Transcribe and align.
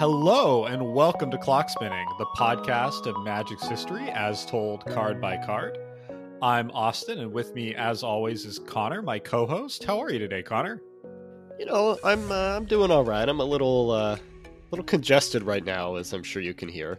Hello, 0.00 0.64
and 0.64 0.94
welcome 0.94 1.30
to 1.30 1.36
Clock 1.36 1.68
Spinning, 1.68 2.06
the 2.16 2.24
podcast 2.34 3.06
of 3.06 3.22
Magic's 3.22 3.68
history 3.68 4.08
as 4.08 4.46
told 4.46 4.82
card 4.86 5.20
by 5.20 5.36
card. 5.36 5.76
I'm 6.40 6.70
Austin, 6.70 7.18
and 7.18 7.30
with 7.30 7.54
me, 7.54 7.74
as 7.74 8.02
always, 8.02 8.46
is 8.46 8.58
Connor, 8.60 9.02
my 9.02 9.18
co-host. 9.18 9.84
How 9.84 10.00
are 10.00 10.10
you 10.10 10.18
today, 10.18 10.42
Connor? 10.42 10.80
You 11.58 11.66
know, 11.66 11.98
I'm 12.02 12.32
uh, 12.32 12.56
I'm 12.56 12.64
doing 12.64 12.90
all 12.90 13.04
right. 13.04 13.28
I'm 13.28 13.40
a 13.40 13.44
little 13.44 13.90
uh, 13.90 14.16
little 14.70 14.86
congested 14.86 15.42
right 15.42 15.66
now, 15.66 15.96
as 15.96 16.14
I'm 16.14 16.22
sure 16.22 16.40
you 16.40 16.54
can 16.54 16.70
hear. 16.70 16.98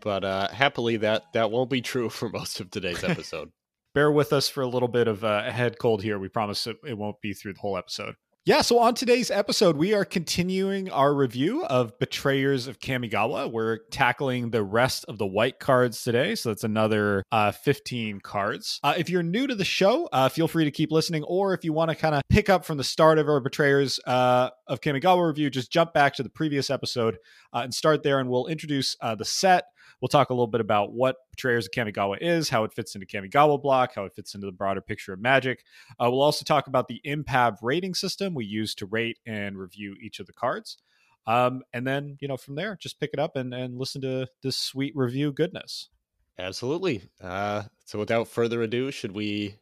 But 0.00 0.24
uh, 0.24 0.48
happily, 0.48 0.96
that 0.96 1.24
that 1.34 1.50
won't 1.50 1.68
be 1.68 1.82
true 1.82 2.08
for 2.08 2.30
most 2.30 2.58
of 2.58 2.70
today's 2.70 3.04
episode. 3.04 3.50
Bear 3.94 4.10
with 4.10 4.32
us 4.32 4.48
for 4.48 4.62
a 4.62 4.66
little 4.66 4.88
bit 4.88 5.08
of 5.08 5.24
uh, 5.24 5.42
a 5.44 5.52
head 5.52 5.78
cold 5.78 6.02
here. 6.02 6.18
We 6.18 6.28
promise 6.28 6.66
it, 6.66 6.78
it 6.86 6.96
won't 6.96 7.20
be 7.20 7.34
through 7.34 7.52
the 7.52 7.60
whole 7.60 7.76
episode. 7.76 8.14
Yeah, 8.46 8.62
so 8.62 8.78
on 8.78 8.94
today's 8.94 9.30
episode, 9.30 9.76
we 9.76 9.92
are 9.92 10.06
continuing 10.06 10.90
our 10.90 11.12
review 11.14 11.62
of 11.66 11.98
Betrayers 11.98 12.68
of 12.68 12.78
Kamigawa. 12.78 13.52
We're 13.52 13.80
tackling 13.90 14.48
the 14.48 14.64
rest 14.64 15.04
of 15.08 15.18
the 15.18 15.26
white 15.26 15.58
cards 15.58 16.02
today, 16.02 16.34
so 16.34 16.48
that's 16.48 16.64
another 16.64 17.22
uh, 17.30 17.52
15 17.52 18.20
cards. 18.20 18.80
Uh, 18.82 18.94
if 18.96 19.10
you're 19.10 19.22
new 19.22 19.46
to 19.46 19.54
the 19.54 19.64
show, 19.66 20.08
uh, 20.10 20.30
feel 20.30 20.48
free 20.48 20.64
to 20.64 20.70
keep 20.70 20.90
listening, 20.90 21.22
or 21.24 21.52
if 21.52 21.64
you 21.64 21.74
want 21.74 21.90
to 21.90 21.94
kind 21.94 22.14
of 22.14 22.22
pick 22.30 22.48
up 22.48 22.64
from 22.64 22.78
the 22.78 22.84
start 22.84 23.18
of 23.18 23.28
our 23.28 23.40
Betrayers 23.40 24.00
uh, 24.06 24.48
of 24.66 24.80
Kamigawa 24.80 25.26
review, 25.28 25.50
just 25.50 25.70
jump 25.70 25.92
back 25.92 26.14
to 26.14 26.22
the 26.22 26.30
previous 26.30 26.70
episode 26.70 27.18
uh, 27.52 27.58
and 27.58 27.74
start 27.74 28.02
there, 28.02 28.20
and 28.20 28.30
we'll 28.30 28.46
introduce 28.46 28.96
uh, 29.02 29.14
the 29.14 29.26
set. 29.26 29.66
We'll 30.00 30.08
talk 30.08 30.30
a 30.30 30.32
little 30.32 30.46
bit 30.46 30.60
about 30.60 30.92
what 30.92 31.16
Betrayers 31.30 31.66
of 31.66 31.72
Kamigawa 31.72 32.18
is, 32.20 32.48
how 32.48 32.64
it 32.64 32.72
fits 32.72 32.94
into 32.94 33.06
Kamigawa 33.06 33.60
block, 33.60 33.94
how 33.94 34.04
it 34.04 34.14
fits 34.14 34.34
into 34.34 34.46
the 34.46 34.52
broader 34.52 34.80
picture 34.80 35.12
of 35.12 35.20
Magic. 35.20 35.64
Uh, 35.92 36.10
we'll 36.10 36.22
also 36.22 36.44
talk 36.44 36.66
about 36.66 36.88
the 36.88 37.00
Impav 37.06 37.58
rating 37.62 37.94
system 37.94 38.34
we 38.34 38.44
use 38.44 38.74
to 38.76 38.86
rate 38.86 39.18
and 39.26 39.58
review 39.58 39.96
each 40.00 40.20
of 40.20 40.26
the 40.26 40.32
cards. 40.32 40.78
Um, 41.26 41.62
and 41.72 41.86
then, 41.86 42.16
you 42.20 42.28
know, 42.28 42.36
from 42.36 42.54
there, 42.54 42.76
just 42.80 42.98
pick 42.98 43.10
it 43.12 43.18
up 43.18 43.36
and, 43.36 43.52
and 43.52 43.78
listen 43.78 44.00
to 44.02 44.26
this 44.42 44.56
sweet 44.56 44.94
review 44.96 45.32
goodness. 45.32 45.90
Absolutely. 46.38 47.02
Uh, 47.20 47.64
so, 47.84 47.98
without 47.98 48.26
further 48.26 48.62
ado, 48.62 48.90
should 48.90 49.12
we 49.12 49.56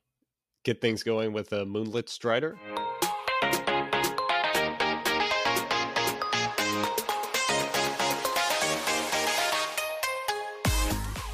get 0.63 0.81
things 0.81 1.03
going 1.03 1.33
with 1.33 1.53
a 1.53 1.67
Moonlit 1.67 2.09
Strider? 2.09 2.57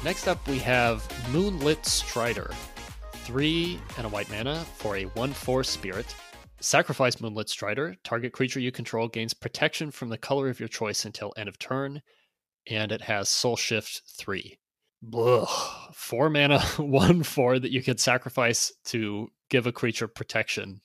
Next 0.05 0.27
up, 0.27 0.47
we 0.47 0.59
have 0.59 1.03
Moonlit 1.31 1.83
Strider. 1.83 2.51
Three 3.23 3.79
and 3.97 4.05
a 4.05 4.09
white 4.09 4.29
mana 4.29 4.63
for 4.75 4.97
a 4.97 5.05
1 5.05 5.33
4 5.33 5.63
spirit. 5.63 6.15
Sacrifice 6.59 7.19
Moonlit 7.19 7.49
Strider. 7.49 7.95
Target 8.03 8.31
creature 8.31 8.59
you 8.59 8.71
control 8.71 9.07
gains 9.07 9.33
protection 9.33 9.89
from 9.89 10.09
the 10.09 10.17
color 10.19 10.47
of 10.47 10.59
your 10.59 10.69
choice 10.69 11.05
until 11.05 11.33
end 11.35 11.49
of 11.49 11.57
turn. 11.57 12.03
And 12.69 12.91
it 12.91 13.01
has 13.01 13.29
Soul 13.29 13.55
Shift 13.55 14.03
3. 14.19 14.59
Blah. 15.01 15.47
Four 15.91 16.29
mana, 16.29 16.59
1 16.77 17.23
4 17.23 17.57
that 17.57 17.71
you 17.71 17.81
can 17.81 17.97
sacrifice 17.97 18.71
to 18.85 19.29
give 19.49 19.65
a 19.65 19.71
creature 19.71 20.07
protection 20.07 20.81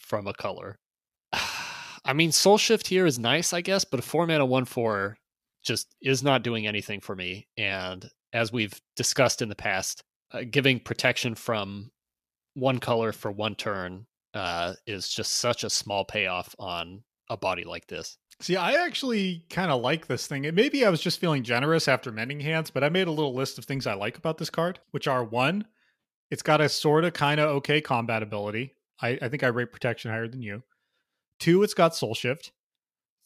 from 0.00 0.26
a 0.26 0.34
color. 0.34 0.78
I 2.04 2.12
mean, 2.12 2.30
Soul 2.30 2.58
Shift 2.58 2.88
here 2.88 3.06
is 3.06 3.18
nice, 3.18 3.54
I 3.54 3.62
guess, 3.62 3.86
but 3.86 4.00
a 4.00 4.02
4 4.02 4.26
mana 4.26 4.44
1 4.44 4.66
4 4.66 5.16
just 5.62 5.94
is 6.02 6.22
not 6.22 6.42
doing 6.42 6.66
anything 6.66 7.00
for 7.00 7.16
me. 7.16 7.46
And 7.56 8.10
as 8.32 8.52
we've 8.52 8.80
discussed 8.96 9.42
in 9.42 9.48
the 9.48 9.54
past, 9.54 10.02
uh, 10.32 10.42
giving 10.50 10.80
protection 10.80 11.34
from 11.34 11.90
one 12.54 12.78
color 12.78 13.12
for 13.12 13.30
one 13.30 13.54
turn 13.54 14.06
uh, 14.34 14.74
is 14.86 15.08
just 15.08 15.38
such 15.38 15.64
a 15.64 15.70
small 15.70 16.04
payoff 16.04 16.54
on 16.58 17.02
a 17.28 17.36
body 17.36 17.64
like 17.64 17.86
this. 17.86 18.18
See, 18.40 18.56
I 18.56 18.84
actually 18.84 19.44
kind 19.50 19.70
of 19.70 19.82
like 19.82 20.06
this 20.06 20.26
thing. 20.26 20.48
maybe 20.54 20.86
I 20.86 20.90
was 20.90 21.02
just 21.02 21.20
feeling 21.20 21.42
generous 21.42 21.88
after 21.88 22.10
Mending 22.10 22.40
Hands, 22.40 22.70
but 22.70 22.82
I 22.82 22.88
made 22.88 23.06
a 23.06 23.12
little 23.12 23.34
list 23.34 23.58
of 23.58 23.66
things 23.66 23.86
I 23.86 23.94
like 23.94 24.16
about 24.16 24.38
this 24.38 24.48
card, 24.48 24.78
which 24.92 25.06
are 25.06 25.22
one, 25.22 25.66
it's 26.30 26.42
got 26.42 26.60
a 26.60 26.68
sort 26.68 27.04
of 27.04 27.12
kind 27.12 27.38
of 27.38 27.50
okay 27.56 27.80
combat 27.80 28.22
ability. 28.22 28.74
I, 29.02 29.18
I 29.20 29.28
think 29.28 29.42
I 29.42 29.48
rate 29.48 29.72
protection 29.72 30.10
higher 30.10 30.28
than 30.28 30.42
you. 30.42 30.62
Two, 31.38 31.62
it's 31.62 31.74
got 31.74 31.94
Soul 31.94 32.14
Shift. 32.14 32.52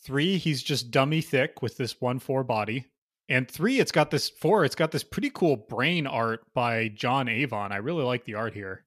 Three, 0.02 0.36
he's 0.36 0.62
just 0.62 0.90
dummy 0.90 1.20
thick 1.20 1.62
with 1.62 1.76
this 1.76 2.00
one 2.00 2.18
four 2.18 2.42
body. 2.42 2.86
And 3.28 3.50
three, 3.50 3.80
it's 3.80 3.92
got 3.92 4.10
this 4.10 4.28
four, 4.28 4.64
it's 4.64 4.74
got 4.74 4.90
this 4.90 5.02
pretty 5.02 5.30
cool 5.30 5.56
brain 5.56 6.06
art 6.06 6.42
by 6.52 6.88
John 6.88 7.28
Avon. 7.28 7.72
I 7.72 7.76
really 7.76 8.04
like 8.04 8.24
the 8.24 8.34
art 8.34 8.52
here. 8.52 8.84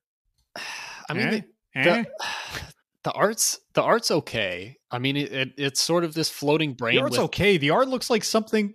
I 1.10 1.14
mean, 1.14 1.28
eh? 1.28 1.42
the, 1.74 1.80
eh? 1.80 1.84
the, 1.84 2.08
the, 3.04 3.12
art's 3.14 3.60
the 3.74 3.82
art's 3.82 4.12
okay. 4.12 4.78
I 4.92 5.00
mean, 5.00 5.18
it, 5.18 5.32
it, 5.32 5.54
it's 5.58 5.82
sort 5.82 6.04
of 6.04 6.14
this 6.14 6.30
floating 6.30 6.74
brain. 6.74 6.96
The 6.96 7.02
art's 7.02 7.18
with, 7.18 7.26
okay. 7.26 7.58
The 7.58 7.72
art 7.72 7.88
looks 7.88 8.10
like 8.10 8.24
something. 8.24 8.74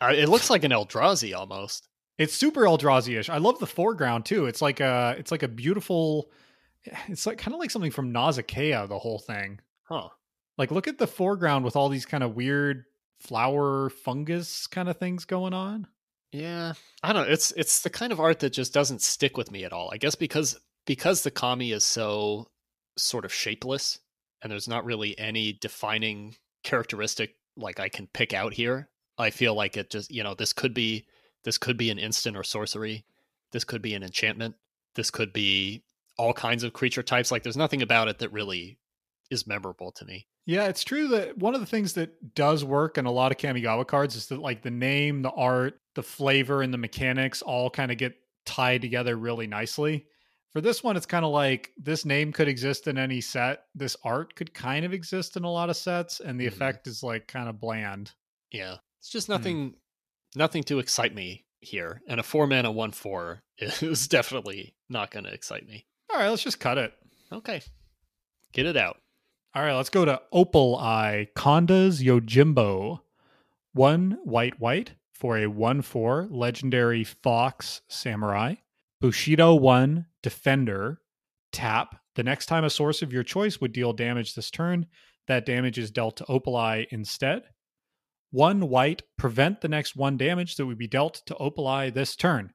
Uh, 0.00 0.12
it 0.14 0.28
looks 0.28 0.50
like 0.50 0.64
an 0.64 0.72
Eldrazi 0.72 1.36
almost. 1.36 1.88
It's 2.18 2.34
super 2.34 2.62
Eldrazi-ish. 2.62 3.30
I 3.30 3.38
love 3.38 3.58
the 3.58 3.66
foreground 3.66 4.26
too. 4.26 4.46
It's 4.46 4.60
like 4.60 4.80
a 4.80 5.14
it's 5.18 5.30
like 5.30 5.42
a 5.42 5.48
beautiful. 5.48 6.30
It's 7.08 7.26
like 7.26 7.36
kind 7.36 7.52
of 7.54 7.60
like 7.60 7.70
something 7.70 7.90
from 7.90 8.10
Nausicaa. 8.10 8.86
The 8.86 8.98
whole 8.98 9.18
thing. 9.18 9.60
Huh. 9.82 10.08
Like 10.56 10.70
look 10.70 10.88
at 10.88 10.96
the 10.96 11.06
foreground 11.06 11.64
with 11.64 11.76
all 11.76 11.90
these 11.90 12.06
kind 12.06 12.22
of 12.22 12.34
weird 12.34 12.84
flower 13.20 13.90
fungus 13.90 14.66
kind 14.66 14.88
of 14.88 14.96
things 14.96 15.24
going 15.24 15.54
on. 15.54 15.86
Yeah, 16.32 16.74
I 17.02 17.12
don't 17.12 17.26
know. 17.26 17.32
It's 17.32 17.52
it's 17.52 17.82
the 17.82 17.90
kind 17.90 18.12
of 18.12 18.20
art 18.20 18.40
that 18.40 18.50
just 18.50 18.72
doesn't 18.72 19.02
stick 19.02 19.36
with 19.36 19.50
me 19.50 19.64
at 19.64 19.72
all. 19.72 19.90
I 19.92 19.96
guess 19.96 20.14
because 20.14 20.58
because 20.86 21.22
the 21.22 21.30
kami 21.30 21.72
is 21.72 21.84
so 21.84 22.50
sort 22.96 23.24
of 23.24 23.32
shapeless 23.32 23.98
and 24.42 24.50
there's 24.50 24.68
not 24.68 24.84
really 24.84 25.18
any 25.18 25.52
defining 25.52 26.36
characteristic 26.62 27.34
like 27.56 27.80
I 27.80 27.88
can 27.88 28.06
pick 28.06 28.32
out 28.32 28.54
here. 28.54 28.88
I 29.18 29.30
feel 29.30 29.54
like 29.54 29.76
it 29.76 29.90
just, 29.90 30.10
you 30.10 30.22
know, 30.22 30.34
this 30.34 30.52
could 30.52 30.74
be 30.74 31.06
this 31.44 31.58
could 31.58 31.76
be 31.76 31.90
an 31.90 31.98
instant 31.98 32.36
or 32.36 32.44
sorcery. 32.44 33.04
This 33.52 33.64
could 33.64 33.82
be 33.82 33.94
an 33.94 34.02
enchantment. 34.02 34.54
This 34.94 35.10
could 35.10 35.32
be 35.32 35.84
all 36.16 36.32
kinds 36.32 36.62
of 36.62 36.72
creature 36.72 37.02
types. 37.02 37.30
Like 37.30 37.42
there's 37.42 37.56
nothing 37.56 37.82
about 37.82 38.08
it 38.08 38.18
that 38.18 38.32
really 38.32 38.78
is 39.30 39.46
memorable 39.46 39.92
to 39.92 40.04
me. 40.04 40.26
Yeah, 40.46 40.66
it's 40.66 40.84
true 40.84 41.08
that 41.08 41.38
one 41.38 41.54
of 41.54 41.60
the 41.60 41.66
things 41.66 41.92
that 41.94 42.34
does 42.34 42.64
work 42.64 42.98
in 42.98 43.06
a 43.06 43.12
lot 43.12 43.30
of 43.30 43.38
Kamigawa 43.38 43.86
cards 43.86 44.16
is 44.16 44.26
that 44.26 44.40
like 44.40 44.62
the 44.62 44.70
name, 44.70 45.22
the 45.22 45.30
art, 45.30 45.78
the 45.94 46.02
flavor, 46.02 46.62
and 46.62 46.74
the 46.74 46.78
mechanics 46.78 47.42
all 47.42 47.70
kind 47.70 47.92
of 47.92 47.98
get 47.98 48.14
tied 48.46 48.82
together 48.82 49.16
really 49.16 49.46
nicely. 49.46 50.06
For 50.52 50.60
this 50.60 50.82
one, 50.82 50.96
it's 50.96 51.06
kind 51.06 51.24
of 51.24 51.30
like 51.30 51.70
this 51.76 52.04
name 52.04 52.32
could 52.32 52.48
exist 52.48 52.88
in 52.88 52.98
any 52.98 53.20
set. 53.20 53.64
This 53.74 53.96
art 54.02 54.34
could 54.34 54.52
kind 54.52 54.84
of 54.84 54.92
exist 54.92 55.36
in 55.36 55.44
a 55.44 55.50
lot 55.50 55.70
of 55.70 55.76
sets, 55.76 56.18
and 56.18 56.40
the 56.40 56.46
mm-hmm. 56.46 56.54
effect 56.54 56.88
is 56.88 57.02
like 57.02 57.28
kind 57.28 57.48
of 57.48 57.60
bland. 57.60 58.12
Yeah, 58.50 58.76
it's 58.98 59.10
just 59.10 59.28
hmm. 59.28 59.34
nothing, 59.34 59.70
mm. 59.70 59.74
nothing 60.34 60.64
to 60.64 60.80
excite 60.80 61.14
me 61.14 61.44
here. 61.60 62.02
And 62.08 62.18
a 62.18 62.24
four 62.24 62.48
mana 62.48 62.72
one 62.72 62.90
four 62.90 63.42
is 63.58 64.08
definitely 64.08 64.74
not 64.88 65.12
going 65.12 65.24
to 65.24 65.32
excite 65.32 65.68
me. 65.68 65.86
All 66.12 66.18
right, 66.18 66.28
let's 66.28 66.42
just 66.42 66.58
cut 66.58 66.78
it. 66.78 66.92
Okay, 67.32 67.62
get 68.52 68.66
it 68.66 68.76
out. 68.76 68.96
All 69.52 69.64
right, 69.64 69.74
let's 69.74 69.90
go 69.90 70.04
to 70.04 70.22
Opal 70.30 70.76
Eye 70.76 71.26
Konda's 71.34 72.00
Yojimbo. 72.00 73.00
One 73.72 74.18
white 74.22 74.60
white 74.60 74.94
for 75.12 75.38
a 75.38 75.48
1 75.48 75.82
4 75.82 76.28
legendary 76.30 77.02
Fox 77.02 77.80
Samurai. 77.88 78.54
Bushido 79.00 79.56
1 79.56 80.06
Defender. 80.22 81.00
Tap. 81.50 81.96
The 82.14 82.22
next 82.22 82.46
time 82.46 82.62
a 82.62 82.70
source 82.70 83.02
of 83.02 83.12
your 83.12 83.24
choice 83.24 83.60
would 83.60 83.72
deal 83.72 83.92
damage 83.92 84.36
this 84.36 84.52
turn, 84.52 84.86
that 85.26 85.46
damage 85.46 85.78
is 85.78 85.90
dealt 85.90 86.16
to 86.18 86.26
Opal 86.26 86.54
Eye 86.54 86.86
instead. 86.92 87.42
One 88.30 88.68
white, 88.68 89.02
prevent 89.18 89.62
the 89.62 89.68
next 89.68 89.96
one 89.96 90.16
damage 90.16 90.54
that 90.56 90.66
would 90.66 90.78
be 90.78 90.86
dealt 90.86 91.22
to 91.26 91.36
Opal 91.38 91.66
Eye 91.66 91.90
this 91.90 92.14
turn. 92.14 92.52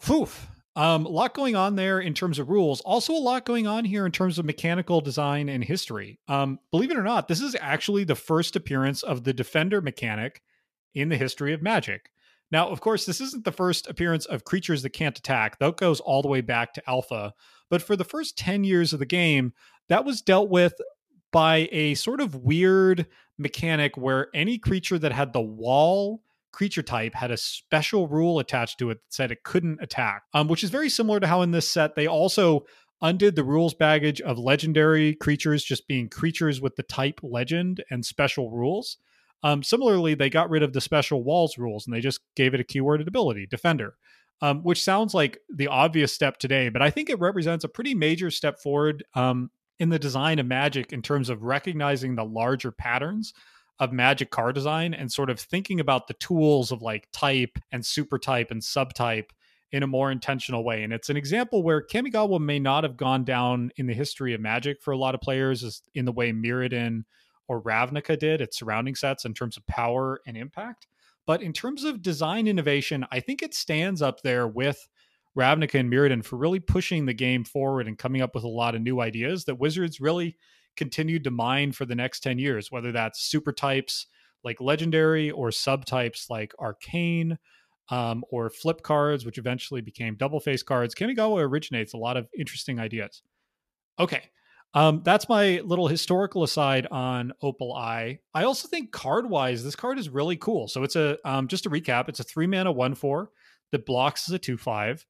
Phew. 0.00 0.28
Um, 0.78 1.06
a 1.06 1.08
lot 1.08 1.34
going 1.34 1.56
on 1.56 1.74
there 1.74 1.98
in 1.98 2.14
terms 2.14 2.38
of 2.38 2.48
rules. 2.48 2.80
Also, 2.82 3.12
a 3.12 3.18
lot 3.18 3.44
going 3.44 3.66
on 3.66 3.84
here 3.84 4.06
in 4.06 4.12
terms 4.12 4.38
of 4.38 4.44
mechanical 4.44 5.00
design 5.00 5.48
and 5.48 5.64
history. 5.64 6.20
Um, 6.28 6.60
believe 6.70 6.92
it 6.92 6.96
or 6.96 7.02
not, 7.02 7.26
this 7.26 7.40
is 7.40 7.56
actually 7.60 8.04
the 8.04 8.14
first 8.14 8.54
appearance 8.54 9.02
of 9.02 9.24
the 9.24 9.32
defender 9.32 9.80
mechanic 9.80 10.40
in 10.94 11.08
the 11.08 11.16
history 11.16 11.52
of 11.52 11.62
Magic. 11.62 12.12
Now, 12.52 12.68
of 12.68 12.80
course, 12.80 13.06
this 13.06 13.20
isn't 13.20 13.44
the 13.44 13.50
first 13.50 13.88
appearance 13.88 14.24
of 14.26 14.44
creatures 14.44 14.82
that 14.82 14.90
can't 14.90 15.18
attack. 15.18 15.58
That 15.58 15.78
goes 15.78 15.98
all 15.98 16.22
the 16.22 16.28
way 16.28 16.42
back 16.42 16.74
to 16.74 16.88
Alpha. 16.88 17.34
But 17.68 17.82
for 17.82 17.96
the 17.96 18.04
first 18.04 18.38
10 18.38 18.62
years 18.62 18.92
of 18.92 19.00
the 19.00 19.04
game, 19.04 19.54
that 19.88 20.04
was 20.04 20.22
dealt 20.22 20.48
with 20.48 20.74
by 21.32 21.68
a 21.72 21.94
sort 21.94 22.20
of 22.20 22.36
weird 22.36 23.08
mechanic 23.36 23.96
where 23.96 24.28
any 24.32 24.58
creature 24.58 25.00
that 25.00 25.10
had 25.10 25.32
the 25.32 25.40
wall 25.40 26.22
creature 26.52 26.82
type 26.82 27.14
had 27.14 27.30
a 27.30 27.36
special 27.36 28.08
rule 28.08 28.38
attached 28.38 28.78
to 28.78 28.90
it 28.90 28.96
that 28.96 29.12
said 29.14 29.30
it 29.30 29.44
couldn't 29.44 29.80
attack, 29.82 30.22
um, 30.34 30.48
which 30.48 30.64
is 30.64 30.70
very 30.70 30.88
similar 30.88 31.20
to 31.20 31.26
how 31.26 31.42
in 31.42 31.50
this 31.50 31.68
set 31.68 31.94
they 31.94 32.06
also 32.06 32.64
undid 33.00 33.36
the 33.36 33.44
rules 33.44 33.74
baggage 33.74 34.20
of 34.20 34.38
legendary 34.38 35.14
creatures 35.14 35.62
just 35.62 35.86
being 35.86 36.08
creatures 36.08 36.60
with 36.60 36.76
the 36.76 36.82
type 36.82 37.20
legend 37.22 37.82
and 37.90 38.04
special 38.04 38.50
rules. 38.50 38.98
Um, 39.42 39.62
similarly, 39.62 40.14
they 40.14 40.30
got 40.30 40.50
rid 40.50 40.62
of 40.64 40.72
the 40.72 40.80
special 40.80 41.22
walls 41.22 41.58
rules 41.58 41.86
and 41.86 41.94
they 41.94 42.00
just 42.00 42.20
gave 42.34 42.54
it 42.54 42.60
a 42.60 42.64
keyworded 42.64 43.06
ability, 43.06 43.46
defender, 43.46 43.94
um, 44.42 44.62
which 44.64 44.82
sounds 44.82 45.14
like 45.14 45.38
the 45.54 45.68
obvious 45.68 46.12
step 46.12 46.38
today, 46.38 46.68
but 46.70 46.82
I 46.82 46.90
think 46.90 47.08
it 47.08 47.20
represents 47.20 47.64
a 47.64 47.68
pretty 47.68 47.94
major 47.94 48.30
step 48.30 48.58
forward 48.60 49.04
um, 49.14 49.50
in 49.78 49.90
the 49.90 49.98
design 49.98 50.40
of 50.40 50.46
Magic 50.46 50.92
in 50.92 51.02
terms 51.02 51.28
of 51.28 51.42
recognizing 51.42 52.16
the 52.16 52.24
larger 52.24 52.72
patterns 52.72 53.32
of 53.80 53.92
magic 53.92 54.30
card 54.30 54.54
design 54.54 54.92
and 54.94 55.12
sort 55.12 55.30
of 55.30 55.38
thinking 55.38 55.80
about 55.80 56.08
the 56.08 56.14
tools 56.14 56.72
of 56.72 56.82
like 56.82 57.08
type 57.12 57.58
and 57.70 57.84
super 57.84 58.18
type 58.18 58.50
and 58.50 58.62
subtype 58.62 59.30
in 59.70 59.82
a 59.82 59.86
more 59.86 60.10
intentional 60.10 60.64
way. 60.64 60.82
And 60.82 60.92
it's 60.92 61.10
an 61.10 61.16
example 61.16 61.62
where 61.62 61.84
Kamigawa 61.86 62.40
may 62.40 62.58
not 62.58 62.84
have 62.84 62.96
gone 62.96 63.24
down 63.24 63.70
in 63.76 63.86
the 63.86 63.94
history 63.94 64.34
of 64.34 64.40
Magic 64.40 64.82
for 64.82 64.92
a 64.92 64.98
lot 64.98 65.14
of 65.14 65.20
players 65.20 65.62
as 65.62 65.82
in 65.94 66.06
the 66.06 66.12
way 66.12 66.32
Mirrodin 66.32 67.02
or 67.48 67.62
Ravnica 67.62 68.18
did 68.18 68.40
its 68.40 68.58
surrounding 68.58 68.94
sets 68.94 69.24
in 69.24 69.34
terms 69.34 69.56
of 69.56 69.66
power 69.66 70.20
and 70.26 70.36
impact. 70.36 70.86
But 71.26 71.42
in 71.42 71.52
terms 71.52 71.84
of 71.84 72.02
design 72.02 72.46
innovation, 72.46 73.06
I 73.12 73.20
think 73.20 73.42
it 73.42 73.54
stands 73.54 74.00
up 74.00 74.22
there 74.22 74.48
with 74.48 74.88
Ravnica 75.36 75.78
and 75.78 75.92
Mirrodin 75.92 76.24
for 76.24 76.36
really 76.36 76.60
pushing 76.60 77.04
the 77.04 77.14
game 77.14 77.44
forward 77.44 77.86
and 77.86 77.98
coming 77.98 78.22
up 78.22 78.34
with 78.34 78.44
a 78.44 78.48
lot 78.48 78.74
of 78.74 78.80
new 78.80 79.00
ideas 79.00 79.44
that 79.44 79.58
Wizards 79.58 80.00
really 80.00 80.36
continued 80.78 81.24
to 81.24 81.30
mine 81.30 81.72
for 81.72 81.84
the 81.84 81.94
next 81.94 82.20
10 82.20 82.38
years, 82.38 82.72
whether 82.72 82.92
that's 82.92 83.20
super 83.20 83.52
types 83.52 84.06
like 84.44 84.60
Legendary 84.60 85.30
or 85.30 85.50
subtypes 85.50 86.30
like 86.30 86.54
Arcane 86.58 87.38
um, 87.90 88.24
or 88.30 88.48
flip 88.48 88.82
cards, 88.82 89.26
which 89.26 89.36
eventually 89.36 89.80
became 89.80 90.14
double 90.14 90.40
face 90.40 90.62
cards. 90.62 90.94
Kamigawa 90.94 91.42
originates 91.42 91.92
a 91.92 91.98
lot 91.98 92.16
of 92.16 92.28
interesting 92.38 92.78
ideas. 92.78 93.22
Okay. 93.98 94.22
Um, 94.74 95.00
that's 95.04 95.28
my 95.28 95.60
little 95.64 95.88
historical 95.88 96.42
aside 96.42 96.86
on 96.90 97.32
Opal 97.42 97.74
Eye. 97.74 98.20
I 98.34 98.44
also 98.44 98.68
think 98.68 98.92
card 98.92 99.28
wise, 99.28 99.64
this 99.64 99.74
card 99.74 99.98
is 99.98 100.08
really 100.08 100.36
cool. 100.36 100.68
So 100.68 100.82
it's 100.82 100.94
a 100.94 101.18
um, 101.28 101.48
just 101.48 101.64
to 101.64 101.70
recap, 101.70 102.08
it's 102.08 102.20
a 102.20 102.24
three 102.24 102.46
mana 102.46 102.70
one 102.70 102.94
four 102.94 103.30
that 103.72 103.86
blocks 103.86 104.28
as 104.28 104.34
a 104.34 104.38
two 104.38 104.58
five 104.58 105.04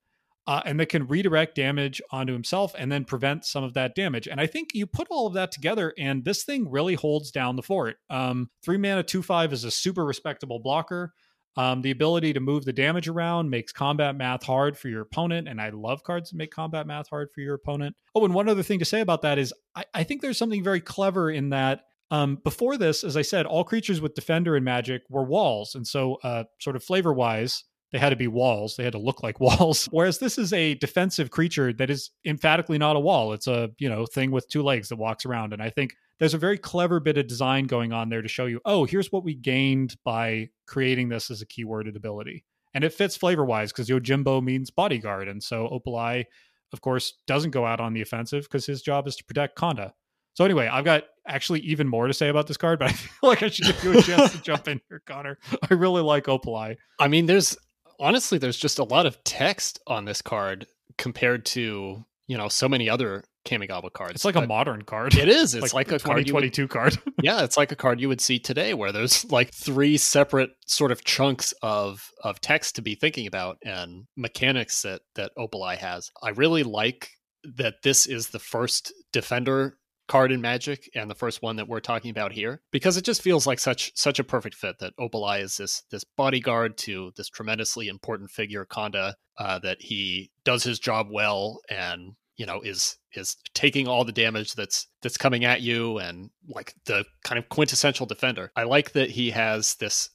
uh, 0.48 0.62
and 0.64 0.80
that 0.80 0.88
can 0.88 1.06
redirect 1.06 1.54
damage 1.54 2.00
onto 2.10 2.32
himself 2.32 2.74
and 2.78 2.90
then 2.90 3.04
prevent 3.04 3.44
some 3.44 3.62
of 3.62 3.74
that 3.74 3.94
damage. 3.94 4.26
And 4.26 4.40
I 4.40 4.46
think 4.46 4.70
you 4.72 4.86
put 4.86 5.06
all 5.10 5.26
of 5.26 5.34
that 5.34 5.52
together, 5.52 5.92
and 5.98 6.24
this 6.24 6.42
thing 6.42 6.70
really 6.70 6.94
holds 6.94 7.30
down 7.30 7.56
the 7.56 7.62
fort. 7.62 7.96
Um, 8.08 8.48
three 8.64 8.78
mana, 8.78 9.02
two 9.02 9.22
five 9.22 9.52
is 9.52 9.64
a 9.64 9.70
super 9.70 10.06
respectable 10.06 10.58
blocker. 10.58 11.12
Um, 11.58 11.82
the 11.82 11.90
ability 11.90 12.32
to 12.32 12.40
move 12.40 12.64
the 12.64 12.72
damage 12.72 13.08
around 13.08 13.50
makes 13.50 13.72
combat 13.72 14.16
math 14.16 14.42
hard 14.42 14.78
for 14.78 14.88
your 14.88 15.02
opponent, 15.02 15.48
and 15.48 15.60
I 15.60 15.68
love 15.68 16.02
cards 16.02 16.30
that 16.30 16.36
make 16.36 16.50
combat 16.50 16.86
math 16.86 17.10
hard 17.10 17.28
for 17.34 17.42
your 17.42 17.54
opponent. 17.54 17.94
Oh, 18.14 18.24
and 18.24 18.32
one 18.32 18.48
other 18.48 18.62
thing 18.62 18.78
to 18.78 18.86
say 18.86 19.02
about 19.02 19.20
that 19.22 19.38
is 19.38 19.52
I, 19.76 19.84
I 19.92 20.02
think 20.02 20.22
there's 20.22 20.38
something 20.38 20.64
very 20.64 20.80
clever 20.80 21.30
in 21.30 21.50
that 21.50 21.82
um, 22.10 22.38
before 22.42 22.78
this, 22.78 23.04
as 23.04 23.18
I 23.18 23.22
said, 23.22 23.44
all 23.44 23.64
creatures 23.64 24.00
with 24.00 24.14
Defender 24.14 24.56
and 24.56 24.64
Magic 24.64 25.02
were 25.10 25.24
walls, 25.24 25.74
and 25.74 25.86
so 25.86 26.16
uh, 26.22 26.44
sort 26.58 26.76
of 26.76 26.82
flavor 26.82 27.12
wise, 27.12 27.64
they 27.93 27.99
had 27.99 28.11
to 28.11 28.17
be 28.17 28.29
walls. 28.29 28.76
They 28.76 28.85
had 28.85 28.93
to 28.93 28.99
look 28.99 29.23
like 29.23 29.40
walls. 29.40 29.87
Whereas 29.90 30.19
this 30.19 30.38
is 30.38 30.52
a 30.52 30.75
defensive 30.75 31.31
creature 31.31 31.73
that 31.75 31.90
is 31.90 32.11
emphatically 32.25 32.79
not 32.79 32.96
a 32.96 33.00
wall. 33.00 33.32
It's 33.32 33.46
a, 33.46 33.70
you 33.79 33.88
know, 33.88 34.06
thing 34.06 34.31
with 34.31 34.49
two 34.49 34.62
legs 34.62 34.88
that 34.88 34.96
walks 34.96 35.25
around. 35.25 35.52
And 35.52 35.62
I 35.62 35.70
think 35.70 35.94
there's 36.19 36.35
a 36.35 36.38
very 36.38 36.58
clever 36.58 37.00
bit 37.00 37.19
of 37.19 37.26
design 37.26 37.67
going 37.67 37.93
on 37.93 38.08
there 38.08 38.23
to 38.23 38.29
show 38.29 38.46
you, 38.46 38.61
oh, 38.64 38.85
here's 38.85 39.12
what 39.12 39.25
we 39.25 39.35
gained 39.35 39.96
by 40.05 40.49
creating 40.67 41.08
this 41.08 41.31
as 41.31 41.43
a 41.43 41.46
keyworded 41.46 41.96
ability. 41.96 42.44
And 42.75 42.85
it 42.85 42.93
fits 42.93 43.17
flavor 43.17 43.44
wise 43.44 43.73
because 43.73 43.88
Yojimbo 43.88 44.43
means 44.43 44.70
bodyguard. 44.70 45.29
And 45.29 45.43
so 45.43 45.69
Opal 45.69 45.96
Eye, 45.96 46.26
of 46.73 46.81
course, 46.81 47.14
doesn't 47.26 47.52
go 47.52 47.64
out 47.64 47.81
on 47.81 47.94
the 47.94 48.02
offensive 48.02 48.44
because 48.44 48.67
his 48.67 48.82
job 48.82 49.06
is 49.08 49.17
to 49.17 49.25
protect 49.25 49.56
Konda. 49.56 49.93
So 50.35 50.44
anyway, 50.44 50.69
I've 50.69 50.85
got 50.85 51.05
actually 51.26 51.61
even 51.61 51.88
more 51.88 52.06
to 52.06 52.14
say 52.14 52.29
about 52.29 52.46
this 52.46 52.56
card, 52.56 52.79
but 52.79 52.88
I 52.90 52.93
feel 52.93 53.31
like 53.31 53.43
I 53.43 53.49
should 53.49 53.67
give 53.67 53.85
you 53.85 53.99
a 53.99 54.02
chance 54.02 54.32
to 54.32 54.43
jump 54.43 54.69
in 54.69 54.81
here, 54.88 55.02
Connor. 55.06 55.38
I 55.69 55.75
really 55.75 56.02
like 56.02 56.29
Opal 56.29 56.55
Eye. 56.55 56.76
I 56.99 57.08
mean, 57.08 57.26
there's 57.26 57.56
honestly, 57.98 58.38
there's 58.38 58.56
just 58.56 58.78
a 58.78 58.84
lot 58.84 59.06
of 59.06 59.22
text 59.24 59.80
on 59.86 60.04
this 60.04 60.22
card 60.22 60.66
compared 60.96 61.44
to 61.46 62.04
you 62.26 62.36
know 62.36 62.48
so 62.48 62.68
many 62.68 62.88
other 62.88 63.24
Kamigawa 63.48 63.92
cards. 63.92 64.14
It's 64.16 64.24
like 64.24 64.36
a 64.36 64.46
modern 64.46 64.82
card. 64.82 65.16
It 65.16 65.28
is. 65.28 65.54
It's 65.58 65.72
like, 65.72 65.90
like 65.90 65.96
a 65.96 65.98
2022 65.98 66.68
card, 66.68 66.98
card. 66.98 67.14
yeah, 67.22 67.42
it's 67.42 67.56
like 67.56 67.72
a 67.72 67.76
card 67.76 68.00
you 68.00 68.08
would 68.08 68.20
see 68.20 68.38
today, 68.38 68.74
where 68.74 68.92
there's 68.92 69.24
like 69.30 69.52
three 69.52 69.96
separate 69.96 70.50
sort 70.66 70.92
of 70.92 71.04
chunks 71.04 71.52
of 71.62 72.10
of 72.22 72.40
text 72.40 72.76
to 72.76 72.82
be 72.82 72.94
thinking 72.94 73.26
about 73.26 73.56
and 73.64 74.04
mechanics 74.16 74.82
that 74.82 75.00
that 75.14 75.32
Opal 75.36 75.64
has. 75.66 76.10
I 76.22 76.30
really 76.30 76.62
like 76.62 77.10
that 77.56 77.82
this 77.82 78.06
is 78.06 78.28
the 78.28 78.38
first 78.38 78.92
defender 79.12 79.77
card 80.08 80.32
in 80.32 80.40
Magic 80.40 80.90
and 80.94 81.10
the 81.10 81.14
first 81.14 81.43
one 81.43 81.56
that 81.56 81.69
we're 81.69 81.81
talking 81.81 82.10
about 82.10 82.32
here 82.32 82.60
because 82.72 82.96
it 82.96 83.05
just 83.05 83.22
feels 83.22 83.46
like 83.46 83.58
such 83.58 83.93
such 83.94 84.19
a 84.19 84.25
perfect 84.25 84.56
fit 84.56 84.78
that 84.81 84.94
Opal 84.99 85.25
Eye 85.25 85.38
is 85.38 85.56
this 85.56 85.82
this 85.90 86.05
bodyguard 86.05 86.76
to 86.78 87.12
this 87.16 87.28
tremendously 87.28 87.88
important 87.88 88.31
figure 88.31 88.66
Konda 88.66 89.14
uh, 89.38 89.58
that 89.60 89.81
he 89.81 90.31
does 90.44 90.64
his 90.64 90.78
job 90.78 91.08
well 91.10 91.60
and 91.70 92.14
you 92.37 92.46
know 92.46 92.60
is 92.62 92.96
is 93.14 93.37
taking 93.55 93.87
all 93.87 94.05
the 94.05 94.12
damage 94.12 94.55
that's 94.55 94.88
that's 95.02 95.16
coming 95.16 95.44
at 95.44 95.60
you 95.60 95.99
and 95.99 96.31
like 96.49 96.75
the 96.87 97.04
kind 97.25 97.38
of 97.38 97.49
quintessential 97.49 98.06
defender. 98.06 98.50
I 98.56 98.64
like 98.64 98.93
that 98.93 99.11
he 99.11 99.31
has 99.31 99.75
this 99.76 100.11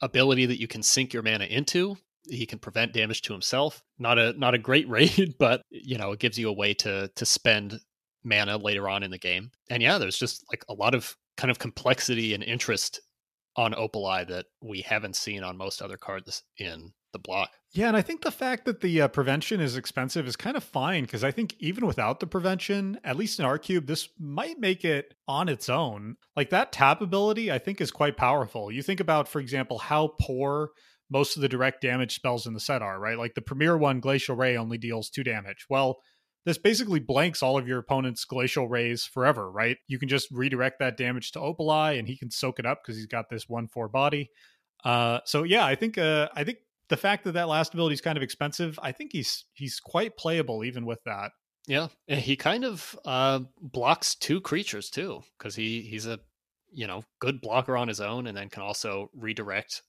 ability 0.00 0.46
that 0.46 0.60
you 0.60 0.68
can 0.68 0.82
sink 0.82 1.12
your 1.12 1.22
mana 1.22 1.44
into 1.44 1.96
he 2.28 2.46
can 2.46 2.58
prevent 2.58 2.92
damage 2.92 3.22
to 3.22 3.32
himself 3.32 3.82
not 3.98 4.18
a 4.18 4.32
not 4.34 4.54
a 4.54 4.58
great 4.58 4.88
raid 4.88 5.34
but 5.38 5.62
you 5.70 5.98
know 5.98 6.12
it 6.12 6.20
gives 6.20 6.38
you 6.38 6.48
a 6.48 6.52
way 6.52 6.74
to 6.74 7.08
to 7.14 7.24
spend 7.24 7.80
mana 8.24 8.56
later 8.56 8.88
on 8.88 9.02
in 9.02 9.10
the 9.10 9.18
game. 9.18 9.50
And 9.70 9.82
yeah, 9.82 9.98
there's 9.98 10.18
just 10.18 10.44
like 10.52 10.64
a 10.68 10.74
lot 10.74 10.94
of 10.94 11.16
kind 11.36 11.50
of 11.50 11.58
complexity 11.58 12.34
and 12.34 12.42
interest 12.42 13.00
on 13.56 13.74
Opal 13.74 14.06
Eye 14.06 14.24
that 14.24 14.46
we 14.62 14.80
haven't 14.80 15.16
seen 15.16 15.42
on 15.42 15.56
most 15.56 15.82
other 15.82 15.96
cards 15.96 16.42
in 16.58 16.92
the 17.12 17.18
block. 17.18 17.50
Yeah, 17.74 17.88
and 17.88 17.96
I 17.96 18.02
think 18.02 18.22
the 18.22 18.30
fact 18.30 18.64
that 18.64 18.80
the 18.80 19.02
uh, 19.02 19.08
prevention 19.08 19.60
is 19.60 19.76
expensive 19.76 20.26
is 20.26 20.36
kind 20.36 20.56
of 20.56 20.64
fine 20.64 21.04
because 21.04 21.24
I 21.24 21.30
think 21.30 21.54
even 21.58 21.86
without 21.86 22.20
the 22.20 22.26
prevention, 22.26 22.98
at 23.04 23.16
least 23.16 23.38
in 23.38 23.44
our 23.44 23.58
cube, 23.58 23.86
this 23.86 24.08
might 24.18 24.58
make 24.58 24.84
it 24.84 25.14
on 25.28 25.48
its 25.48 25.68
own. 25.68 26.16
Like 26.36 26.50
that 26.50 26.72
tap 26.72 27.00
ability, 27.00 27.52
I 27.52 27.58
think 27.58 27.80
is 27.80 27.90
quite 27.90 28.16
powerful. 28.16 28.72
You 28.72 28.82
think 28.82 29.00
about, 29.00 29.28
for 29.28 29.40
example, 29.40 29.78
how 29.78 30.14
poor 30.20 30.70
most 31.10 31.36
of 31.36 31.42
the 31.42 31.48
direct 31.48 31.82
damage 31.82 32.14
spells 32.14 32.46
in 32.46 32.54
the 32.54 32.60
set 32.60 32.82
are, 32.82 32.98
right? 32.98 33.18
Like 33.18 33.34
the 33.34 33.42
premier 33.42 33.76
one, 33.76 34.00
Glacial 34.00 34.34
Ray, 34.34 34.56
only 34.56 34.78
deals 34.78 35.10
two 35.10 35.22
damage. 35.22 35.66
Well, 35.68 35.98
this 36.44 36.58
basically 36.58 37.00
blanks 37.00 37.42
all 37.42 37.56
of 37.56 37.68
your 37.68 37.78
opponent's 37.78 38.24
glacial 38.24 38.68
rays 38.68 39.04
forever, 39.04 39.50
right? 39.50 39.76
You 39.86 39.98
can 39.98 40.08
just 40.08 40.28
redirect 40.30 40.80
that 40.80 40.96
damage 40.96 41.32
to 41.32 41.40
Opal 41.40 41.70
Eye 41.70 41.92
and 41.92 42.08
he 42.08 42.16
can 42.16 42.30
soak 42.30 42.58
it 42.58 42.66
up 42.66 42.80
because 42.82 42.96
he's 42.96 43.06
got 43.06 43.30
this 43.30 43.48
one 43.48 43.68
four 43.68 43.88
body. 43.88 44.30
Uh, 44.84 45.20
so 45.24 45.44
yeah, 45.44 45.64
I 45.64 45.74
think 45.74 45.98
uh, 45.98 46.28
I 46.34 46.44
think 46.44 46.58
the 46.88 46.96
fact 46.96 47.24
that 47.24 47.32
that 47.32 47.48
last 47.48 47.74
ability 47.74 47.94
is 47.94 48.00
kind 48.00 48.16
of 48.16 48.22
expensive, 48.22 48.78
I 48.82 48.92
think 48.92 49.12
he's 49.12 49.44
he's 49.52 49.78
quite 49.80 50.16
playable 50.16 50.64
even 50.64 50.84
with 50.84 51.02
that. 51.04 51.30
Yeah, 51.68 51.88
he 52.08 52.36
kind 52.36 52.64
of 52.64 52.98
uh, 53.04 53.40
blocks 53.60 54.16
two 54.16 54.40
creatures 54.40 54.90
too 54.90 55.22
because 55.38 55.54
he 55.54 55.82
he's 55.82 56.06
a 56.06 56.18
you 56.72 56.86
know 56.86 57.04
good 57.20 57.40
blocker 57.40 57.76
on 57.76 57.86
his 57.86 58.00
own 58.00 58.26
and 58.26 58.36
then 58.36 58.48
can 58.48 58.62
also 58.62 59.10
redirect 59.14 59.82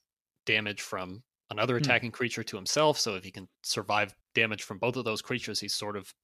damage 0.46 0.80
from 0.80 1.24
another 1.50 1.74
hmm. 1.74 1.82
attacking 1.82 2.10
hmm. 2.10 2.16
creature 2.16 2.44
to 2.44 2.56
himself. 2.56 2.98
So 2.98 3.16
if 3.16 3.24
he 3.24 3.32
can 3.32 3.48
survive 3.62 4.14
damage 4.34 4.62
from 4.62 4.78
both 4.78 4.96
of 4.96 5.04
those 5.04 5.22
creatures, 5.22 5.58
he's 5.58 5.74
sort 5.74 5.96
of 5.96 6.14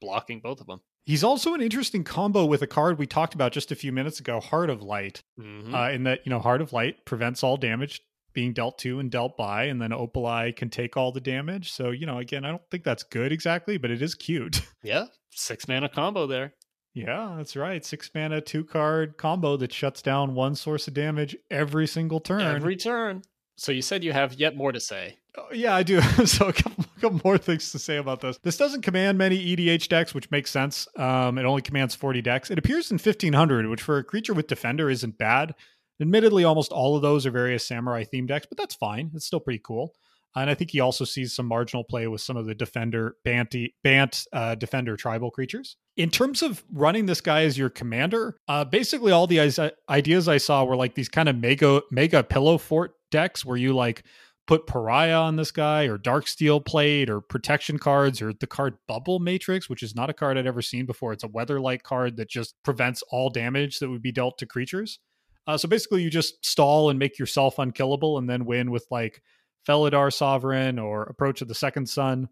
blocking 0.00 0.40
both 0.40 0.60
of 0.60 0.66
them. 0.66 0.80
He's 1.04 1.24
also 1.24 1.54
an 1.54 1.60
interesting 1.60 2.04
combo 2.04 2.44
with 2.44 2.62
a 2.62 2.66
card 2.66 2.98
we 2.98 3.06
talked 3.06 3.34
about 3.34 3.52
just 3.52 3.72
a 3.72 3.76
few 3.76 3.92
minutes 3.92 4.20
ago, 4.20 4.40
Heart 4.40 4.70
of 4.70 4.82
Light. 4.82 5.22
Mm-hmm. 5.38 5.74
Uh, 5.74 5.90
in 5.90 6.04
that, 6.04 6.20
you 6.24 6.30
know, 6.30 6.38
Heart 6.38 6.60
of 6.60 6.72
Light 6.72 7.04
prevents 7.04 7.42
all 7.42 7.56
damage 7.56 8.00
being 8.32 8.52
dealt 8.52 8.78
to 8.78 9.00
and 9.00 9.10
dealt 9.10 9.36
by, 9.36 9.64
and 9.64 9.80
then 9.80 9.92
Opal 9.92 10.26
Eye 10.26 10.52
can 10.52 10.70
take 10.70 10.96
all 10.96 11.12
the 11.12 11.20
damage. 11.20 11.72
So, 11.72 11.90
you 11.90 12.06
know, 12.06 12.18
again, 12.18 12.44
I 12.44 12.50
don't 12.50 12.62
think 12.70 12.84
that's 12.84 13.02
good 13.02 13.32
exactly, 13.32 13.76
but 13.76 13.90
it 13.90 14.02
is 14.02 14.14
cute. 14.14 14.62
Yeah, 14.82 15.06
six 15.30 15.68
mana 15.68 15.90
combo 15.90 16.26
there. 16.26 16.54
Yeah, 16.94 17.34
that's 17.36 17.54
right. 17.54 17.84
Six 17.84 18.10
mana, 18.14 18.40
two 18.40 18.64
card 18.64 19.18
combo 19.18 19.58
that 19.58 19.74
shuts 19.74 20.00
down 20.00 20.34
one 20.34 20.54
source 20.54 20.88
of 20.88 20.94
damage 20.94 21.36
every 21.50 21.86
single 21.86 22.18
turn. 22.18 22.40
Every 22.40 22.76
turn. 22.76 23.20
So 23.60 23.72
you 23.72 23.82
said 23.82 24.02
you 24.02 24.14
have 24.14 24.32
yet 24.32 24.56
more 24.56 24.72
to 24.72 24.80
say. 24.80 25.18
Oh, 25.36 25.52
yeah, 25.52 25.74
I 25.74 25.82
do. 25.82 26.00
so 26.24 26.48
a 26.48 26.52
couple, 26.54 26.82
a 26.96 27.00
couple, 27.02 27.20
more 27.22 27.36
things 27.36 27.70
to 27.72 27.78
say 27.78 27.98
about 27.98 28.22
this. 28.22 28.38
This 28.38 28.56
doesn't 28.56 28.80
command 28.80 29.18
many 29.18 29.54
EDH 29.54 29.86
decks, 29.88 30.14
which 30.14 30.30
makes 30.30 30.50
sense. 30.50 30.88
Um, 30.96 31.36
it 31.36 31.44
only 31.44 31.60
commands 31.60 31.94
40 31.94 32.22
decks. 32.22 32.50
It 32.50 32.58
appears 32.58 32.90
in 32.90 32.94
1500, 32.94 33.66
which 33.66 33.82
for 33.82 33.98
a 33.98 34.02
creature 34.02 34.32
with 34.32 34.46
Defender 34.46 34.88
isn't 34.88 35.18
bad. 35.18 35.54
Admittedly, 36.00 36.42
almost 36.42 36.72
all 36.72 36.96
of 36.96 37.02
those 37.02 37.26
are 37.26 37.30
various 37.30 37.66
samurai 37.66 38.02
theme 38.02 38.24
decks, 38.24 38.46
but 38.46 38.56
that's 38.56 38.74
fine. 38.74 39.10
It's 39.14 39.26
still 39.26 39.40
pretty 39.40 39.60
cool. 39.62 39.92
And 40.36 40.48
I 40.48 40.54
think 40.54 40.70
he 40.70 40.80
also 40.80 41.04
sees 41.04 41.34
some 41.34 41.46
marginal 41.46 41.84
play 41.84 42.06
with 42.06 42.20
some 42.20 42.36
of 42.36 42.46
the 42.46 42.54
defender 42.54 43.16
Banty 43.24 43.74
Bant 43.82 44.26
uh, 44.32 44.54
defender 44.54 44.96
tribal 44.96 45.30
creatures. 45.30 45.76
In 45.96 46.10
terms 46.10 46.42
of 46.42 46.62
running 46.72 47.06
this 47.06 47.20
guy 47.20 47.42
as 47.42 47.58
your 47.58 47.70
commander, 47.70 48.36
uh, 48.48 48.64
basically 48.64 49.12
all 49.12 49.26
the 49.26 49.40
ideas 49.88 50.28
I 50.28 50.38
saw 50.38 50.64
were 50.64 50.76
like 50.76 50.94
these 50.94 51.08
kind 51.08 51.28
of 51.28 51.36
mega 51.36 51.82
mega 51.90 52.22
pillow 52.22 52.58
fort 52.58 52.94
decks 53.10 53.44
where 53.44 53.56
you 53.56 53.72
like 53.74 54.04
put 54.46 54.66
pariah 54.66 55.14
on 55.14 55.36
this 55.36 55.52
guy 55.52 55.84
or 55.84 55.96
Darksteel 55.96 56.64
Plate 56.64 57.08
or 57.08 57.20
protection 57.20 57.78
cards 57.78 58.20
or 58.20 58.32
the 58.32 58.48
card 58.48 58.78
bubble 58.88 59.20
matrix 59.20 59.68
which 59.68 59.82
is 59.82 59.94
not 59.94 60.10
a 60.10 60.12
card 60.12 60.36
i'd 60.36 60.46
ever 60.46 60.60
seen 60.60 60.86
before 60.86 61.12
it's 61.12 61.22
a 61.22 61.28
Weatherlight 61.28 61.84
card 61.84 62.16
that 62.16 62.28
just 62.28 62.56
prevents 62.64 63.02
all 63.10 63.30
damage 63.30 63.78
that 63.78 63.88
would 63.88 64.02
be 64.02 64.10
dealt 64.10 64.38
to 64.38 64.46
creatures 64.46 64.98
uh, 65.46 65.56
so 65.56 65.68
basically 65.68 66.02
you 66.02 66.10
just 66.10 66.44
stall 66.44 66.90
and 66.90 66.98
make 66.98 67.16
yourself 67.16 67.60
unkillable 67.60 68.18
and 68.18 68.28
then 68.28 68.44
win 68.44 68.72
with 68.72 68.86
like 68.90 69.22
felidar 69.66 70.12
sovereign 70.12 70.78
or 70.78 71.02
approach 71.04 71.42
of 71.42 71.48
the 71.48 71.54
second 71.54 71.88
sun 71.88 72.28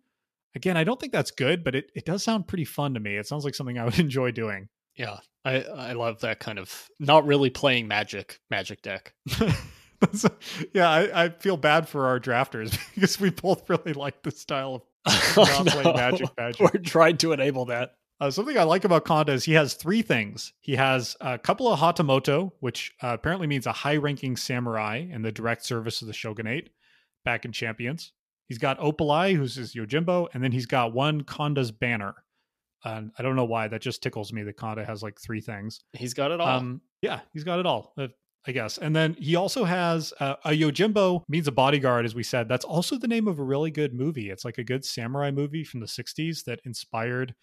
again 0.55 0.77
i 0.77 0.85
don't 0.85 1.01
think 1.01 1.13
that's 1.13 1.31
good 1.31 1.63
but 1.63 1.75
it, 1.75 1.91
it 1.95 2.05
does 2.05 2.23
sound 2.23 2.47
pretty 2.47 2.65
fun 2.65 2.95
to 2.95 3.01
me 3.01 3.17
it 3.17 3.27
sounds 3.27 3.45
like 3.45 3.55
something 3.55 3.79
i 3.79 3.85
would 3.85 3.99
enjoy 3.99 4.31
doing 4.31 4.69
Yeah, 4.99 5.19
I 5.45 5.63
I 5.63 5.93
love 5.93 6.21
that 6.21 6.41
kind 6.41 6.59
of 6.59 6.91
not 6.99 7.25
really 7.25 7.51
playing 7.51 7.87
magic 7.89 8.41
magic 8.51 8.83
deck. 8.83 9.15
yeah, 10.75 10.91
I, 10.91 11.25
I, 11.25 11.29
feel 11.31 11.57
bad 11.57 11.89
for 11.89 12.07
our 12.07 12.21
drafters 12.21 12.77
because 12.95 13.19
we 13.21 13.31
both 13.31 13.71
really 13.71 13.93
like 13.93 14.23
the 14.23 14.31
style 14.33 14.87
of 15.07 15.37
not 15.37 15.65
no. 15.65 15.73
playing 15.73 15.97
magic 15.97 16.29
magic. 16.37 16.61
We're 16.61 16.81
trying 16.81 17.17
to 17.19 17.33
enable 17.33 17.67
that. 17.67 17.95
Uh, 18.21 18.31
something 18.33 18.59
I 18.59 18.65
like 18.65 18.85
about 18.85 19.05
Konda 19.05 19.31
is 19.31 19.45
he 19.45 19.53
has 19.53 19.75
three 19.75 20.03
things. 20.03 20.53
He 20.61 20.75
has 20.75 21.17
a 21.21 21.39
couple 21.39 21.73
of 21.73 21.79
Hatamoto, 21.79 22.51
which 22.59 22.93
uh, 23.01 23.11
apparently 23.13 23.47
means 23.47 23.65
a 23.67 23.73
high-ranking 23.73 24.37
samurai 24.37 25.07
in 25.09 25.23
the 25.23 25.31
direct 25.31 25.65
service 25.65 26.03
of 26.03 26.09
the 26.09 26.13
shogunate 26.13 26.71
back 27.29 27.45
in 27.45 27.53
Champions. 27.53 28.13
He's 28.47 28.57
got 28.57 28.79
Opal 28.81 29.11
Eye, 29.11 29.35
who's 29.35 29.57
his 29.57 29.75
Yojimbo, 29.75 30.29
and 30.33 30.43
then 30.43 30.51
he's 30.51 30.65
got 30.65 30.95
one 30.95 31.25
Konda's 31.25 31.71
banner. 31.71 32.15
And 32.83 33.11
I 33.19 33.23
don't 33.23 33.37
know 33.37 33.45
why 33.45 33.69
that 33.69 33.83
just 33.83 34.03
tickles 34.03 34.33
me 34.33 34.43
that 34.45 34.57
Konda 34.57 34.87
has 34.87 35.03
like 35.03 35.21
three 35.21 35.43
things. 35.43 35.81
He's 35.93 36.15
got 36.15 36.31
it 36.31 36.41
all. 36.41 36.49
Um, 36.49 36.81
yeah, 37.03 37.21
he's 37.35 37.45
got 37.45 37.59
it 37.59 37.67
all. 37.67 37.93
Uh, 37.99 38.09
I 38.47 38.53
guess. 38.53 38.79
And 38.79 38.97
then 38.97 39.15
he 39.19 39.37
also 39.37 39.65
has 39.65 40.15
uh, 40.21 40.37
a 40.43 40.51
Yojimbo 40.53 41.25
means 41.29 41.47
a 41.49 41.53
bodyguard, 41.53 42.07
as 42.07 42.15
we 42.15 42.23
said. 42.23 42.49
That's 42.49 42.65
also 42.65 42.97
the 42.97 43.09
name 43.09 43.29
of 43.29 43.39
a 43.39 43.45
really 43.45 43.71
good 43.71 43.93
movie. 43.93 44.31
It's 44.31 44.47
like 44.47 44.57
a 44.57 44.65
good 44.65 44.87
samurai 44.87 45.31
movie 45.31 45.65
from 45.65 45.81
the 45.81 45.87
60s 45.87 46.45
that 46.45 46.61
inspired 46.65 47.35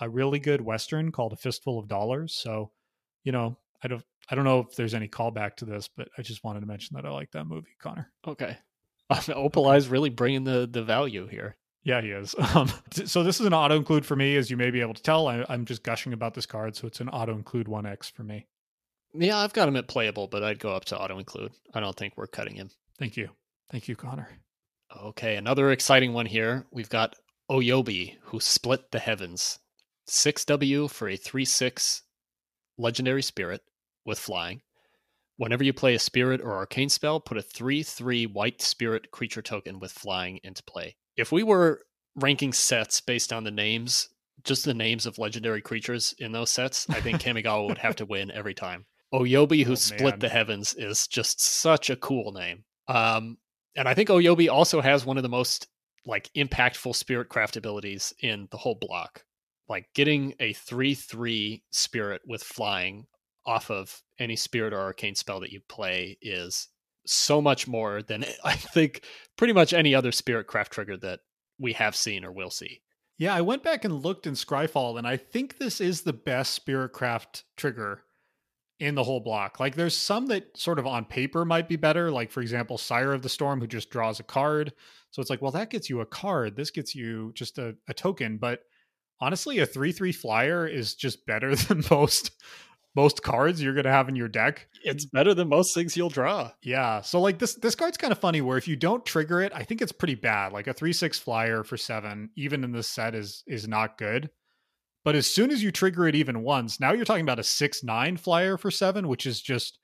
a 0.00 0.08
really 0.08 0.38
good 0.38 0.60
Western 0.60 1.10
called 1.10 1.32
A 1.32 1.36
Fistful 1.36 1.80
of 1.80 1.88
Dollars. 1.88 2.32
So, 2.32 2.70
you 3.24 3.32
know, 3.32 3.58
I 3.82 3.88
don't 3.88 4.04
I 4.30 4.36
don't 4.36 4.44
know 4.44 4.60
if 4.60 4.76
there's 4.76 4.94
any 4.94 5.08
callback 5.08 5.56
to 5.56 5.64
this, 5.64 5.88
but 5.96 6.08
I 6.16 6.22
just 6.22 6.44
wanted 6.44 6.60
to 6.60 6.66
mention 6.66 6.94
that 6.94 7.06
I 7.06 7.10
like 7.10 7.32
that 7.32 7.46
movie, 7.46 7.74
Connor. 7.80 8.12
Okay. 8.28 8.56
Opal 9.34 9.68
Eye's 9.68 9.88
really 9.88 10.10
bringing 10.10 10.44
the, 10.44 10.68
the 10.70 10.82
value 10.82 11.26
here. 11.26 11.56
Yeah, 11.84 12.00
he 12.00 12.10
is. 12.10 12.34
Um, 12.54 12.70
so 12.92 13.22
this 13.22 13.40
is 13.40 13.46
an 13.46 13.54
auto 13.54 13.76
include 13.76 14.04
for 14.04 14.14
me, 14.14 14.36
as 14.36 14.50
you 14.50 14.56
may 14.56 14.70
be 14.70 14.80
able 14.80 14.94
to 14.94 15.02
tell. 15.02 15.26
I, 15.26 15.44
I'm 15.48 15.64
just 15.64 15.82
gushing 15.82 16.12
about 16.12 16.34
this 16.34 16.46
card, 16.46 16.76
so 16.76 16.86
it's 16.86 17.00
an 17.00 17.08
auto 17.08 17.34
include 17.34 17.66
1x 17.66 18.12
for 18.12 18.22
me. 18.22 18.46
Yeah, 19.14 19.38
I've 19.38 19.52
got 19.52 19.68
him 19.68 19.76
at 19.76 19.88
playable, 19.88 20.26
but 20.26 20.42
I'd 20.42 20.58
go 20.58 20.74
up 20.74 20.84
to 20.86 20.98
auto 20.98 21.18
include. 21.18 21.52
I 21.74 21.80
don't 21.80 21.96
think 21.96 22.14
we're 22.16 22.26
cutting 22.26 22.54
him. 22.54 22.70
Thank 22.98 23.16
you. 23.16 23.30
Thank 23.70 23.88
you, 23.88 23.96
Connor. 23.96 24.28
Okay, 25.02 25.36
another 25.36 25.70
exciting 25.70 26.12
one 26.12 26.26
here. 26.26 26.66
We've 26.70 26.88
got 26.88 27.16
Oyobi, 27.50 28.16
who 28.24 28.40
split 28.40 28.90
the 28.90 28.98
heavens. 28.98 29.58
6W 30.08 30.90
for 30.90 31.08
a 31.08 31.16
3 31.16 31.44
6 31.44 32.02
legendary 32.76 33.22
spirit 33.22 33.62
with 34.04 34.18
flying. 34.18 34.62
Whenever 35.42 35.64
you 35.64 35.72
play 35.72 35.96
a 35.96 35.98
spirit 35.98 36.40
or 36.40 36.52
arcane 36.52 36.88
spell, 36.88 37.18
put 37.18 37.36
a 37.36 37.42
3 37.42 37.82
3 37.82 38.26
white 38.26 38.62
spirit 38.62 39.10
creature 39.10 39.42
token 39.42 39.80
with 39.80 39.90
flying 39.90 40.38
into 40.44 40.62
play. 40.62 40.94
If 41.16 41.32
we 41.32 41.42
were 41.42 41.82
ranking 42.14 42.52
sets 42.52 43.00
based 43.00 43.32
on 43.32 43.42
the 43.42 43.50
names, 43.50 44.08
just 44.44 44.64
the 44.64 44.72
names 44.72 45.04
of 45.04 45.18
legendary 45.18 45.60
creatures 45.60 46.14
in 46.20 46.30
those 46.30 46.52
sets, 46.52 46.88
I 46.90 47.00
think 47.00 47.20
Kamigawa 47.20 47.66
would 47.66 47.78
have 47.78 47.96
to 47.96 48.06
win 48.06 48.30
every 48.30 48.54
time. 48.54 48.86
Oyobi, 49.12 49.64
who 49.64 49.72
Oh, 49.72 49.74
split 49.74 50.20
the 50.20 50.28
heavens, 50.28 50.74
is 50.74 51.08
just 51.08 51.40
such 51.40 51.90
a 51.90 51.96
cool 51.96 52.30
name. 52.30 52.62
Um, 52.86 53.36
and 53.74 53.88
I 53.88 53.94
think 53.94 54.10
Oyobi 54.10 54.48
also 54.48 54.80
has 54.80 55.04
one 55.04 55.16
of 55.16 55.24
the 55.24 55.28
most 55.28 55.66
like 56.06 56.30
impactful 56.36 56.94
spirit 56.94 57.28
craft 57.28 57.56
abilities 57.56 58.14
in 58.20 58.46
the 58.52 58.58
whole 58.58 58.78
block. 58.80 59.24
Like 59.68 59.88
getting 59.92 60.34
a 60.38 60.52
three 60.52 60.94
three 60.94 61.64
spirit 61.72 62.22
with 62.28 62.44
flying 62.44 63.08
off 63.44 63.70
of 63.70 64.02
any 64.18 64.36
spirit 64.36 64.72
or 64.72 64.80
arcane 64.80 65.14
spell 65.14 65.40
that 65.40 65.52
you 65.52 65.60
play 65.68 66.16
is 66.22 66.68
so 67.04 67.42
much 67.42 67.66
more 67.66 68.02
than 68.02 68.24
I 68.44 68.54
think 68.54 69.04
pretty 69.36 69.52
much 69.52 69.72
any 69.72 69.94
other 69.94 70.12
spirit 70.12 70.46
craft 70.46 70.72
trigger 70.72 70.96
that 70.98 71.20
we 71.58 71.72
have 71.74 71.96
seen 71.96 72.24
or 72.24 72.32
will 72.32 72.50
see. 72.50 72.80
Yeah, 73.18 73.34
I 73.34 73.40
went 73.42 73.62
back 73.62 73.84
and 73.84 74.02
looked 74.02 74.26
in 74.26 74.34
Scryfall, 74.34 74.98
and 74.98 75.06
I 75.06 75.16
think 75.16 75.58
this 75.58 75.80
is 75.80 76.02
the 76.02 76.12
best 76.12 76.54
spirit 76.54 76.92
craft 76.92 77.44
trigger 77.56 78.02
in 78.80 78.96
the 78.96 79.04
whole 79.04 79.20
block. 79.20 79.60
Like, 79.60 79.76
there's 79.76 79.96
some 79.96 80.26
that 80.26 80.56
sort 80.56 80.80
of 80.80 80.88
on 80.88 81.04
paper 81.04 81.44
might 81.44 81.68
be 81.68 81.76
better. 81.76 82.10
Like, 82.10 82.32
for 82.32 82.40
example, 82.40 82.78
Sire 82.78 83.12
of 83.12 83.22
the 83.22 83.28
Storm, 83.28 83.60
who 83.60 83.68
just 83.68 83.90
draws 83.90 84.18
a 84.18 84.24
card. 84.24 84.72
So 85.12 85.20
it's 85.20 85.30
like, 85.30 85.40
well, 85.40 85.52
that 85.52 85.70
gets 85.70 85.88
you 85.88 86.00
a 86.00 86.06
card. 86.06 86.56
This 86.56 86.72
gets 86.72 86.94
you 86.94 87.32
just 87.34 87.58
a, 87.58 87.76
a 87.86 87.94
token. 87.94 88.38
But 88.38 88.62
honestly, 89.20 89.60
a 89.60 89.66
3 89.66 89.92
3 89.92 90.10
flyer 90.10 90.66
is 90.66 90.96
just 90.96 91.24
better 91.24 91.54
than 91.56 91.84
most 91.90 92.32
most 92.94 93.22
cards 93.22 93.62
you're 93.62 93.72
going 93.74 93.84
to 93.84 93.90
have 93.90 94.08
in 94.08 94.16
your 94.16 94.28
deck. 94.28 94.68
It's 94.84 95.06
better 95.06 95.34
than 95.34 95.48
most 95.48 95.74
things 95.74 95.96
you'll 95.96 96.10
draw. 96.10 96.50
Yeah. 96.62 97.00
So 97.00 97.20
like 97.20 97.38
this 97.38 97.54
this 97.54 97.74
card's 97.74 97.96
kind 97.96 98.12
of 98.12 98.18
funny 98.18 98.40
where 98.40 98.58
if 98.58 98.68
you 98.68 98.76
don't 98.76 99.04
trigger 99.06 99.40
it, 99.40 99.52
I 99.54 99.64
think 99.64 99.80
it's 99.80 99.92
pretty 99.92 100.14
bad. 100.14 100.52
Like 100.52 100.66
a 100.66 100.74
3/6 100.74 101.18
flyer 101.20 101.64
for 101.64 101.76
7 101.76 102.30
even 102.36 102.64
in 102.64 102.72
this 102.72 102.88
set 102.88 103.14
is 103.14 103.42
is 103.46 103.66
not 103.66 103.98
good. 103.98 104.30
But 105.04 105.16
as 105.16 105.26
soon 105.26 105.50
as 105.50 105.62
you 105.62 105.72
trigger 105.72 106.06
it 106.06 106.14
even 106.14 106.42
once, 106.42 106.78
now 106.78 106.92
you're 106.92 107.04
talking 107.04 107.24
about 107.24 107.38
a 107.38 107.42
6/9 107.42 108.18
flyer 108.18 108.56
for 108.56 108.70
7, 108.70 109.08
which 109.08 109.26
is 109.26 109.40
just 109.40 109.78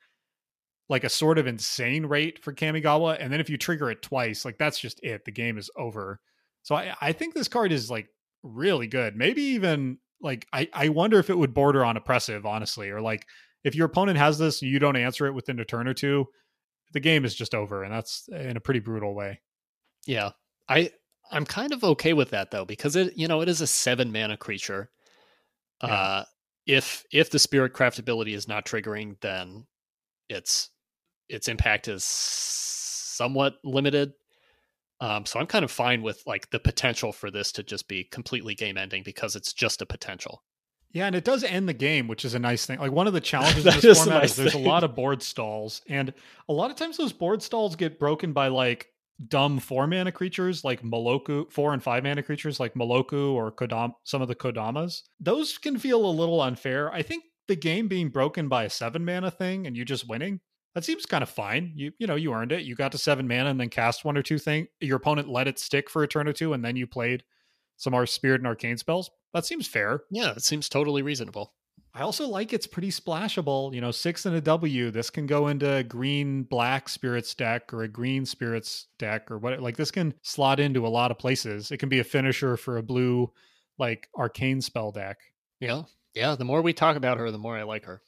like 0.88 1.04
a 1.04 1.08
sort 1.08 1.38
of 1.38 1.46
insane 1.46 2.06
rate 2.06 2.42
for 2.42 2.52
Kamigawa 2.52 3.16
and 3.20 3.32
then 3.32 3.40
if 3.40 3.50
you 3.50 3.56
trigger 3.58 3.90
it 3.90 4.02
twice, 4.02 4.44
like 4.44 4.58
that's 4.58 4.78
just 4.78 5.00
it. 5.02 5.24
The 5.24 5.32
game 5.32 5.58
is 5.58 5.70
over. 5.76 6.20
So 6.62 6.74
I 6.74 6.94
I 7.00 7.12
think 7.12 7.34
this 7.34 7.48
card 7.48 7.72
is 7.72 7.90
like 7.90 8.08
really 8.42 8.86
good. 8.86 9.16
Maybe 9.16 9.42
even 9.42 9.98
like 10.20 10.46
I 10.52 10.68
I 10.72 10.88
wonder 10.88 11.18
if 11.18 11.30
it 11.30 11.38
would 11.38 11.54
border 11.54 11.84
on 11.84 11.96
oppressive 11.96 12.46
honestly 12.46 12.90
or 12.90 13.00
like 13.00 13.26
if 13.64 13.74
your 13.74 13.86
opponent 13.86 14.18
has 14.18 14.38
this 14.38 14.62
and 14.62 14.70
you 14.70 14.78
don't 14.78 14.96
answer 14.96 15.26
it 15.26 15.34
within 15.34 15.58
a 15.60 15.64
turn 15.64 15.88
or 15.88 15.94
two, 15.94 16.26
the 16.92 17.00
game 17.00 17.24
is 17.24 17.34
just 17.34 17.54
over, 17.54 17.82
and 17.82 17.92
that's 17.92 18.28
in 18.28 18.56
a 18.56 18.60
pretty 18.60 18.80
brutal 18.80 19.14
way. 19.14 19.40
Yeah. 20.06 20.30
I 20.68 20.90
I'm 21.30 21.44
kind 21.44 21.72
of 21.72 21.84
okay 21.84 22.12
with 22.12 22.30
that 22.30 22.50
though 22.50 22.64
because 22.64 22.96
it 22.96 23.16
you 23.16 23.28
know 23.28 23.40
it 23.40 23.48
is 23.48 23.60
a 23.60 23.66
7 23.66 24.10
mana 24.12 24.36
creature. 24.36 24.90
Yeah. 25.82 25.88
Uh 25.88 26.24
if 26.66 27.04
if 27.12 27.30
the 27.30 27.38
spirit 27.38 27.72
craft 27.72 27.98
ability 27.98 28.34
is 28.34 28.48
not 28.48 28.66
triggering 28.66 29.18
then 29.20 29.66
its 30.28 30.70
its 31.28 31.48
impact 31.48 31.88
is 31.88 32.04
somewhat 32.04 33.56
limited. 33.64 34.12
Um 35.00 35.26
so 35.26 35.38
I'm 35.38 35.46
kind 35.46 35.64
of 35.64 35.70
fine 35.70 36.02
with 36.02 36.22
like 36.26 36.50
the 36.50 36.58
potential 36.58 37.12
for 37.12 37.30
this 37.30 37.52
to 37.52 37.62
just 37.62 37.88
be 37.88 38.04
completely 38.04 38.54
game 38.54 38.76
ending 38.76 39.02
because 39.02 39.36
it's 39.36 39.52
just 39.52 39.82
a 39.82 39.86
potential. 39.86 40.42
Yeah, 40.90 41.06
and 41.06 41.14
it 41.14 41.24
does 41.24 41.44
end 41.44 41.68
the 41.68 41.74
game, 41.74 42.08
which 42.08 42.24
is 42.24 42.34
a 42.34 42.38
nice 42.38 42.64
thing. 42.64 42.78
Like 42.78 42.92
one 42.92 43.06
of 43.06 43.12
the 43.12 43.20
challenges 43.32 43.66
in 43.66 43.72
this 43.74 43.84
is 43.84 43.98
format 43.98 44.22
nice 44.22 44.30
is 44.30 44.36
there's 44.36 44.52
thing. 44.52 44.64
a 44.64 44.68
lot 44.68 44.84
of 44.84 44.94
board 44.94 45.22
stalls, 45.22 45.82
and 45.88 46.12
a 46.48 46.52
lot 46.52 46.70
of 46.70 46.76
times 46.76 46.96
those 46.96 47.12
board 47.12 47.42
stalls 47.42 47.76
get 47.76 47.98
broken 47.98 48.32
by 48.32 48.48
like 48.48 48.88
dumb 49.26 49.58
four 49.58 49.86
mana 49.86 50.12
creatures 50.12 50.64
like 50.64 50.82
Meloku, 50.82 51.50
four 51.50 51.72
and 51.72 51.82
five 51.82 52.04
mana 52.04 52.22
creatures 52.22 52.60
like 52.60 52.74
Meloku 52.74 53.32
or 53.32 53.52
Kodam, 53.52 53.92
some 54.04 54.22
of 54.22 54.28
the 54.28 54.34
Kodamas. 54.34 55.02
Those 55.20 55.58
can 55.58 55.78
feel 55.78 56.04
a 56.06 56.10
little 56.10 56.40
unfair. 56.40 56.92
I 56.92 57.02
think 57.02 57.24
the 57.48 57.56
game 57.56 57.88
being 57.88 58.10
broken 58.10 58.48
by 58.48 58.64
a 58.64 58.70
seven 58.70 59.04
mana 59.04 59.30
thing 59.30 59.66
and 59.66 59.76
you 59.76 59.84
just 59.84 60.08
winning, 60.08 60.40
that 60.78 60.84
seems 60.84 61.06
kind 61.06 61.24
of 61.24 61.28
fine. 61.28 61.72
You 61.74 61.90
you 61.98 62.06
know 62.06 62.14
you 62.14 62.32
earned 62.32 62.52
it. 62.52 62.62
You 62.62 62.76
got 62.76 62.92
to 62.92 62.98
seven 62.98 63.26
mana 63.26 63.50
and 63.50 63.58
then 63.58 63.68
cast 63.68 64.04
one 64.04 64.16
or 64.16 64.22
two 64.22 64.38
thing. 64.38 64.68
Your 64.80 64.98
opponent 64.98 65.28
let 65.28 65.48
it 65.48 65.58
stick 65.58 65.90
for 65.90 66.04
a 66.04 66.06
turn 66.06 66.28
or 66.28 66.32
two, 66.32 66.52
and 66.52 66.64
then 66.64 66.76
you 66.76 66.86
played 66.86 67.24
some 67.78 67.94
our 67.94 68.06
spirit 68.06 68.40
and 68.40 68.46
arcane 68.46 68.78
spells. 68.78 69.10
That 69.34 69.44
seems 69.44 69.66
fair. 69.66 70.02
Yeah, 70.08 70.30
it 70.30 70.44
seems 70.44 70.68
totally 70.68 71.02
reasonable. 71.02 71.52
I 71.92 72.02
also 72.02 72.28
like 72.28 72.52
it's 72.52 72.68
pretty 72.68 72.92
splashable. 72.92 73.74
You 73.74 73.80
know, 73.80 73.90
six 73.90 74.24
and 74.24 74.36
a 74.36 74.40
W. 74.40 74.92
This 74.92 75.10
can 75.10 75.26
go 75.26 75.48
into 75.48 75.68
a 75.68 75.82
green 75.82 76.44
black 76.44 76.88
spirits 76.88 77.34
deck 77.34 77.74
or 77.74 77.82
a 77.82 77.88
green 77.88 78.24
spirits 78.24 78.86
deck 79.00 79.32
or 79.32 79.38
what. 79.38 79.60
Like 79.60 79.76
this 79.76 79.90
can 79.90 80.14
slot 80.22 80.60
into 80.60 80.86
a 80.86 80.88
lot 80.88 81.10
of 81.10 81.18
places. 81.18 81.72
It 81.72 81.78
can 81.78 81.88
be 81.88 81.98
a 81.98 82.04
finisher 82.04 82.56
for 82.56 82.76
a 82.76 82.84
blue, 82.84 83.32
like 83.80 84.08
arcane 84.16 84.60
spell 84.60 84.92
deck. 84.92 85.18
Yeah. 85.58 85.82
Yeah, 86.14 86.36
the 86.36 86.44
more 86.44 86.62
we 86.62 86.72
talk 86.72 86.96
about 86.96 87.18
her 87.18 87.32
the 87.32 87.38
more 87.38 87.56
I 87.56 87.64
like 87.64 87.84
her. 87.86 88.00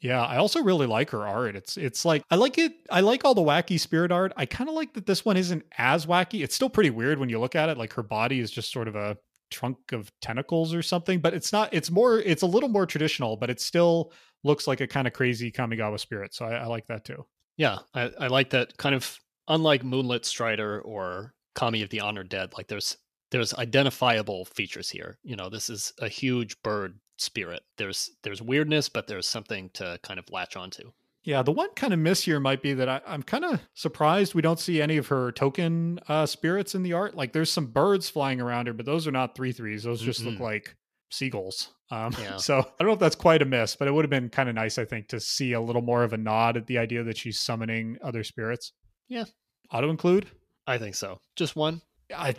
Yeah, 0.00 0.24
I 0.24 0.38
also 0.38 0.62
really 0.62 0.86
like 0.86 1.10
her 1.10 1.26
art. 1.26 1.56
It's 1.56 1.76
it's 1.76 2.04
like 2.04 2.22
I 2.30 2.36
like 2.36 2.56
it. 2.56 2.72
I 2.90 3.00
like 3.00 3.24
all 3.24 3.34
the 3.34 3.42
wacky 3.42 3.78
spirit 3.78 4.10
art. 4.10 4.32
I 4.36 4.46
kind 4.46 4.68
of 4.70 4.74
like 4.74 4.94
that 4.94 5.06
this 5.06 5.24
one 5.24 5.36
isn't 5.36 5.64
as 5.76 6.06
wacky. 6.06 6.42
It's 6.42 6.54
still 6.54 6.70
pretty 6.70 6.90
weird 6.90 7.18
when 7.18 7.28
you 7.28 7.38
look 7.38 7.54
at 7.54 7.68
it. 7.68 7.76
Like 7.76 7.92
her 7.92 8.02
body 8.02 8.40
is 8.40 8.50
just 8.50 8.72
sort 8.72 8.88
of 8.88 8.96
a 8.96 9.18
trunk 9.50 9.92
of 9.92 10.10
tentacles 10.22 10.72
or 10.72 10.82
something, 10.82 11.20
but 11.20 11.34
it's 11.34 11.52
not. 11.52 11.68
It's 11.72 11.90
more. 11.90 12.18
It's 12.20 12.42
a 12.42 12.46
little 12.46 12.70
more 12.70 12.86
traditional, 12.86 13.36
but 13.36 13.50
it 13.50 13.60
still 13.60 14.12
looks 14.42 14.66
like 14.66 14.80
a 14.80 14.86
kind 14.86 15.06
of 15.06 15.12
crazy 15.12 15.52
Kamigawa 15.52 16.00
spirit. 16.00 16.32
So 16.34 16.46
I, 16.46 16.52
I 16.54 16.66
like 16.66 16.86
that 16.86 17.04
too. 17.04 17.26
Yeah, 17.58 17.78
I, 17.92 18.10
I 18.18 18.26
like 18.28 18.50
that 18.50 18.76
kind 18.78 18.94
of 18.94 19.18
unlike 19.48 19.84
Moonlit 19.84 20.24
Strider 20.24 20.80
or 20.80 21.34
Kami 21.54 21.82
of 21.82 21.90
the 21.90 22.00
Honored 22.00 22.30
Dead, 22.30 22.52
like 22.56 22.68
there's 22.68 22.96
there's 23.30 23.52
identifiable 23.54 24.46
features 24.46 24.88
here. 24.88 25.18
You 25.22 25.36
know, 25.36 25.50
this 25.50 25.68
is 25.68 25.92
a 25.98 26.08
huge 26.08 26.60
bird 26.62 26.98
spirit. 27.20 27.62
There's 27.76 28.10
there's 28.22 28.42
weirdness, 28.42 28.88
but 28.88 29.06
there's 29.06 29.28
something 29.28 29.70
to 29.74 29.98
kind 30.02 30.18
of 30.18 30.30
latch 30.30 30.56
onto. 30.56 30.92
Yeah, 31.22 31.42
the 31.42 31.52
one 31.52 31.68
kind 31.74 31.92
of 31.92 31.98
miss 31.98 32.24
here 32.24 32.40
might 32.40 32.62
be 32.62 32.72
that 32.72 32.88
I, 32.88 33.02
I'm 33.06 33.22
kind 33.22 33.44
of 33.44 33.60
surprised 33.74 34.34
we 34.34 34.40
don't 34.40 34.58
see 34.58 34.80
any 34.80 34.96
of 34.96 35.08
her 35.08 35.32
token 35.32 36.00
uh, 36.08 36.24
spirits 36.24 36.74
in 36.74 36.82
the 36.82 36.94
art. 36.94 37.14
Like, 37.14 37.34
there's 37.34 37.50
some 37.52 37.66
birds 37.66 38.08
flying 38.08 38.40
around 38.40 38.68
her, 38.68 38.72
but 38.72 38.86
those 38.86 39.06
are 39.06 39.12
not 39.12 39.34
three 39.34 39.52
threes. 39.52 39.82
Those 39.82 40.00
just 40.00 40.22
look 40.24 40.36
Mm-mm. 40.36 40.40
like 40.40 40.76
seagulls. 41.10 41.74
Um, 41.90 42.14
Yeah. 42.20 42.38
So 42.38 42.60
I 42.60 42.62
don't 42.78 42.86
know 42.86 42.94
if 42.94 42.98
that's 43.00 43.16
quite 43.16 43.42
a 43.42 43.44
miss, 43.44 43.76
but 43.76 43.86
it 43.86 43.92
would 43.92 44.04
have 44.04 44.10
been 44.10 44.30
kind 44.30 44.48
of 44.48 44.54
nice, 44.54 44.78
I 44.78 44.86
think, 44.86 45.08
to 45.08 45.20
see 45.20 45.52
a 45.52 45.60
little 45.60 45.82
more 45.82 46.04
of 46.04 46.14
a 46.14 46.16
nod 46.16 46.56
at 46.56 46.66
the 46.66 46.78
idea 46.78 47.04
that 47.04 47.18
she's 47.18 47.38
summoning 47.38 47.98
other 48.02 48.24
spirits. 48.24 48.72
Yeah. 49.06 49.24
Auto 49.70 49.90
include? 49.90 50.26
I 50.66 50.78
think 50.78 50.94
so. 50.94 51.20
Just 51.36 51.54
one. 51.54 51.82
I 52.16 52.32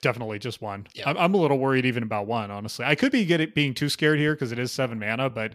definitely 0.00 0.38
just 0.38 0.62
one. 0.62 0.86
Yeah. 0.94 1.08
I'm, 1.08 1.16
I'm 1.16 1.34
a 1.34 1.38
little 1.38 1.58
worried 1.58 1.86
even 1.86 2.02
about 2.02 2.26
one, 2.26 2.50
honestly. 2.50 2.84
I 2.84 2.94
could 2.94 3.12
be 3.12 3.24
getting 3.24 3.50
being 3.54 3.74
too 3.74 3.88
scared 3.88 4.18
here 4.18 4.34
because 4.34 4.52
it 4.52 4.58
is 4.58 4.72
seven 4.72 4.98
mana, 4.98 5.30
but 5.30 5.54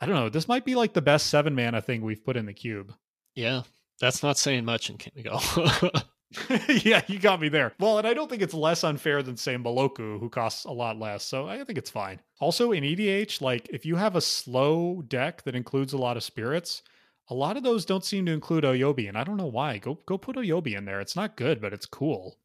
I 0.00 0.06
don't 0.06 0.16
know. 0.16 0.28
This 0.28 0.48
might 0.48 0.64
be 0.64 0.74
like 0.74 0.92
the 0.92 1.02
best 1.02 1.28
seven 1.28 1.54
mana 1.54 1.80
thing 1.80 2.02
we've 2.02 2.24
put 2.24 2.36
in 2.36 2.46
the 2.46 2.52
cube. 2.52 2.92
Yeah, 3.34 3.62
that's 4.00 4.22
not 4.22 4.38
saying 4.38 4.64
much 4.64 4.90
in 4.90 4.98
Kamigawa. 4.98 6.04
yeah, 6.84 7.02
you 7.06 7.18
got 7.18 7.40
me 7.40 7.48
there. 7.48 7.72
Well, 7.78 7.98
and 7.98 8.06
I 8.06 8.14
don't 8.14 8.28
think 8.28 8.42
it's 8.42 8.54
less 8.54 8.84
unfair 8.84 9.22
than 9.22 9.36
say 9.36 9.56
Meloku, 9.56 10.18
who 10.18 10.28
costs 10.28 10.64
a 10.64 10.72
lot 10.72 10.98
less. 10.98 11.24
So 11.24 11.46
I 11.46 11.62
think 11.64 11.78
it's 11.78 11.90
fine. 11.90 12.20
Also 12.40 12.72
in 12.72 12.84
EDH, 12.84 13.40
like 13.40 13.68
if 13.70 13.86
you 13.86 13.96
have 13.96 14.16
a 14.16 14.20
slow 14.20 15.02
deck 15.02 15.42
that 15.42 15.54
includes 15.54 15.92
a 15.92 15.98
lot 15.98 16.16
of 16.16 16.24
spirits, 16.24 16.82
a 17.28 17.34
lot 17.34 17.56
of 17.56 17.62
those 17.62 17.84
don't 17.84 18.04
seem 18.04 18.26
to 18.26 18.32
include 18.32 18.64
Oyobi, 18.64 19.08
and 19.08 19.16
I 19.16 19.24
don't 19.24 19.36
know 19.36 19.46
why. 19.46 19.78
Go 19.78 19.98
go 20.06 20.18
put 20.18 20.36
Oyobi 20.36 20.76
in 20.76 20.84
there. 20.84 21.00
It's 21.00 21.16
not 21.16 21.36
good, 21.36 21.60
but 21.60 21.72
it's 21.72 21.86
cool. 21.86 22.36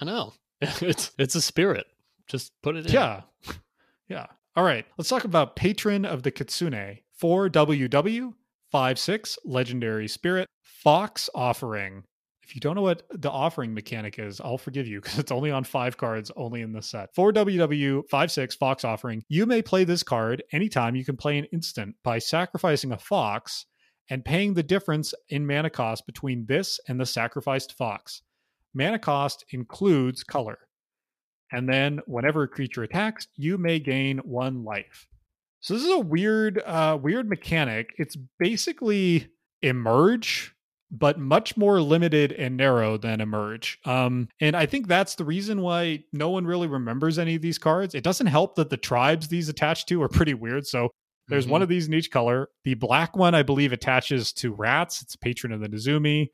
I 0.00 0.04
know. 0.04 0.32
It's 0.62 1.10
it's 1.18 1.34
a 1.34 1.42
spirit. 1.42 1.86
Just 2.28 2.52
put 2.62 2.76
it 2.76 2.86
in. 2.86 2.92
Yeah. 2.92 3.22
Yeah. 4.08 4.26
All 4.54 4.64
right. 4.64 4.86
Let's 4.96 5.10
talk 5.10 5.24
about 5.24 5.56
Patron 5.56 6.04
of 6.04 6.22
the 6.22 6.30
Kitsune. 6.30 7.00
4WW, 7.22 8.34
5 8.72 8.98
6, 8.98 9.38
Legendary 9.44 10.08
Spirit, 10.08 10.48
Fox 10.62 11.30
Offering. 11.34 12.04
If 12.42 12.54
you 12.54 12.60
don't 12.60 12.76
know 12.76 12.82
what 12.82 13.02
the 13.10 13.30
offering 13.30 13.74
mechanic 13.74 14.18
is, 14.18 14.40
I'll 14.40 14.58
forgive 14.58 14.86
you 14.86 15.00
because 15.00 15.18
it's 15.18 15.32
only 15.32 15.50
on 15.50 15.64
five 15.64 15.96
cards, 15.96 16.30
only 16.36 16.62
in 16.62 16.72
this 16.72 16.86
set. 16.86 17.14
4WW, 17.16 18.08
5 18.08 18.32
6, 18.32 18.54
Fox 18.54 18.84
Offering. 18.84 19.24
You 19.28 19.46
may 19.46 19.62
play 19.62 19.84
this 19.84 20.02
card 20.02 20.42
anytime 20.52 20.94
you 20.94 21.04
can 21.04 21.16
play 21.16 21.38
an 21.38 21.46
instant 21.52 21.96
by 22.04 22.18
sacrificing 22.18 22.92
a 22.92 22.98
fox 22.98 23.66
and 24.10 24.24
paying 24.24 24.54
the 24.54 24.62
difference 24.62 25.12
in 25.28 25.46
mana 25.46 25.70
cost 25.70 26.06
between 26.06 26.46
this 26.46 26.78
and 26.86 27.00
the 27.00 27.06
sacrificed 27.06 27.72
fox. 27.72 28.22
Mana 28.74 28.98
cost 28.98 29.44
includes 29.50 30.22
color. 30.24 30.58
And 31.52 31.68
then 31.68 32.00
whenever 32.06 32.42
a 32.42 32.48
creature 32.48 32.82
attacks, 32.82 33.28
you 33.36 33.56
may 33.58 33.78
gain 33.78 34.18
one 34.18 34.64
life. 34.64 35.06
So 35.60 35.74
this 35.74 35.84
is 35.84 35.90
a 35.92 35.98
weird, 36.00 36.60
uh, 36.64 36.98
weird 37.00 37.28
mechanic. 37.28 37.94
It's 37.98 38.16
basically 38.38 39.28
emerge, 39.62 40.54
but 40.90 41.18
much 41.18 41.56
more 41.56 41.80
limited 41.80 42.32
and 42.32 42.56
narrow 42.56 42.96
than 42.96 43.20
emerge. 43.20 43.78
Um, 43.84 44.28
and 44.40 44.56
I 44.56 44.66
think 44.66 44.86
that's 44.86 45.14
the 45.14 45.24
reason 45.24 45.62
why 45.62 46.04
no 46.12 46.30
one 46.30 46.46
really 46.46 46.68
remembers 46.68 47.18
any 47.18 47.36
of 47.36 47.42
these 47.42 47.58
cards. 47.58 47.94
It 47.94 48.04
doesn't 48.04 48.26
help 48.28 48.54
that 48.56 48.70
the 48.70 48.76
tribes 48.76 49.28
these 49.28 49.48
attach 49.48 49.86
to 49.86 50.02
are 50.02 50.08
pretty 50.08 50.34
weird. 50.34 50.66
So 50.66 50.90
there's 51.28 51.46
Mhm. 51.46 51.50
one 51.50 51.62
of 51.62 51.68
these 51.68 51.88
in 51.88 51.94
each 51.94 52.10
color. 52.10 52.48
The 52.64 52.74
black 52.74 53.16
one, 53.16 53.34
I 53.34 53.42
believe, 53.42 53.72
attaches 53.72 54.32
to 54.34 54.52
rats. 54.52 55.02
It's 55.02 55.16
patron 55.16 55.52
of 55.52 55.60
the 55.60 55.68
Nezumi. 55.68 56.28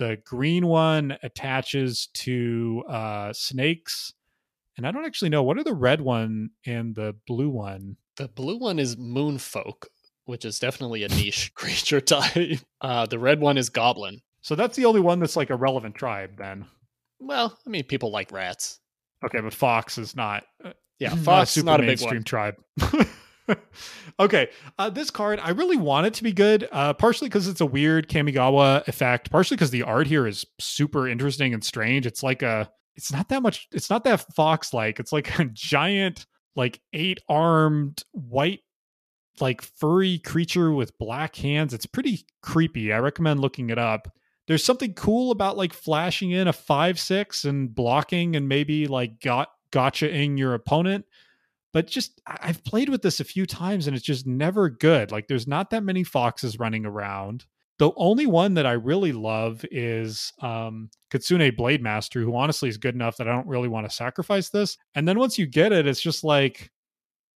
The 0.00 0.16
green 0.24 0.66
one 0.66 1.18
attaches 1.22 2.08
to 2.14 2.82
uh, 2.88 3.32
snakes. 3.34 4.14
And 4.78 4.86
I 4.86 4.92
don't 4.92 5.04
actually 5.04 5.28
know 5.28 5.42
what 5.42 5.58
are 5.58 5.62
the 5.62 5.74
red 5.74 6.00
one 6.00 6.50
and 6.64 6.94
the 6.94 7.14
blue 7.26 7.50
one. 7.50 7.96
The 8.16 8.28
blue 8.28 8.56
one 8.58 8.78
is 8.78 8.96
Moonfolk, 8.96 9.84
which 10.24 10.46
is 10.46 10.58
definitely 10.58 11.04
a 11.04 11.08
niche 11.08 11.52
creature 11.54 12.00
type. 12.00 12.60
Uh, 12.80 13.04
the 13.04 13.18
red 13.18 13.40
one 13.40 13.58
is 13.58 13.68
Goblin. 13.68 14.22
So 14.40 14.54
that's 14.54 14.74
the 14.74 14.86
only 14.86 15.02
one 15.02 15.20
that's 15.20 15.36
like 15.36 15.50
a 15.50 15.56
relevant 15.56 15.96
tribe 15.96 16.38
then. 16.38 16.64
Well, 17.18 17.58
I 17.66 17.68
mean, 17.68 17.84
people 17.84 18.10
like 18.10 18.32
rats. 18.32 18.80
Okay, 19.22 19.40
but 19.42 19.52
Fox 19.52 19.98
is 19.98 20.16
not. 20.16 20.44
uh, 20.64 20.72
Yeah, 20.98 21.10
not 21.10 21.18
a 21.18 21.22
Fox 21.24 21.50
is 21.50 21.54
super 21.56 21.66
not 21.66 21.80
a 21.80 21.82
big 21.82 21.88
mainstream 21.88 22.14
one. 22.20 22.24
tribe. 22.24 22.54
okay, 24.20 24.48
uh, 24.78 24.90
this 24.90 25.10
card 25.10 25.40
I 25.40 25.50
really 25.50 25.76
want 25.76 26.06
it 26.06 26.14
to 26.14 26.22
be 26.22 26.32
good. 26.32 26.68
Uh, 26.70 26.92
partially 26.92 27.28
because 27.28 27.48
it's 27.48 27.60
a 27.60 27.66
weird 27.66 28.08
Kamigawa 28.08 28.86
effect. 28.88 29.30
Partially 29.30 29.56
because 29.56 29.70
the 29.70 29.82
art 29.82 30.06
here 30.06 30.26
is 30.26 30.44
super 30.58 31.08
interesting 31.08 31.54
and 31.54 31.64
strange. 31.64 32.06
It's 32.06 32.22
like 32.22 32.42
a. 32.42 32.70
It's 32.96 33.12
not 33.12 33.28
that 33.28 33.42
much. 33.42 33.68
It's 33.72 33.88
not 33.88 34.04
that 34.04 34.34
fox 34.34 34.74
like. 34.74 35.00
It's 35.00 35.12
like 35.12 35.38
a 35.38 35.44
giant, 35.46 36.26
like 36.56 36.80
eight 36.92 37.20
armed 37.28 38.04
white, 38.12 38.60
like 39.40 39.62
furry 39.62 40.18
creature 40.18 40.72
with 40.72 40.98
black 40.98 41.36
hands. 41.36 41.72
It's 41.72 41.86
pretty 41.86 42.26
creepy. 42.42 42.92
I 42.92 42.98
recommend 42.98 43.40
looking 43.40 43.70
it 43.70 43.78
up. 43.78 44.12
There's 44.46 44.64
something 44.64 44.94
cool 44.94 45.30
about 45.30 45.56
like 45.56 45.72
flashing 45.72 46.32
in 46.32 46.48
a 46.48 46.52
five 46.52 46.98
six 46.98 47.44
and 47.44 47.72
blocking 47.72 48.34
and 48.34 48.48
maybe 48.48 48.88
like 48.88 49.20
got 49.20 49.48
gotchaing 49.72 50.36
your 50.36 50.54
opponent 50.54 51.04
but 51.72 51.86
just 51.86 52.20
I've 52.26 52.64
played 52.64 52.88
with 52.88 53.02
this 53.02 53.20
a 53.20 53.24
few 53.24 53.46
times 53.46 53.86
and 53.86 53.96
it's 53.96 54.04
just 54.04 54.26
never 54.26 54.68
good. 54.68 55.12
Like 55.12 55.28
there's 55.28 55.46
not 55.46 55.70
that 55.70 55.84
many 55.84 56.04
foxes 56.04 56.58
running 56.58 56.84
around. 56.84 57.46
The 57.78 57.92
only 57.96 58.26
one 58.26 58.54
that 58.54 58.66
I 58.66 58.72
really 58.72 59.12
love 59.12 59.64
is 59.70 60.34
um, 60.42 60.90
Kitsune 61.10 61.50
Blademaster, 61.56 62.22
who 62.22 62.36
honestly 62.36 62.68
is 62.68 62.76
good 62.76 62.94
enough 62.94 63.16
that 63.16 63.28
I 63.28 63.32
don't 63.32 63.46
really 63.46 63.68
want 63.68 63.88
to 63.88 63.94
sacrifice 63.94 64.50
this. 64.50 64.76
And 64.94 65.08
then 65.08 65.18
once 65.18 65.38
you 65.38 65.46
get 65.46 65.72
it, 65.72 65.86
it's 65.86 66.02
just 66.02 66.22
like 66.22 66.70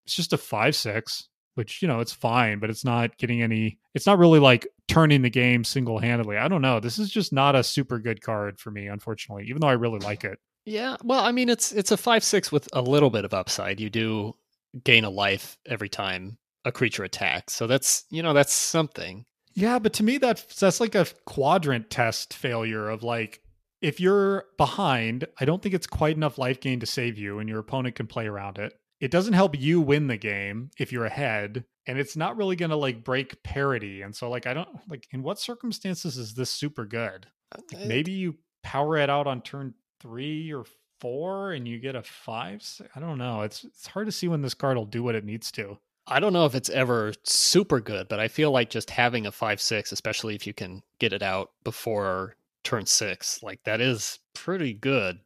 it's 0.06 0.16
just 0.16 0.34
a 0.34 0.38
five 0.38 0.76
six, 0.76 1.30
which 1.56 1.82
you 1.82 1.88
know 1.88 2.02
it's 2.02 2.12
fine, 2.12 2.60
but 2.60 2.70
it's 2.70 2.84
not 2.84 3.18
getting 3.18 3.42
any. 3.42 3.80
It's 3.94 4.06
not 4.06 4.20
really 4.20 4.40
like 4.40 4.68
turning 4.90 5.22
the 5.22 5.30
game 5.30 5.64
single 5.64 6.00
handedly. 6.00 6.38
I 6.38 6.50
don't 6.50 6.62
know. 6.62 6.80
This 6.80 7.00
is 7.00 7.10
just 7.10 7.32
not 7.32 7.56
a 7.56 7.64
super 7.64 8.00
good 8.00 8.22
card 8.22 8.60
for 8.60 8.70
me, 8.70 8.88
unfortunately. 8.88 9.46
Even 9.48 9.62
though 9.62 9.68
I 9.68 9.74
really 9.74 10.00
like 10.00 10.26
it. 10.26 10.40
Yeah, 10.66 10.98
well, 11.04 11.24
I 11.24 11.32
mean, 11.32 11.50
it's 11.50 11.72
it's 11.72 11.92
a 11.92 11.98
five 11.98 12.24
six 12.24 12.52
with 12.52 12.70
a 12.74 12.82
little 12.82 13.10
bit 13.10 13.26
of 13.26 13.34
upside. 13.34 13.80
You 13.80 13.90
do 13.90 14.36
gain 14.84 15.04
a 15.04 15.10
life 15.10 15.58
every 15.66 15.90
time 15.90 16.38
a 16.66 16.72
creature 16.72 17.04
attacks, 17.04 17.54
so 17.54 17.68
that's 17.68 18.06
you 18.10 18.24
know 18.24 18.34
that's 18.34 18.54
something. 18.54 19.26
Yeah, 19.54 19.80
but 19.80 19.94
to 19.94 20.04
me 20.04 20.18
that 20.20 20.46
that's 20.60 20.80
like 20.80 20.96
a 20.96 21.08
quadrant 21.26 21.90
test 21.90 22.34
failure 22.34 22.90
of 22.90 23.04
like 23.04 23.42
if 23.82 24.00
you're 24.00 24.46
behind, 24.58 25.28
I 25.40 25.46
don't 25.46 25.62
think 25.62 25.76
it's 25.76 25.86
quite 25.86 26.16
enough 26.16 26.38
life 26.38 26.62
gain 26.62 26.80
to 26.80 26.86
save 26.86 27.18
you 27.18 27.40
and 27.40 27.50
your 27.50 27.60
opponent 27.60 27.96
can 27.96 28.08
play 28.08 28.26
around 28.26 28.58
it. 28.58 28.74
It 29.02 29.12
doesn't 29.12 29.34
help 29.34 29.60
you 29.60 29.82
win 29.82 30.08
the 30.08 30.16
game 30.16 30.72
if 30.80 30.94
you're 30.94 31.06
ahead 31.06 31.66
and 31.86 32.00
it's 32.00 32.16
not 32.16 32.38
really 32.38 32.56
going 32.56 32.70
to 32.70 32.78
like 32.78 33.04
break 33.04 33.44
parity. 33.44 34.02
And 34.02 34.16
so 34.16 34.30
like 34.30 34.48
I 34.48 34.54
don't 34.54 34.70
like 34.88 35.08
in 35.12 35.22
what 35.22 35.38
circumstances 35.38 36.18
is 36.18 36.34
this 36.34 36.50
super 36.50 36.86
good? 36.86 37.28
Uh, 37.54 37.60
like, 37.74 37.86
maybe 37.86 38.14
you 38.14 38.38
power 38.64 38.96
it 38.98 39.10
out 39.10 39.28
on 39.28 39.42
turn 39.42 39.74
3 40.04 40.54
or 40.54 40.66
4 41.00 41.54
and 41.54 41.68
you 41.68 41.80
get 41.80 41.96
a 41.96 42.04
5. 42.04 42.82
i 42.96 43.00
don't 43.00 43.18
know. 43.18 43.42
It's 43.42 43.64
it's 43.64 43.88
hard 43.88 44.06
to 44.06 44.12
see 44.12 44.28
when 44.28 44.44
this 44.44 44.54
card 44.54 44.78
will 44.78 44.86
do 44.86 45.02
what 45.02 45.16
it 45.16 45.26
needs 45.26 45.52
to. 45.54 45.80
I 46.06 46.20
don't 46.20 46.34
know 46.34 46.46
if 46.46 46.54
it's 46.54 46.70
ever 46.70 47.14
super 47.24 47.80
good, 47.80 48.10
but 48.10 48.20
I 48.20 48.28
feel 48.28 48.52
like 48.52 48.70
just 48.70 48.90
having 48.90 49.26
a 49.26 49.32
five 49.32 49.62
six, 49.62 49.92
especially 49.92 50.36
if 50.36 50.46
you 50.46 50.54
can 50.54 50.84
get 51.00 51.14
it 51.14 51.24
out 51.24 51.52
before 51.64 52.36
turn 52.64 52.86
six, 52.86 53.42
like 53.42 53.64
that 53.64 53.80
is 53.80 54.20
pretty 54.34 54.74
good 54.74 55.20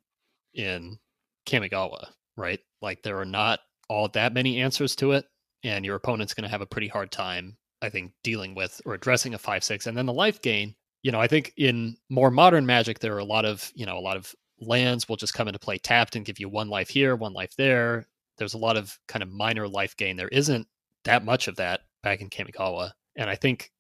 in 0.53 0.99
Kamigawa, 1.47 2.09
right? 2.35 2.59
Like 2.81 3.01
there 3.01 3.17
are 3.19 3.25
not 3.25 3.59
all 3.89 4.07
that 4.09 4.33
many 4.33 4.61
answers 4.61 4.95
to 4.97 5.13
it, 5.13 5.25
and 5.63 5.83
your 5.83 5.95
opponent's 5.95 6.33
going 6.33 6.43
to 6.43 6.51
have 6.51 6.61
a 6.61 6.67
pretty 6.67 6.87
hard 6.87 7.11
time, 7.11 7.57
I 7.81 7.89
think, 7.89 8.11
dealing 8.23 8.53
with 8.53 8.79
or 8.85 8.93
addressing 8.93 9.33
a 9.33 9.39
five 9.39 9.63
six, 9.63 9.87
and 9.87 9.97
then 9.97 10.05
the 10.05 10.13
life 10.13 10.41
gain. 10.43 10.75
You 11.01 11.11
know, 11.11 11.21
I 11.21 11.27
think 11.27 11.53
in 11.57 11.97
more 12.09 12.29
modern 12.29 12.65
Magic, 12.65 12.99
there 12.99 13.15
are 13.15 13.19
a 13.19 13.25
lot 13.25 13.45
of 13.45 13.71
you 13.73 13.85
know 13.87 13.97
a 13.97 14.01
lot 14.01 14.17
of 14.17 14.35
lands 14.59 15.07
will 15.07 15.15
just 15.15 15.33
come 15.33 15.47
into 15.47 15.59
play 15.59 15.77
tapped 15.77 16.15
and 16.15 16.25
give 16.25 16.39
you 16.39 16.49
one 16.49 16.69
life 16.69 16.89
here, 16.89 17.15
one 17.15 17.33
life 17.33 17.55
there. 17.57 18.07
There's 18.37 18.53
a 18.53 18.59
lot 18.59 18.77
of 18.77 18.97
kind 19.07 19.23
of 19.23 19.31
minor 19.31 19.67
life 19.67 19.95
gain. 19.97 20.15
There 20.15 20.27
isn't 20.29 20.67
that 21.03 21.25
much 21.25 21.47
of 21.47 21.55
that 21.57 21.81
back 22.03 22.21
in 22.21 22.29
Kamigawa. 22.29 22.91
And 23.15 23.29
I 23.29 23.35
think 23.35 23.71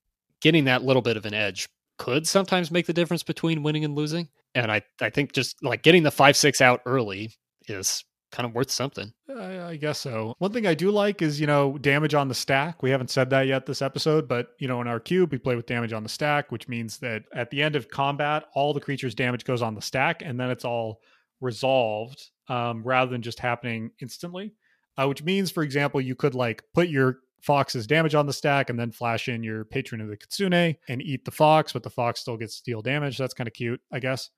getting 0.41 0.65
that 0.65 0.83
little 0.83 1.01
bit 1.01 1.17
of 1.17 1.25
an 1.25 1.33
edge 1.33 1.67
could 1.97 2.27
sometimes 2.27 2.71
make 2.71 2.85
the 2.85 2.93
difference 2.93 3.23
between 3.23 3.63
winning 3.63 3.85
and 3.85 3.95
losing. 3.95 4.29
And 4.55 4.71
I, 4.71 4.81
I 5.01 5.09
think 5.09 5.33
just 5.33 5.61
like 5.63 5.83
getting 5.83 6.03
the 6.03 6.11
five 6.11 6.35
six 6.35 6.61
out 6.61 6.81
early 6.85 7.31
is 7.67 8.03
kind 8.31 8.45
of 8.45 8.53
worth 8.53 8.71
something. 8.71 9.13
I, 9.29 9.59
I 9.61 9.75
guess 9.77 9.99
so. 9.99 10.35
One 10.39 10.51
thing 10.51 10.67
I 10.67 10.73
do 10.73 10.91
like 10.91 11.21
is, 11.21 11.39
you 11.39 11.47
know, 11.47 11.77
damage 11.77 12.13
on 12.13 12.27
the 12.27 12.35
stack. 12.35 12.83
We 12.83 12.89
haven't 12.89 13.09
said 13.09 13.29
that 13.29 13.47
yet 13.47 13.65
this 13.65 13.81
episode, 13.81 14.27
but, 14.27 14.49
you 14.59 14.67
know, 14.67 14.81
in 14.81 14.87
our 14.87 14.99
cube, 14.99 15.31
we 15.31 15.37
play 15.37 15.55
with 15.55 15.65
damage 15.65 15.93
on 15.93 16.03
the 16.03 16.09
stack, 16.09 16.51
which 16.51 16.67
means 16.67 16.97
that 16.99 17.23
at 17.33 17.49
the 17.49 17.61
end 17.61 17.75
of 17.75 17.89
combat, 17.89 18.45
all 18.53 18.73
the 18.73 18.81
creatures' 18.81 19.15
damage 19.15 19.45
goes 19.45 19.61
on 19.61 19.75
the 19.75 19.81
stack 19.81 20.21
and 20.23 20.39
then 20.39 20.49
it's 20.49 20.65
all 20.65 21.01
resolved 21.39 22.29
um, 22.49 22.83
rather 22.83 23.11
than 23.11 23.21
just 23.21 23.39
happening 23.39 23.91
instantly. 24.01 24.53
Uh, 24.97 25.07
which 25.07 25.23
means, 25.23 25.51
for 25.51 25.61
example, 25.61 26.01
you 26.01 26.15
could 26.15 26.33
like 26.33 26.63
put 26.73 26.89
your 26.89 27.19
fox's 27.41 27.85
damage 27.85 28.15
on 28.15 28.25
the 28.25 28.33
stack 28.33 28.69
and 28.69 28.79
then 28.79 28.91
flash 28.91 29.29
in 29.29 29.43
your 29.43 29.63
patron 29.63 30.01
of 30.01 30.07
the 30.07 30.17
kitsune 30.17 30.75
and 30.89 31.01
eat 31.01 31.23
the 31.23 31.31
fox, 31.31 31.71
but 31.71 31.83
the 31.83 31.89
fox 31.89 32.19
still 32.19 32.35
gets 32.35 32.59
deal 32.61 32.81
damage. 32.81 33.17
That's 33.17 33.35
kind 33.35 33.47
of 33.47 33.53
cute, 33.53 33.79
I 33.91 33.99
guess. 33.99 34.31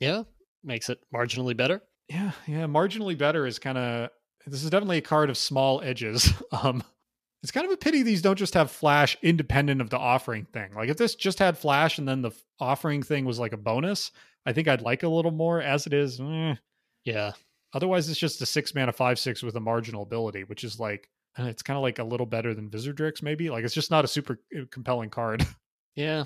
Yeah. 0.00 0.22
Makes 0.64 0.88
it 0.88 0.98
marginally 1.14 1.56
better. 1.56 1.82
Yeah, 2.08 2.32
yeah. 2.46 2.66
Marginally 2.66 3.16
better 3.18 3.46
is 3.46 3.58
kind 3.58 3.78
of 3.78 4.10
this 4.46 4.62
is 4.62 4.70
definitely 4.70 4.98
a 4.98 5.02
card 5.02 5.28
of 5.30 5.36
small 5.36 5.80
edges. 5.82 6.32
um, 6.52 6.82
it's 7.42 7.52
kind 7.52 7.66
of 7.66 7.72
a 7.72 7.76
pity 7.76 8.02
these 8.02 8.22
don't 8.22 8.38
just 8.38 8.54
have 8.54 8.70
flash 8.70 9.16
independent 9.22 9.80
of 9.80 9.90
the 9.90 9.98
offering 9.98 10.44
thing. 10.46 10.72
Like 10.74 10.88
if 10.88 10.96
this 10.96 11.14
just 11.14 11.38
had 11.38 11.58
flash 11.58 11.98
and 11.98 12.08
then 12.08 12.22
the 12.22 12.32
offering 12.60 13.02
thing 13.02 13.24
was 13.24 13.38
like 13.38 13.52
a 13.52 13.56
bonus, 13.58 14.10
I 14.44 14.52
think 14.52 14.68
I'd 14.68 14.82
like 14.82 15.02
a 15.02 15.08
little 15.08 15.30
more. 15.30 15.60
As 15.60 15.86
it 15.86 15.92
is, 15.92 16.20
eh. 16.20 16.54
Yeah. 17.04 17.32
otherwise 17.72 18.08
it's 18.08 18.18
just 18.18 18.42
a 18.42 18.46
six 18.46 18.74
mana 18.74 18.92
five 18.92 19.18
six 19.18 19.42
with 19.42 19.56
a 19.56 19.60
marginal 19.60 20.02
ability, 20.02 20.44
which 20.44 20.64
is 20.64 20.80
like 20.80 21.08
it's 21.38 21.62
kind 21.62 21.76
of 21.76 21.82
like 21.82 21.98
a 21.98 22.04
little 22.04 22.24
better 22.26 22.54
than 22.54 22.70
Vizzerdrix, 22.70 23.22
maybe. 23.22 23.50
Like 23.50 23.64
it's 23.64 23.74
just 23.74 23.90
not 23.90 24.04
a 24.04 24.08
super 24.08 24.40
uh, 24.56 24.62
compelling 24.70 25.10
card. 25.10 25.46
Yeah. 25.94 26.24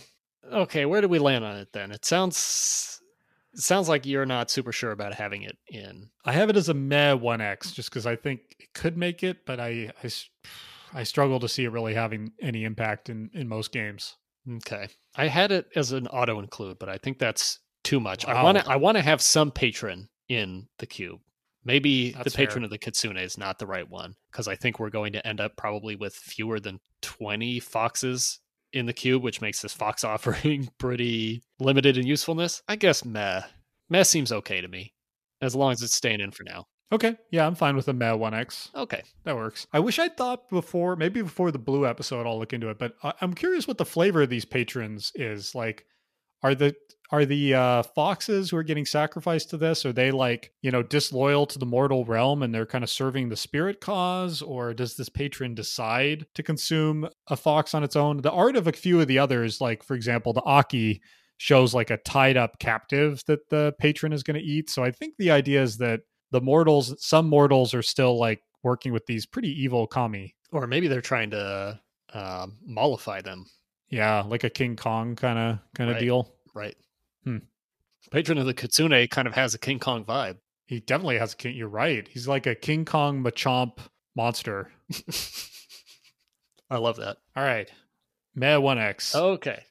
Okay. 0.52 0.84
Where 0.84 1.00
do 1.00 1.06
we 1.06 1.20
land 1.20 1.44
on 1.44 1.56
it 1.56 1.68
then? 1.72 1.92
It 1.92 2.04
sounds, 2.04 2.99
it 3.52 3.60
sounds 3.60 3.88
like 3.88 4.06
you're 4.06 4.26
not 4.26 4.50
super 4.50 4.72
sure 4.72 4.92
about 4.92 5.14
having 5.14 5.42
it 5.42 5.58
in. 5.68 6.10
I 6.24 6.32
have 6.32 6.50
it 6.50 6.56
as 6.56 6.68
a 6.68 6.74
meh 6.74 7.14
one 7.14 7.40
X 7.40 7.72
just 7.72 7.90
because 7.90 8.06
I 8.06 8.16
think 8.16 8.40
it 8.58 8.72
could 8.74 8.96
make 8.96 9.22
it, 9.22 9.44
but 9.46 9.60
I, 9.60 9.92
I, 10.02 10.10
I 10.94 11.02
struggle 11.02 11.40
to 11.40 11.48
see 11.48 11.64
it 11.64 11.72
really 11.72 11.94
having 11.94 12.32
any 12.40 12.64
impact 12.64 13.08
in 13.08 13.30
in 13.34 13.48
most 13.48 13.72
games. 13.72 14.16
Okay. 14.56 14.88
I 15.14 15.28
had 15.28 15.52
it 15.52 15.66
as 15.76 15.92
an 15.92 16.06
auto 16.08 16.38
include, 16.38 16.78
but 16.78 16.88
I 16.88 16.98
think 16.98 17.18
that's 17.18 17.58
too 17.84 18.00
much. 18.00 18.26
I 18.26 18.42
want 18.42 18.58
to 18.58 18.68
I 18.68 18.76
want 18.76 18.96
to 18.96 19.02
have 19.02 19.20
some 19.20 19.50
patron 19.50 20.08
in 20.28 20.68
the 20.78 20.86
cube. 20.86 21.20
Maybe 21.62 22.12
That's 22.12 22.32
the 22.32 22.36
patron 22.36 22.60
fair. 22.60 22.64
of 22.64 22.70
the 22.70 22.78
kitsune 22.78 23.18
is 23.18 23.36
not 23.36 23.58
the 23.58 23.66
right 23.66 23.88
one 23.88 24.14
because 24.30 24.48
I 24.48 24.56
think 24.56 24.78
we're 24.78 24.88
going 24.88 25.12
to 25.12 25.26
end 25.26 25.40
up 25.40 25.56
probably 25.56 25.94
with 25.94 26.14
fewer 26.14 26.58
than 26.58 26.80
20 27.02 27.60
foxes 27.60 28.40
in 28.72 28.86
the 28.86 28.92
cube, 28.92 29.22
which 29.22 29.40
makes 29.40 29.60
this 29.62 29.72
fox 29.72 30.04
offering 30.04 30.70
pretty 30.78 31.42
limited 31.58 31.96
in 31.96 32.06
usefulness. 32.06 32.62
I 32.68 32.76
guess 32.76 33.04
meh. 33.04 33.42
Meh 33.88 34.02
seems 34.04 34.30
okay 34.32 34.60
to 34.60 34.68
me 34.68 34.92
as 35.42 35.54
long 35.56 35.72
as 35.72 35.82
it's 35.82 35.94
staying 35.94 36.20
in 36.20 36.30
for 36.30 36.44
now. 36.44 36.66
Okay, 36.92 37.16
yeah, 37.30 37.46
I'm 37.46 37.54
fine 37.54 37.76
with 37.76 37.86
the 37.86 37.92
Meh 37.92 38.10
1X. 38.10 38.74
Okay. 38.74 39.02
That 39.22 39.36
works. 39.36 39.66
I 39.72 39.78
wish 39.78 40.00
I'd 40.00 40.16
thought 40.16 40.48
before, 40.50 40.96
maybe 40.96 41.22
before 41.22 41.52
the 41.52 41.58
blue 41.58 41.86
episode, 41.86 42.26
I'll 42.26 42.38
look 42.38 42.52
into 42.52 42.68
it. 42.68 42.80
But 42.80 42.96
I- 43.04 43.14
I'm 43.20 43.32
curious 43.32 43.68
what 43.68 43.78
the 43.78 43.84
flavor 43.84 44.22
of 44.22 44.28
these 44.28 44.44
patrons 44.44 45.12
is. 45.14 45.54
Like, 45.54 45.86
are 46.42 46.54
the 46.54 46.74
are 47.12 47.24
the 47.24 47.54
uh, 47.54 47.82
foxes 47.82 48.50
who 48.50 48.56
are 48.56 48.62
getting 48.62 48.86
sacrificed 48.86 49.50
to 49.50 49.56
this? 49.56 49.84
Are 49.84 49.92
they 49.92 50.10
like 50.10 50.52
you 50.62 50.70
know 50.70 50.82
disloyal 50.82 51.46
to 51.46 51.58
the 51.58 51.66
mortal 51.66 52.04
realm 52.04 52.42
and 52.42 52.54
they're 52.54 52.66
kind 52.66 52.84
of 52.84 52.90
serving 52.90 53.28
the 53.28 53.36
spirit 53.36 53.80
cause, 53.80 54.42
or 54.42 54.74
does 54.74 54.96
this 54.96 55.08
patron 55.08 55.54
decide 55.54 56.26
to 56.34 56.42
consume 56.42 57.08
a 57.28 57.36
fox 57.36 57.74
on 57.74 57.84
its 57.84 57.96
own? 57.96 58.18
The 58.18 58.32
art 58.32 58.56
of 58.56 58.66
a 58.66 58.72
few 58.72 59.00
of 59.00 59.08
the 59.08 59.18
others, 59.18 59.60
like 59.60 59.82
for 59.82 59.94
example, 59.94 60.32
the 60.32 60.42
Akki 60.42 61.00
shows 61.40 61.72
like 61.74 61.88
a 61.88 61.96
tied 61.96 62.36
up 62.36 62.58
captive 62.58 63.22
that 63.26 63.48
the 63.48 63.74
patron 63.78 64.12
is 64.12 64.22
going 64.22 64.38
to 64.38 64.44
eat. 64.44 64.68
So 64.68 64.84
I 64.84 64.90
think 64.90 65.14
the 65.18 65.30
idea 65.30 65.62
is 65.62 65.78
that 65.78 66.00
the 66.32 66.40
mortals, 66.42 66.94
some 67.04 67.26
mortals 67.26 67.72
are 67.72 67.82
still 67.82 68.18
like 68.18 68.42
working 68.62 68.92
with 68.92 69.06
these 69.06 69.24
pretty 69.24 69.48
evil 69.48 69.86
kami. 69.86 70.36
Or 70.52 70.66
maybe 70.66 70.86
they're 70.86 71.00
trying 71.00 71.30
to 71.30 71.80
um, 72.12 72.58
mollify 72.66 73.22
them, 73.22 73.46
Yeah, 73.90 74.22
like 74.22 74.44
a 74.44 74.50
King 74.50 74.76
Kong 74.76 75.16
kind 75.16 75.38
of 75.38 75.58
kind 75.74 75.90
of 75.90 75.96
Right. 75.96 76.00
deal. 76.00 76.32
right? 76.54 76.76
Hmm. 77.24 77.38
Patron 78.10 78.38
of 78.38 78.46
the 78.46 78.54
kitsune 78.54 79.08
kind 79.08 79.28
of 79.28 79.34
has 79.34 79.54
a 79.54 79.58
King 79.58 79.78
Kong 79.78 80.04
vibe. 80.04 80.38
He 80.66 80.80
definitely 80.80 81.18
has 81.18 81.32
a 81.32 81.36
king. 81.36 81.56
You're 81.56 81.68
right. 81.68 82.06
He's 82.08 82.28
like 82.28 82.46
a 82.46 82.54
King 82.54 82.84
Kong 82.84 83.22
Machamp 83.22 83.78
monster. 84.14 84.70
I 86.70 86.78
love 86.78 86.96
that. 86.96 87.16
All 87.36 87.42
right, 87.42 87.70
Meh 88.34 88.56
1X. 88.56 89.14
Okay. 89.16 89.64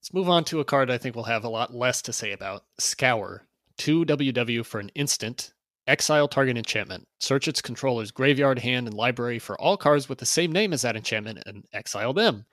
Let's 0.00 0.14
move 0.14 0.28
on 0.30 0.44
to 0.44 0.60
a 0.60 0.64
card 0.64 0.90
I 0.90 0.98
think 0.98 1.14
we'll 1.14 1.24
have 1.24 1.44
a 1.44 1.48
lot 1.48 1.74
less 1.74 2.00
to 2.02 2.12
say 2.12 2.32
about. 2.32 2.64
Scour. 2.78 3.46
2 3.78 4.04
WW 4.06 4.64
for 4.64 4.78
an 4.80 4.90
instant. 4.94 5.52
Exile 5.86 6.26
target 6.28 6.56
enchantment. 6.56 7.06
Search 7.20 7.46
its 7.48 7.60
controller's 7.60 8.10
graveyard, 8.10 8.58
hand, 8.60 8.86
and 8.88 8.96
library 8.96 9.38
for 9.38 9.60
all 9.60 9.76
cards 9.76 10.08
with 10.08 10.18
the 10.18 10.26
same 10.26 10.50
name 10.50 10.72
as 10.72 10.82
that 10.82 10.96
enchantment 10.96 11.42
and 11.46 11.64
exile 11.72 12.12
them. 12.14 12.46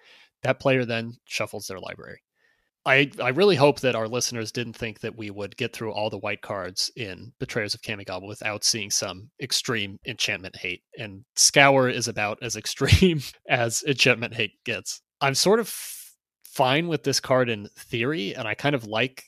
That 0.43 0.59
player 0.59 0.85
then 0.85 1.13
shuffles 1.25 1.67
their 1.67 1.79
library. 1.79 2.21
I, 2.85 3.09
I 3.21 3.29
really 3.29 3.55
hope 3.55 3.79
that 3.79 3.95
our 3.95 4.09
listeners 4.09 4.51
didn't 4.51 4.73
think 4.75 4.99
that 4.99 5.17
we 5.17 5.29
would 5.29 5.55
get 5.55 5.73
through 5.73 5.93
all 5.93 6.09
the 6.09 6.17
white 6.17 6.41
cards 6.41 6.91
in 6.97 7.31
Betrayers 7.39 7.73
of 7.73 7.81
Kamigawa 7.81 8.27
without 8.27 8.65
seeing 8.65 8.91
some 8.91 9.29
extreme 9.41 9.99
enchantment 10.05 10.57
hate. 10.57 10.83
And 10.97 11.23
Scour 11.37 11.87
is 11.87 12.09
about 12.09 12.39
as 12.41 12.55
extreme 12.57 13.21
as 13.47 13.83
enchantment 13.87 14.33
hate 14.33 14.51
gets. 14.65 15.01
I'm 15.21 15.35
sort 15.35 15.61
of 15.61 15.73
fine 16.43 16.87
with 16.89 17.03
this 17.03 17.21
card 17.21 17.49
in 17.49 17.69
theory, 17.77 18.35
and 18.35 18.47
I 18.47 18.53
kind 18.53 18.75
of 18.75 18.85
like 18.85 19.23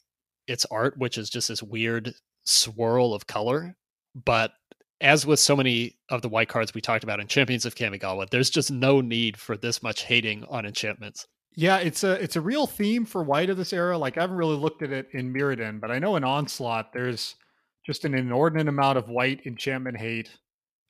its 0.48 0.66
art, 0.66 0.98
which 0.98 1.18
is 1.18 1.30
just 1.30 1.48
this 1.48 1.64
weird 1.64 2.14
swirl 2.44 3.14
of 3.14 3.26
color. 3.26 3.78
But 4.26 4.52
as 5.02 5.26
with 5.26 5.40
so 5.40 5.56
many 5.56 5.98
of 6.10 6.22
the 6.22 6.30
white 6.30 6.50
cards 6.50 6.74
we 6.74 6.82
talked 6.82 7.04
about 7.04 7.20
in 7.20 7.28
Champions 7.28 7.66
of 7.66 7.76
Kamigawa, 7.76 8.30
there's 8.30 8.50
just 8.50 8.72
no 8.72 9.02
need 9.02 9.38
for 9.38 9.58
this 9.58 9.84
much 9.84 10.04
hating 10.04 10.46
on 10.50 10.66
enchantments. 10.66 11.28
Yeah, 11.56 11.78
it's 11.78 12.04
a 12.04 12.22
it's 12.22 12.36
a 12.36 12.42
real 12.42 12.68
theme 12.68 13.06
for 13.06 13.24
white 13.24 13.50
of 13.50 13.58
this 13.58 13.72
era. 13.72 13.98
Like 13.98 14.18
I 14.18 14.22
haven't 14.22 14.38
really 14.38 14.58
looked 14.58 14.82
at 14.82 14.92
it 14.92 15.08
in 15.14 15.34
Mirrodin, 15.34 15.80
but 15.80 15.90
I 15.90 16.00
know 16.00 16.16
in 16.18 16.24
Onslaught 16.24 16.92
there's 16.94 17.36
just 17.86 18.04
an 18.04 18.14
inordinate 18.14 18.68
amount 18.68 18.98
of 18.98 19.08
white 19.08 19.46
enchantment 19.46 19.98
hate. 19.98 20.30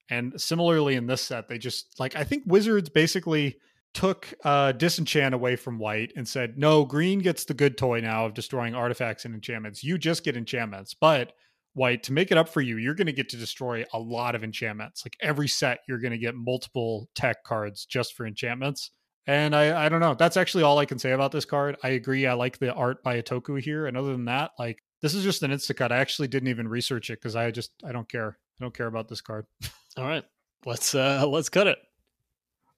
And 0.09 0.39
similarly 0.39 0.95
in 0.95 1.07
this 1.07 1.21
set, 1.21 1.47
they 1.47 1.57
just 1.57 1.99
like 1.99 2.15
I 2.15 2.23
think 2.23 2.43
Wizards 2.47 2.89
basically 2.89 3.57
took 3.93 4.33
uh 4.43 4.71
disenchant 4.71 5.33
away 5.35 5.55
from 5.55 5.77
white 5.77 6.13
and 6.15 6.27
said, 6.27 6.57
"No, 6.57 6.83
green 6.83 7.19
gets 7.19 7.45
the 7.45 7.53
good 7.53 7.77
toy 7.77 8.01
now 8.01 8.25
of 8.25 8.33
destroying 8.33 8.73
artifacts 8.73 9.25
and 9.25 9.35
enchantments. 9.35 9.83
You 9.83 9.97
just 9.97 10.23
get 10.23 10.35
enchantments." 10.35 10.95
But 10.95 11.33
white 11.75 12.03
to 12.03 12.13
make 12.13 12.31
it 12.31 12.37
up 12.37 12.49
for 12.49 12.61
you, 12.61 12.77
you're 12.77 12.95
going 12.95 13.07
to 13.07 13.13
get 13.13 13.29
to 13.29 13.37
destroy 13.37 13.85
a 13.93 13.99
lot 13.99 14.33
of 14.33 14.43
enchantments. 14.43 15.05
Like 15.05 15.15
every 15.21 15.47
set 15.47 15.79
you're 15.87 15.99
going 15.99 16.11
to 16.11 16.17
get 16.17 16.35
multiple 16.35 17.09
tech 17.13 17.43
cards 17.43 17.85
just 17.85 18.15
for 18.15 18.25
enchantments. 18.25 18.91
And 19.27 19.55
I, 19.55 19.85
I 19.85 19.89
don't 19.89 19.99
know. 19.99 20.13
That's 20.13 20.37
actually 20.37 20.63
all 20.63 20.77
I 20.77 20.85
can 20.85 20.99
say 20.99 21.11
about 21.11 21.31
this 21.31 21.45
card. 21.45 21.77
I 21.83 21.89
agree. 21.89 22.25
I 22.27 22.33
like 22.33 22.57
the 22.59 22.73
art 22.73 23.03
by 23.03 23.21
Ittoku 23.21 23.61
here. 23.61 23.87
And 23.87 23.97
other 23.97 24.11
than 24.11 24.25
that, 24.25 24.51
like 24.57 24.83
this 25.01 25.13
is 25.13 25.23
just 25.23 25.43
an 25.43 25.51
instacut. 25.51 25.91
I 25.91 25.97
actually 25.97 26.27
didn't 26.27 26.49
even 26.49 26.67
research 26.67 27.09
it 27.09 27.19
because 27.19 27.35
I 27.35 27.51
just 27.51 27.71
I 27.83 27.91
don't 27.91 28.09
care. 28.09 28.37
I 28.59 28.63
don't 28.63 28.73
care 28.73 28.87
about 28.87 29.07
this 29.07 29.21
card. 29.21 29.45
All 29.97 30.05
right, 30.05 30.23
let's 30.65 30.95
uh 30.95 31.25
let's 31.27 31.49
cut 31.49 31.67
it. 31.67 31.77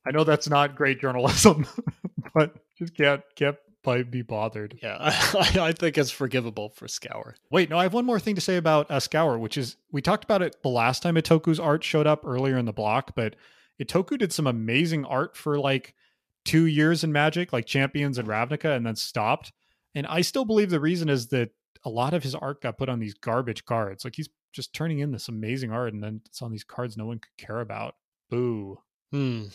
I 0.06 0.12
know 0.12 0.24
that's 0.24 0.50
not 0.50 0.76
great 0.76 1.00
journalism, 1.00 1.66
but 2.34 2.56
just 2.78 2.96
can't 2.96 3.22
can't 3.36 3.58
bi- 3.88 4.04
be 4.04 4.22
bothered. 4.22 4.78
Yeah, 4.84 4.98
I, 5.00 5.58
I 5.60 5.72
think 5.72 5.98
it's 5.98 6.12
forgivable 6.12 6.70
for 6.70 6.88
Scour. 6.88 7.36
Wait, 7.50 7.70
no, 7.70 7.80
I 7.80 7.84
have 7.84 7.94
one 7.94 8.06
more 8.06 8.20
thing 8.20 8.36
to 8.36 8.42
say 8.42 8.58
about 8.58 8.92
uh, 8.92 9.00
Scour, 9.00 9.40
which 9.40 9.58
is 9.58 9.78
we 9.92 10.02
talked 10.02 10.26
about 10.26 10.42
it 10.42 10.58
the 10.62 10.70
last 10.70 11.02
time 11.02 11.16
Ittoku's 11.16 11.60
art 11.60 11.84
showed 11.84 12.06
up 12.06 12.26
earlier 12.26 12.58
in 12.58 12.66
the 12.66 12.74
block, 12.74 13.14
but 13.16 13.36
Ittoku 13.82 14.18
did 14.18 14.34
some 14.34 14.46
amazing 14.46 15.06
art 15.06 15.38
for 15.38 15.58
like 15.58 15.96
two 16.44 16.66
years 16.66 17.04
in 17.04 17.14
Magic, 17.14 17.54
like 17.54 17.66
Champions 17.66 18.18
and 18.18 18.28
Ravnica, 18.28 18.76
and 18.76 18.86
then 18.86 18.98
stopped. 18.98 19.54
And 19.96 20.06
I 20.06 20.22
still 20.22 20.46
believe 20.46 20.70
the 20.70 20.80
reason 20.80 21.10
is 21.10 21.28
that 21.28 21.52
a 21.86 21.90
lot 21.90 22.14
of 22.14 22.24
his 22.24 22.36
art 22.36 22.62
got 22.62 22.78
put 22.78 22.90
on 22.90 23.00
these 23.00 23.14
garbage 23.14 23.64
cards. 23.64 24.04
Like 24.04 24.16
he's 24.16 24.30
just 24.52 24.74
turning 24.74 25.00
in 25.00 25.12
this 25.12 25.30
amazing 25.30 25.72
art, 25.72 25.94
and 25.94 26.04
then 26.04 26.22
it's 26.26 26.42
on 26.42 26.52
these 26.52 26.66
cards 26.66 26.98
no 26.98 27.06
one 27.06 27.20
could 27.20 27.38
care 27.38 27.62
about. 27.62 27.96
Boo. 28.30 28.80
Hmm. 29.14 29.46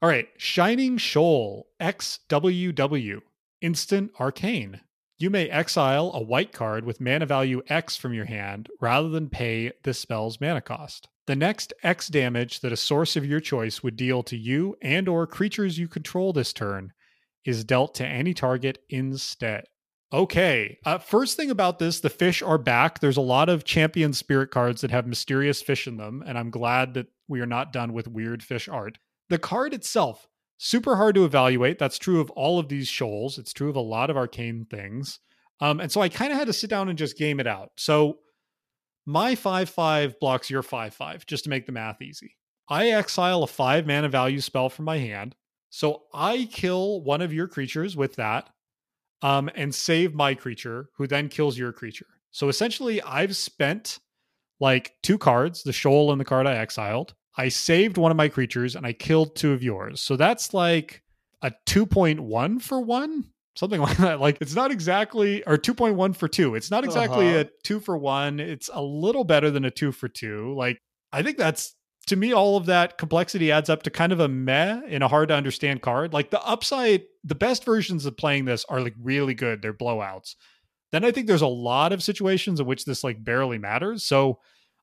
All 0.00 0.08
right, 0.08 0.28
Shining 0.36 0.98
Shoal 0.98 1.66
XWW 1.80 3.22
Instant 3.66 4.12
Arcane. 4.20 4.80
You 5.18 5.28
may 5.28 5.50
exile 5.50 6.12
a 6.14 6.22
white 6.22 6.52
card 6.52 6.84
with 6.84 7.00
mana 7.00 7.26
value 7.26 7.62
X 7.68 7.96
from 7.96 8.14
your 8.14 8.26
hand 8.26 8.68
rather 8.80 9.08
than 9.08 9.28
pay 9.28 9.72
this 9.82 9.98
spell's 9.98 10.40
mana 10.40 10.60
cost. 10.60 11.08
The 11.26 11.34
next 11.34 11.72
X 11.82 12.06
damage 12.06 12.60
that 12.60 12.70
a 12.70 12.76
source 12.76 13.16
of 13.16 13.26
your 13.26 13.40
choice 13.40 13.82
would 13.82 13.96
deal 13.96 14.22
to 14.22 14.36
you 14.36 14.76
and 14.82 15.08
or 15.08 15.26
creatures 15.26 15.80
you 15.80 15.88
control 15.88 16.32
this 16.32 16.52
turn 16.52 16.92
is 17.44 17.64
dealt 17.64 17.96
to 17.96 18.06
any 18.06 18.34
target 18.34 18.78
instead. 18.88 19.64
Okay. 20.12 20.78
Uh, 20.86 20.98
first 20.98 21.36
thing 21.36 21.50
about 21.50 21.80
this, 21.80 21.98
the 21.98 22.08
fish 22.08 22.42
are 22.42 22.58
back. 22.58 23.00
There's 23.00 23.16
a 23.16 23.20
lot 23.20 23.48
of 23.48 23.64
champion 23.64 24.12
spirit 24.12 24.52
cards 24.52 24.82
that 24.82 24.92
have 24.92 25.08
mysterious 25.08 25.60
fish 25.60 25.88
in 25.88 25.96
them, 25.96 26.22
and 26.24 26.38
I'm 26.38 26.50
glad 26.50 26.94
that 26.94 27.08
we 27.26 27.40
are 27.40 27.46
not 27.46 27.72
done 27.72 27.92
with 27.92 28.06
weird 28.06 28.44
fish 28.44 28.68
art. 28.68 28.98
The 29.28 29.38
card 29.38 29.74
itself, 29.74 30.28
super 30.58 30.96
hard 30.96 31.14
to 31.14 31.24
evaluate. 31.24 31.78
That's 31.78 31.98
true 31.98 32.20
of 32.20 32.30
all 32.30 32.58
of 32.58 32.68
these 32.68 32.88
shoals. 32.88 33.38
It's 33.38 33.52
true 33.52 33.70
of 33.70 33.76
a 33.76 33.80
lot 33.80 34.10
of 34.10 34.16
arcane 34.16 34.66
things. 34.70 35.20
Um, 35.60 35.80
and 35.80 35.90
so 35.90 36.00
I 36.00 36.08
kind 36.08 36.32
of 36.32 36.38
had 36.38 36.48
to 36.48 36.52
sit 36.52 36.70
down 36.70 36.88
and 36.88 36.98
just 36.98 37.18
game 37.18 37.40
it 37.40 37.46
out. 37.46 37.70
So 37.76 38.18
my 39.06 39.34
5 39.34 39.68
5 39.68 40.20
blocks 40.20 40.50
your 40.50 40.62
5 40.62 40.94
5, 40.94 41.26
just 41.26 41.44
to 41.44 41.50
make 41.50 41.66
the 41.66 41.72
math 41.72 42.02
easy. 42.02 42.36
I 42.68 42.88
exile 42.88 43.42
a 43.42 43.46
5 43.46 43.86
mana 43.86 44.08
value 44.08 44.40
spell 44.40 44.68
from 44.68 44.84
my 44.84 44.98
hand. 44.98 45.34
So 45.70 46.02
I 46.12 46.48
kill 46.50 47.02
one 47.02 47.20
of 47.20 47.32
your 47.32 47.48
creatures 47.48 47.96
with 47.96 48.16
that 48.16 48.50
um, 49.22 49.50
and 49.54 49.74
save 49.74 50.14
my 50.14 50.34
creature, 50.34 50.88
who 50.96 51.06
then 51.06 51.28
kills 51.28 51.56
your 51.56 51.72
creature. 51.72 52.06
So 52.30 52.48
essentially, 52.48 53.00
I've 53.02 53.36
spent 53.36 53.98
like 54.60 54.94
two 55.02 55.18
cards, 55.18 55.62
the 55.62 55.72
shoal 55.72 56.12
and 56.12 56.20
the 56.20 56.24
card 56.24 56.46
I 56.46 56.56
exiled. 56.56 57.14
I 57.36 57.48
saved 57.48 57.98
one 57.98 58.10
of 58.10 58.16
my 58.16 58.28
creatures 58.28 58.76
and 58.76 58.86
I 58.86 58.92
killed 58.92 59.36
two 59.36 59.52
of 59.52 59.62
yours. 59.62 60.00
So 60.00 60.16
that's 60.16 60.54
like 60.54 61.02
a 61.42 61.52
2.1 61.66 62.62
for 62.62 62.80
one, 62.80 63.24
something 63.54 63.80
like 63.88 63.98
that. 63.98 64.20
Like 64.20 64.38
it's 64.40 64.54
not 64.54 64.70
exactly, 64.70 65.44
or 65.44 65.56
2.1 65.58 66.16
for 66.16 66.28
two. 66.28 66.54
It's 66.54 66.70
not 66.70 66.84
exactly 66.84 67.28
Uh-huh. 67.30 67.40
a 67.40 67.62
two 67.62 67.80
for 67.80 67.96
one. 67.98 68.40
It's 68.40 68.70
a 68.72 68.82
little 68.82 69.24
better 69.24 69.50
than 69.50 69.64
a 69.64 69.70
two 69.70 69.92
for 69.92 70.08
two. 70.08 70.54
Like 70.56 70.78
I 71.12 71.22
think 71.22 71.36
that's, 71.38 71.74
to 72.06 72.16
me, 72.16 72.32
all 72.32 72.56
of 72.56 72.66
that 72.66 72.98
complexity 72.98 73.50
adds 73.50 73.68
up 73.68 73.82
to 73.82 73.90
kind 73.90 74.12
of 74.12 74.20
a 74.20 74.28
meh 74.28 74.80
in 74.86 75.02
a 75.02 75.08
hard 75.08 75.28
to 75.28 75.34
understand 75.34 75.82
card. 75.82 76.12
Like 76.12 76.30
the 76.30 76.40
upside, 76.42 77.02
the 77.24 77.34
best 77.34 77.64
versions 77.64 78.06
of 78.06 78.16
playing 78.16 78.44
this 78.44 78.64
are 78.68 78.80
like 78.80 78.94
really 79.02 79.34
good. 79.34 79.60
They're 79.60 79.74
blowouts. 79.74 80.36
Then 80.92 81.04
I 81.04 81.10
think 81.10 81.26
there's 81.26 81.42
a 81.42 81.48
lot 81.48 81.92
of 81.92 82.02
situations 82.02 82.60
in 82.60 82.66
which 82.66 82.84
this 82.84 83.02
like 83.02 83.24
barely 83.24 83.58
matters. 83.58 84.04
So 84.04 84.38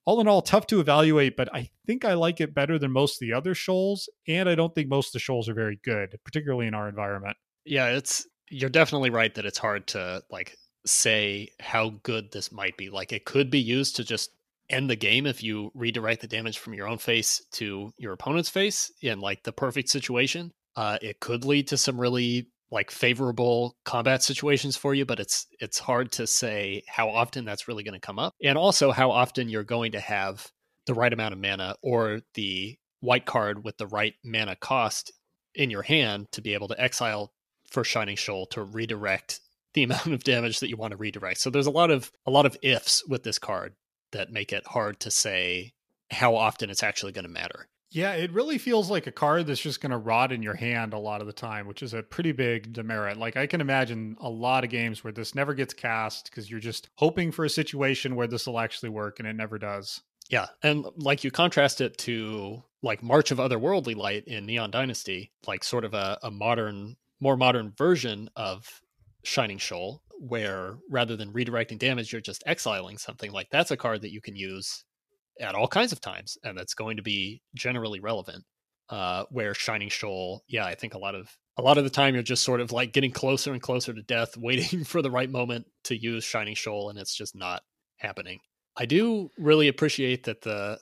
all 0.06 0.20
in 0.20 0.28
all, 0.28 0.42
tough 0.42 0.68
to 0.68 0.80
evaluate, 0.80 1.38
but 1.38 1.54
I 1.54 1.70
think 1.86 2.04
I 2.04 2.14
like 2.14 2.42
it 2.42 2.54
better 2.54 2.78
than 2.78 2.92
most 2.92 3.16
of 3.16 3.20
the 3.26 3.34
other 3.34 3.56
shoals. 3.56 4.10
And 4.28 4.50
I 4.50 4.56
don't 4.56 4.74
think 4.76 4.90
most 4.90 5.10
of 5.10 5.14
the 5.14 5.20
shoals 5.20 5.48
are 5.48 5.54
very 5.54 5.80
good, 5.84 6.18
particularly 6.24 6.68
in 6.68 6.74
our 6.74 6.90
environment. 6.90 7.38
Yeah, 7.66 7.90
it's 7.90 8.28
you're 8.50 8.70
definitely 8.70 9.10
right 9.10 9.34
that 9.36 9.46
it's 9.46 9.58
hard 9.58 9.88
to 9.88 10.22
like 10.30 10.58
say 10.86 11.50
how 11.60 11.90
good 12.04 12.32
this 12.32 12.52
might 12.52 12.78
be. 12.78 12.90
Like 12.90 13.14
it 13.14 13.26
could 13.26 13.50
be 13.50 13.60
used 13.60 13.96
to 13.96 14.04
just 14.04 14.32
end 14.70 14.90
the 14.90 14.96
game 14.96 15.26
if 15.26 15.44
you 15.44 15.72
redirect 15.74 16.22
the 16.22 16.28
damage 16.28 16.58
from 16.58 16.74
your 16.74 16.88
own 16.88 16.98
face 16.98 17.42
to 17.54 17.94
your 17.98 18.14
opponent's 18.14 18.50
face 18.50 18.92
in 19.02 19.20
like 19.20 19.44
the 19.44 19.52
perfect 19.52 19.90
situation. 19.90 20.52
Uh, 20.76 20.98
it 21.02 21.20
could 21.20 21.46
lead 21.46 21.68
to 21.68 21.78
some 21.78 22.00
really 22.00 22.48
like 22.74 22.90
favorable 22.90 23.78
combat 23.86 24.24
situations 24.24 24.76
for 24.76 24.96
you, 24.96 25.06
but 25.06 25.20
it's 25.20 25.46
it's 25.60 25.78
hard 25.78 26.12
to 26.14 26.26
say 26.26 26.84
how 26.88 27.08
often 27.08 27.46
that's 27.46 27.68
really 27.68 27.84
going 27.84 27.94
to 27.94 28.00
come 28.00 28.18
up, 28.18 28.34
and 28.44 28.58
also 28.58 28.92
how 28.92 29.12
often 29.12 29.48
you're 29.48 29.64
going 29.64 29.92
to 29.92 30.00
have 30.00 30.52
the 30.88 30.96
right 30.96 31.14
amount 31.14 31.34
of 31.34 31.40
mana 31.40 31.76
or 31.84 32.22
the 32.34 32.76
white 33.00 33.26
card 33.26 33.64
with 33.64 33.78
the 33.78 33.88
right 33.88 34.16
mana 34.26 34.56
cost 34.56 35.14
in 35.54 35.70
your 35.70 35.84
hand 35.84 36.28
to 36.32 36.42
be 36.42 36.56
able 36.56 36.68
to 36.68 36.82
exile 36.82 37.32
for 37.70 37.84
Shining 37.84 38.16
Shoal 38.16 38.48
to 38.48 38.64
redirect 38.64 39.40
the 39.76 39.84
amount 39.84 40.08
of 40.08 40.24
damage 40.24 40.60
that 40.60 40.70
you 40.70 40.76
want 40.76 40.92
to 40.92 40.98
redirect. 40.98 41.40
So 41.40 41.52
there's 41.52 41.68
a 41.68 41.72
lot 41.72 41.92
of 41.92 42.12
a 42.26 42.32
lot 42.32 42.48
of 42.48 42.58
ifs 42.64 43.08
with 43.08 43.24
this 43.24 43.38
card 43.38 43.76
that 44.12 44.32
make 44.32 44.52
it 44.52 44.66
hard 44.66 45.00
to 45.02 45.12
say 45.12 45.74
how 46.10 46.36
often 46.36 46.72
it's 46.72 46.84
actually 46.84 47.12
going 47.12 47.26
to 47.26 47.32
matter. 47.32 47.68
Yeah, 47.94 48.14
it 48.14 48.32
really 48.34 48.58
feels 48.58 48.90
like 48.90 49.06
a 49.06 49.12
card 49.12 49.46
that's 49.46 49.62
just 49.62 49.80
going 49.80 49.92
to 49.92 49.98
rot 49.98 50.32
in 50.32 50.42
your 50.42 50.56
hand 50.56 50.94
a 50.94 51.00
lot 51.00 51.22
of 51.22 51.28
the 51.28 51.34
time, 51.34 51.68
which 51.68 51.84
is 51.84 51.94
a 51.94 52.02
pretty 52.02 52.32
big 52.32 52.74
demerit. 52.74 53.18
Like 53.18 53.38
I 53.38 53.46
can 53.46 53.62
imagine 53.62 54.18
a 54.20 54.30
lot 54.30 54.64
of 54.64 54.72
games 54.72 55.04
where 55.04 55.14
this 55.14 55.36
never 55.36 55.54
gets 55.54 55.76
cast 55.76 56.26
because 56.26 56.50
you're 56.50 56.60
just 56.60 56.90
hoping 56.96 57.32
for 57.32 57.46
a 57.46 57.50
situation 57.50 58.16
where 58.16 58.26
this 58.26 58.48
will 58.48 58.60
actually 58.60 58.90
work 58.90 59.20
and 59.20 59.28
it 59.28 59.36
never 59.36 59.60
does. 59.60 60.02
Yeah, 60.30 60.48
and 60.64 60.86
like 60.98 61.24
you 61.24 61.30
contrast 61.30 61.82
it 61.82 61.98
to 62.00 62.64
like 62.82 63.04
March 63.04 63.30
of 63.30 63.38
Otherworldly 63.38 63.96
Light 63.96 64.24
in 64.26 64.48
Neon 64.48 64.72
Dynasty, 64.72 65.32
like 65.46 65.64
sort 65.64 65.86
of 65.86 65.94
a, 65.94 66.18
a 66.24 66.32
modern, 66.32 66.96
more 67.20 67.38
modern 67.38 67.74
version 67.78 68.28
of 68.36 68.82
Shining 69.24 69.60
Shoal, 69.60 70.02
where 70.18 70.78
rather 70.90 71.16
than 71.16 71.32
redirecting 71.32 71.78
damage, 71.78 72.12
you're 72.12 72.22
just 72.22 72.44
exiling 72.48 72.98
something. 72.98 73.32
Like 73.32 73.50
that's 73.52 73.70
a 73.70 73.78
card 73.78 74.02
that 74.02 74.12
you 74.12 74.22
can 74.22 74.36
use 74.36 74.84
at 75.40 75.56
all 75.56 75.68
kinds 75.68 75.92
of 75.92 76.02
times, 76.02 76.38
and 76.44 76.58
that's 76.58 76.74
going 76.74 76.98
to 76.98 77.04
be 77.04 77.42
generally 77.56 78.00
relevant. 78.00 78.44
Uh, 78.90 79.24
where 79.32 79.54
Shining 79.54 79.90
Shoal, 79.90 80.44
yeah, 80.48 80.66
I 80.66 80.76
think 80.76 80.94
a 80.94 81.00
lot 81.00 81.16
of 81.16 81.30
a 81.58 81.62
lot 81.62 81.78
of 81.78 81.84
the 81.84 81.90
time 81.90 82.14
you're 82.14 82.22
just 82.22 82.44
sort 82.44 82.60
of 82.60 82.72
like 82.72 82.92
getting 82.94 83.12
closer 83.12 83.54
and 83.54 83.62
closer 83.62 83.94
to 83.94 84.02
death, 84.04 84.36
waiting 84.38 84.84
for 84.84 85.02
the 85.02 85.12
right 85.12 85.30
moment 85.30 85.66
to 85.86 85.96
use 85.96 86.24
Shining 86.24 86.56
Shoal, 86.56 86.90
and 86.90 87.00
it's 87.00 87.16
just 87.16 87.36
not 87.36 87.64
happening. 87.98 88.40
I 88.76 88.86
do 88.86 89.30
really 89.38 89.68
appreciate 89.68 90.26
that 90.26 90.42
the 90.42 90.80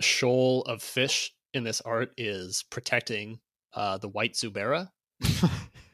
shoal 0.00 0.62
of 0.62 0.82
fish 0.82 1.32
in 1.54 1.64
this 1.64 1.80
art 1.80 2.12
is 2.16 2.64
protecting 2.70 3.40
uh, 3.74 3.98
the 3.98 4.08
white 4.08 4.34
Zubera. 4.34 4.88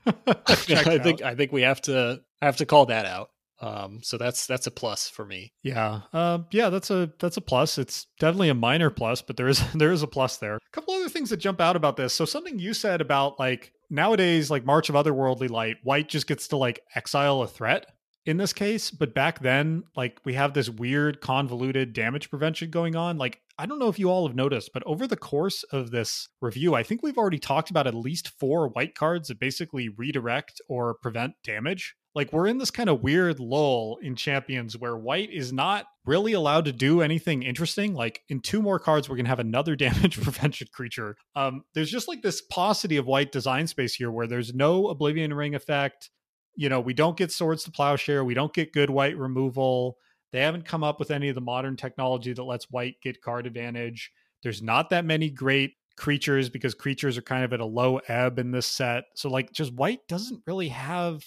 I 0.26 0.98
think 0.98 1.22
I 1.22 1.34
think 1.34 1.52
we 1.52 1.62
have 1.62 1.80
to 1.82 2.20
have 2.40 2.56
to 2.58 2.66
call 2.66 2.86
that 2.86 3.06
out. 3.06 3.30
Um, 3.60 4.00
so 4.02 4.16
that's 4.16 4.46
that's 4.46 4.66
a 4.66 4.70
plus 4.70 5.08
for 5.08 5.24
me. 5.24 5.52
Yeah, 5.62 6.02
uh, 6.12 6.40
yeah, 6.50 6.70
that's 6.70 6.90
a 6.90 7.10
that's 7.18 7.36
a 7.36 7.40
plus. 7.40 7.78
It's 7.78 8.06
definitely 8.20 8.50
a 8.50 8.54
minor 8.54 8.90
plus, 8.90 9.22
but 9.22 9.36
there 9.36 9.48
is 9.48 9.62
there 9.74 9.92
is 9.92 10.02
a 10.02 10.06
plus 10.06 10.36
there. 10.36 10.56
A 10.56 10.60
couple 10.72 10.94
other 10.94 11.08
things 11.08 11.30
that 11.30 11.38
jump 11.38 11.60
out 11.60 11.76
about 11.76 11.96
this. 11.96 12.14
So 12.14 12.24
something 12.24 12.58
you 12.58 12.74
said 12.74 13.00
about 13.00 13.38
like 13.38 13.72
nowadays, 13.90 14.50
like 14.50 14.64
March 14.64 14.88
of 14.88 14.94
Otherworldly 14.94 15.50
Light, 15.50 15.76
white 15.82 16.08
just 16.08 16.26
gets 16.26 16.48
to 16.48 16.56
like 16.56 16.80
exile 16.94 17.42
a 17.42 17.48
threat 17.48 17.86
in 18.28 18.36
this 18.36 18.52
case, 18.52 18.90
but 18.90 19.14
back 19.14 19.40
then, 19.40 19.84
like 19.96 20.20
we 20.26 20.34
have 20.34 20.52
this 20.52 20.68
weird 20.68 21.18
convoluted 21.22 21.94
damage 21.94 22.28
prevention 22.28 22.70
going 22.70 22.94
on. 22.94 23.16
Like, 23.16 23.40
I 23.58 23.64
don't 23.64 23.78
know 23.78 23.88
if 23.88 23.98
you 23.98 24.10
all 24.10 24.26
have 24.26 24.36
noticed, 24.36 24.70
but 24.74 24.82
over 24.84 25.06
the 25.06 25.16
course 25.16 25.62
of 25.72 25.90
this 25.90 26.28
review, 26.42 26.74
I 26.74 26.82
think 26.82 27.02
we've 27.02 27.16
already 27.16 27.38
talked 27.38 27.70
about 27.70 27.86
at 27.86 27.94
least 27.94 28.38
four 28.38 28.68
white 28.68 28.94
cards 28.94 29.28
that 29.28 29.40
basically 29.40 29.88
redirect 29.88 30.60
or 30.68 30.96
prevent 31.00 31.36
damage. 31.42 31.96
Like, 32.14 32.32
we're 32.32 32.46
in 32.46 32.58
this 32.58 32.70
kind 32.70 32.88
of 32.88 33.02
weird 33.02 33.38
lull 33.38 33.98
in 34.02 34.16
champions 34.16 34.76
where 34.76 34.96
white 34.96 35.30
is 35.32 35.52
not 35.52 35.86
really 36.04 36.32
allowed 36.32 36.64
to 36.64 36.72
do 36.72 37.00
anything 37.02 37.42
interesting. 37.42 37.94
Like, 37.94 38.22
in 38.28 38.40
two 38.40 38.62
more 38.62 38.78
cards, 38.78 39.08
we're 39.08 39.16
going 39.16 39.26
to 39.26 39.30
have 39.30 39.38
another 39.38 39.76
damage 39.76 40.20
prevention 40.20 40.68
creature. 40.72 41.16
Um, 41.36 41.64
there's 41.74 41.90
just 41.90 42.08
like 42.08 42.22
this 42.22 42.42
paucity 42.42 42.96
of 42.96 43.06
white 43.06 43.32
design 43.32 43.66
space 43.66 43.94
here 43.94 44.10
where 44.10 44.26
there's 44.26 44.54
no 44.54 44.88
Oblivion 44.88 45.32
Ring 45.34 45.54
effect 45.54 46.10
you 46.58 46.68
know, 46.68 46.80
we 46.80 46.92
don't 46.92 47.16
get 47.16 47.30
swords 47.30 47.62
to 47.62 47.70
plowshare, 47.70 48.24
we 48.24 48.34
don't 48.34 48.52
get 48.52 48.72
good 48.72 48.90
white 48.90 49.16
removal. 49.16 49.96
They 50.32 50.40
haven't 50.40 50.64
come 50.64 50.82
up 50.82 50.98
with 50.98 51.12
any 51.12 51.28
of 51.28 51.36
the 51.36 51.40
modern 51.40 51.76
technology 51.76 52.32
that 52.32 52.42
lets 52.42 52.68
white 52.68 52.96
get 53.00 53.22
card 53.22 53.46
advantage. 53.46 54.10
There's 54.42 54.60
not 54.60 54.90
that 54.90 55.04
many 55.04 55.30
great 55.30 55.74
creatures 55.96 56.48
because 56.48 56.74
creatures 56.74 57.16
are 57.16 57.22
kind 57.22 57.44
of 57.44 57.52
at 57.52 57.60
a 57.60 57.64
low 57.64 57.98
ebb 58.08 58.40
in 58.40 58.50
this 58.50 58.66
set. 58.66 59.04
So 59.14 59.30
like 59.30 59.52
just 59.52 59.72
white 59.72 60.00
doesn't 60.08 60.42
really 60.48 60.68
have 60.68 61.22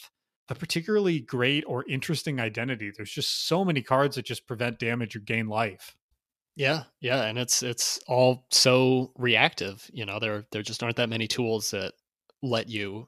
a 0.52 0.56
particularly 0.56 1.22
great 1.22 1.64
or 1.66 1.86
interesting 1.88 2.40
identity. 2.40 2.92
There's 2.96 3.12
just 3.12 3.48
so 3.48 3.64
many 3.64 3.82
cards 3.82 4.18
that 4.18 4.26
just 4.26 4.46
prevent 4.46 4.80
damage 4.80 5.16
or 5.16 5.20
gain 5.20 5.48
life. 5.48 5.96
Yeah, 6.58 6.84
yeah, 7.00 7.24
and 7.24 7.40
it's 7.40 7.64
it's 7.64 8.02
all 8.06 8.46
so 8.52 9.14
reactive. 9.18 9.90
You 9.94 10.06
know, 10.06 10.20
there 10.20 10.44
there 10.52 10.62
just 10.62 10.84
aren't 10.84 10.98
that 10.98 11.08
many 11.08 11.26
tools 11.26 11.72
that 11.72 11.94
let 12.44 12.68
you 12.68 13.08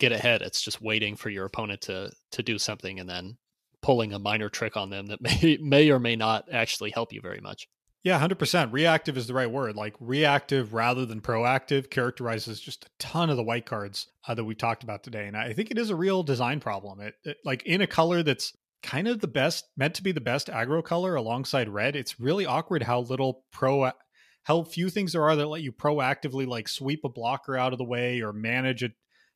get 0.00 0.10
ahead. 0.10 0.42
It's 0.42 0.60
just 0.60 0.82
waiting 0.82 1.14
for 1.14 1.30
your 1.30 1.46
opponent 1.46 1.82
to 1.82 2.10
to 2.32 2.42
do 2.42 2.58
something 2.58 2.98
and 2.98 3.08
then 3.08 3.38
pulling 3.82 4.12
a 4.12 4.18
minor 4.18 4.48
trick 4.48 4.76
on 4.76 4.90
them 4.90 5.06
that 5.06 5.20
may 5.42 5.58
may 5.62 5.90
or 5.90 6.00
may 6.00 6.16
not 6.16 6.48
actually 6.52 6.90
help 6.90 7.12
you 7.12 7.20
very 7.20 7.40
much. 7.40 7.68
Yeah, 8.02 8.18
100%. 8.18 8.72
Reactive 8.72 9.18
is 9.18 9.26
the 9.26 9.34
right 9.34 9.50
word. 9.50 9.76
Like 9.76 9.94
reactive 10.00 10.72
rather 10.72 11.04
than 11.04 11.20
proactive 11.20 11.90
characterizes 11.90 12.60
just 12.60 12.86
a 12.86 12.88
ton 12.98 13.28
of 13.28 13.36
the 13.36 13.42
white 13.42 13.66
cards 13.66 14.06
uh, 14.26 14.34
that 14.34 14.44
we 14.44 14.54
talked 14.54 14.82
about 14.82 15.02
today. 15.02 15.26
And 15.26 15.36
I 15.36 15.52
think 15.52 15.70
it 15.70 15.78
is 15.78 15.90
a 15.90 15.96
real 15.96 16.22
design 16.22 16.60
problem. 16.60 17.00
It, 17.00 17.14
it, 17.24 17.36
like 17.44 17.62
in 17.64 17.82
a 17.82 17.86
color 17.86 18.22
that's 18.22 18.56
kind 18.82 19.06
of 19.06 19.20
the 19.20 19.28
best 19.28 19.66
meant 19.76 19.94
to 19.94 20.02
be 20.02 20.12
the 20.12 20.20
best 20.20 20.48
aggro 20.48 20.82
color 20.82 21.14
alongside 21.14 21.68
red, 21.68 21.94
it's 21.94 22.18
really 22.18 22.46
awkward 22.46 22.82
how 22.82 23.00
little 23.00 23.44
pro 23.52 23.92
how 24.44 24.62
few 24.62 24.88
things 24.88 25.12
there 25.12 25.24
are 25.24 25.36
that 25.36 25.46
let 25.46 25.62
you 25.62 25.70
proactively 25.70 26.46
like 26.46 26.68
sweep 26.68 27.04
a 27.04 27.08
blocker 27.10 27.58
out 27.58 27.72
of 27.72 27.78
the 27.78 27.84
way 27.84 28.22
or 28.22 28.32
manage 28.32 28.82
a 28.82 28.90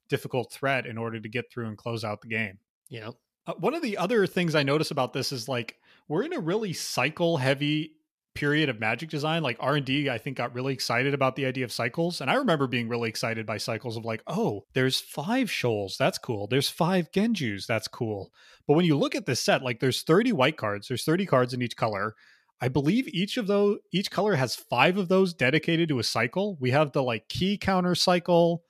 difficult 0.08 0.50
threat 0.50 0.86
in 0.86 0.96
order 0.96 1.20
to 1.20 1.28
get 1.28 1.50
through 1.52 1.66
and 1.66 1.76
close 1.76 2.04
out 2.04 2.22
the 2.22 2.28
game. 2.28 2.58
Yeah. 2.88 3.10
Uh, 3.46 3.54
one 3.58 3.74
of 3.74 3.82
the 3.82 3.98
other 3.98 4.26
things 4.26 4.54
I 4.54 4.62
notice 4.62 4.90
about 4.90 5.12
this 5.12 5.32
is 5.32 5.48
like 5.48 5.76
we're 6.08 6.22
in 6.22 6.32
a 6.32 6.40
really 6.40 6.72
cycle 6.72 7.36
heavy 7.36 7.92
period 8.34 8.68
of 8.68 8.80
magic 8.80 9.08
design 9.10 9.42
like 9.42 9.56
r&d 9.60 10.10
i 10.10 10.18
think 10.18 10.36
got 10.36 10.54
really 10.54 10.72
excited 10.72 11.14
about 11.14 11.36
the 11.36 11.46
idea 11.46 11.64
of 11.64 11.72
cycles. 11.72 12.20
And 12.20 12.30
i 12.30 12.34
remember 12.34 12.66
being 12.66 12.88
really 12.88 13.08
excited 13.08 13.46
by 13.46 13.58
cycles 13.58 13.96
of 13.96 14.04
like 14.04 14.22
oh 14.26 14.64
there's 14.74 15.00
five 15.00 15.50
shoals 15.50 15.96
that's 15.98 16.18
cool. 16.18 16.46
There's 16.46 16.68
five 16.68 17.10
genjus 17.10 17.66
that's 17.66 17.88
cool. 17.88 18.30
But 18.66 18.74
when 18.74 18.86
you 18.86 18.96
look 18.96 19.14
at 19.14 19.26
this 19.26 19.40
set 19.40 19.62
like 19.62 19.80
there's 19.80 20.02
30 20.02 20.32
white 20.32 20.56
cards 20.56 20.88
there's 20.88 21.04
30 21.04 21.26
cards 21.26 21.54
in 21.54 21.62
each 21.62 21.76
color. 21.76 22.14
I 22.60 22.68
believe 22.68 23.08
each 23.08 23.36
of 23.36 23.46
those 23.46 23.78
each 23.92 24.10
color 24.10 24.36
has 24.36 24.54
five 24.56 24.96
of 24.96 25.08
those 25.08 25.34
dedicated 25.34 25.88
to 25.88 25.98
a 25.98 26.04
cycle. 26.04 26.56
We 26.60 26.70
have 26.70 26.92
the 26.92 27.02
like 27.02 27.28
key 27.28 27.58
counter 27.58 27.94
cycle. 27.94 28.64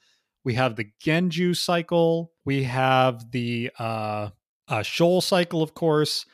We 0.44 0.54
have 0.54 0.76
the 0.76 0.86
Genju 1.02 1.56
cycle, 1.56 2.32
we 2.44 2.64
have 2.64 3.30
the 3.32 3.70
uh, 3.78 4.28
uh, 4.68 4.82
Shoal 4.82 5.22
cycle, 5.22 5.62
of 5.62 5.74
course, 5.74 6.26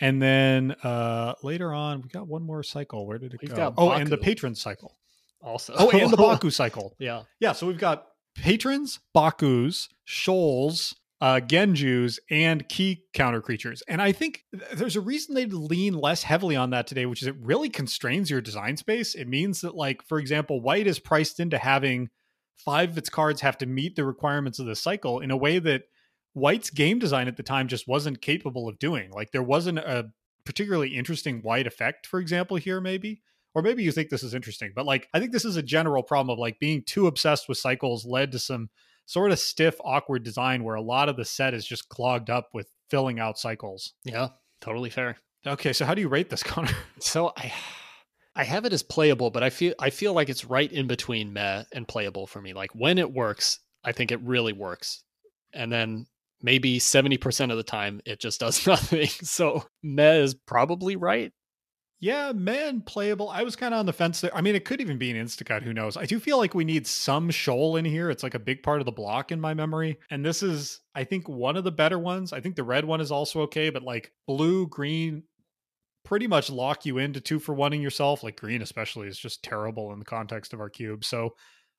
and 0.00 0.20
then 0.20 0.72
uh, 0.82 1.34
later 1.42 1.72
on 1.72 2.02
we 2.02 2.08
got 2.08 2.28
one 2.28 2.42
more 2.42 2.62
cycle. 2.62 3.06
Where 3.06 3.18
did 3.18 3.34
it 3.34 3.40
We've 3.42 3.54
go? 3.54 3.74
oh, 3.76 3.88
Baku. 3.88 4.00
and 4.00 4.10
the 4.10 4.18
patron 4.18 4.54
cycle. 4.54 4.96
Also, 5.42 5.74
Oh, 5.76 5.90
and 5.90 6.10
the 6.10 6.16
Baku 6.28 6.50
cycle. 6.50 6.94
yeah, 6.98 7.22
Yeah, 7.40 7.52
so 7.52 7.66
we've 7.66 7.78
got 7.78 8.06
patrons, 8.34 8.98
Bakus, 9.14 9.88
Shoals, 10.04 10.94
uh, 11.20 11.40
Genjus, 11.42 12.18
and 12.30 12.68
key 12.68 13.04
counter 13.14 13.40
creatures. 13.40 13.82
And 13.88 14.02
I 14.02 14.12
think 14.12 14.42
th- 14.52 14.72
there's 14.74 14.96
a 14.96 15.00
reason 15.00 15.34
they 15.34 15.46
lean 15.46 15.94
less 15.94 16.22
heavily 16.24 16.56
on 16.56 16.70
that 16.70 16.86
today, 16.86 17.06
which 17.06 17.22
is 17.22 17.28
it 17.28 17.36
really 17.40 17.68
constrains 17.70 18.30
your 18.30 18.40
design 18.40 18.76
space. 18.76 19.14
It 19.14 19.28
means 19.28 19.60
that, 19.60 19.74
like, 19.74 20.02
for 20.02 20.18
example, 20.18 20.60
white 20.60 20.86
is 20.86 20.98
priced 20.98 21.38
into 21.40 21.58
having 21.58 22.08
five 22.58 22.90
of 22.90 22.98
its 22.98 23.08
cards 23.08 23.40
have 23.42 23.56
to 23.58 23.66
meet 23.66 23.94
the 23.96 24.04
requirements 24.04 24.58
of 24.58 24.66
the 24.66 24.76
cycle 24.76 25.20
in 25.20 25.30
a 25.30 25.36
way 25.36 25.58
that 25.58 25.82
White's 26.36 26.68
game 26.68 26.98
design 26.98 27.28
at 27.28 27.38
the 27.38 27.42
time 27.42 27.66
just 27.66 27.88
wasn't 27.88 28.20
capable 28.20 28.68
of 28.68 28.78
doing. 28.78 29.10
Like 29.10 29.30
there 29.32 29.42
wasn't 29.42 29.78
a 29.78 30.10
particularly 30.44 30.94
interesting 30.94 31.40
white 31.40 31.66
effect, 31.66 32.06
for 32.06 32.20
example, 32.20 32.58
here 32.58 32.78
maybe. 32.78 33.22
Or 33.54 33.62
maybe 33.62 33.82
you 33.82 33.90
think 33.90 34.10
this 34.10 34.22
is 34.22 34.34
interesting, 34.34 34.72
but 34.76 34.84
like 34.84 35.08
I 35.14 35.18
think 35.18 35.32
this 35.32 35.46
is 35.46 35.56
a 35.56 35.62
general 35.62 36.02
problem 36.02 36.34
of 36.34 36.38
like 36.38 36.58
being 36.58 36.82
too 36.82 37.06
obsessed 37.06 37.48
with 37.48 37.56
cycles 37.56 38.04
led 38.04 38.32
to 38.32 38.38
some 38.38 38.68
sort 39.06 39.30
of 39.30 39.38
stiff, 39.38 39.76
awkward 39.82 40.24
design 40.24 40.62
where 40.62 40.74
a 40.74 40.82
lot 40.82 41.08
of 41.08 41.16
the 41.16 41.24
set 41.24 41.54
is 41.54 41.66
just 41.66 41.88
clogged 41.88 42.28
up 42.28 42.50
with 42.52 42.70
filling 42.90 43.18
out 43.18 43.38
cycles. 43.38 43.94
yeah, 44.04 44.28
totally 44.60 44.90
fair. 44.90 45.16
Okay, 45.46 45.72
so 45.72 45.86
how 45.86 45.94
do 45.94 46.02
you 46.02 46.08
rate 46.08 46.28
this, 46.28 46.42
Connor? 46.42 46.76
So 46.98 47.32
I 47.34 47.50
I 48.34 48.44
have 48.44 48.66
it 48.66 48.74
as 48.74 48.82
playable, 48.82 49.30
but 49.30 49.42
I 49.42 49.48
feel 49.48 49.72
I 49.78 49.88
feel 49.88 50.12
like 50.12 50.28
it's 50.28 50.44
right 50.44 50.70
in 50.70 50.86
between 50.86 51.32
meh 51.32 51.64
and 51.72 51.88
playable 51.88 52.26
for 52.26 52.42
me. 52.42 52.52
Like 52.52 52.74
when 52.74 52.98
it 52.98 53.10
works, 53.10 53.60
I 53.82 53.92
think 53.92 54.12
it 54.12 54.20
really 54.20 54.52
works. 54.52 55.02
And 55.54 55.72
then 55.72 56.06
maybe 56.42 56.78
70% 56.78 57.50
of 57.50 57.56
the 57.56 57.62
time 57.62 58.00
it 58.04 58.20
just 58.20 58.40
does 58.40 58.66
nothing. 58.66 59.08
So 59.08 59.64
meh 59.82 60.16
is 60.16 60.34
probably 60.34 60.96
right. 60.96 61.32
Yeah, 61.98 62.32
man, 62.32 62.82
playable. 62.82 63.30
I 63.30 63.42
was 63.42 63.56
kind 63.56 63.72
of 63.72 63.80
on 63.80 63.86
the 63.86 63.92
fence 63.92 64.20
there. 64.20 64.34
I 64.36 64.42
mean, 64.42 64.54
it 64.54 64.66
could 64.66 64.82
even 64.82 64.98
be 64.98 65.10
an 65.10 65.16
Instacut. 65.26 65.62
Who 65.62 65.72
knows? 65.72 65.96
I 65.96 66.04
do 66.04 66.20
feel 66.20 66.36
like 66.36 66.54
we 66.54 66.64
need 66.64 66.86
some 66.86 67.30
shoal 67.30 67.76
in 67.76 67.86
here. 67.86 68.10
It's 68.10 68.22
like 68.22 68.34
a 68.34 68.38
big 68.38 68.62
part 68.62 68.80
of 68.80 68.84
the 68.84 68.92
block 68.92 69.32
in 69.32 69.40
my 69.40 69.54
memory. 69.54 69.98
And 70.10 70.22
this 70.22 70.42
is, 70.42 70.80
I 70.94 71.04
think, 71.04 71.26
one 71.26 71.56
of 71.56 71.64
the 71.64 71.72
better 71.72 71.98
ones. 71.98 72.34
I 72.34 72.40
think 72.40 72.54
the 72.54 72.64
red 72.64 72.84
one 72.84 73.00
is 73.00 73.10
also 73.10 73.40
okay, 73.42 73.70
but 73.70 73.82
like 73.82 74.12
blue, 74.26 74.66
green, 74.68 75.22
pretty 76.04 76.26
much 76.26 76.50
lock 76.50 76.84
you 76.84 76.98
into 76.98 77.20
two 77.20 77.38
for 77.38 77.56
oneing 77.56 77.82
yourself. 77.82 78.22
Like 78.22 78.36
green, 78.36 78.60
especially, 78.60 79.08
is 79.08 79.18
just 79.18 79.42
terrible 79.42 79.90
in 79.94 79.98
the 79.98 80.04
context 80.04 80.52
of 80.52 80.60
our 80.60 80.68
cube. 80.68 81.02
So 81.02 81.30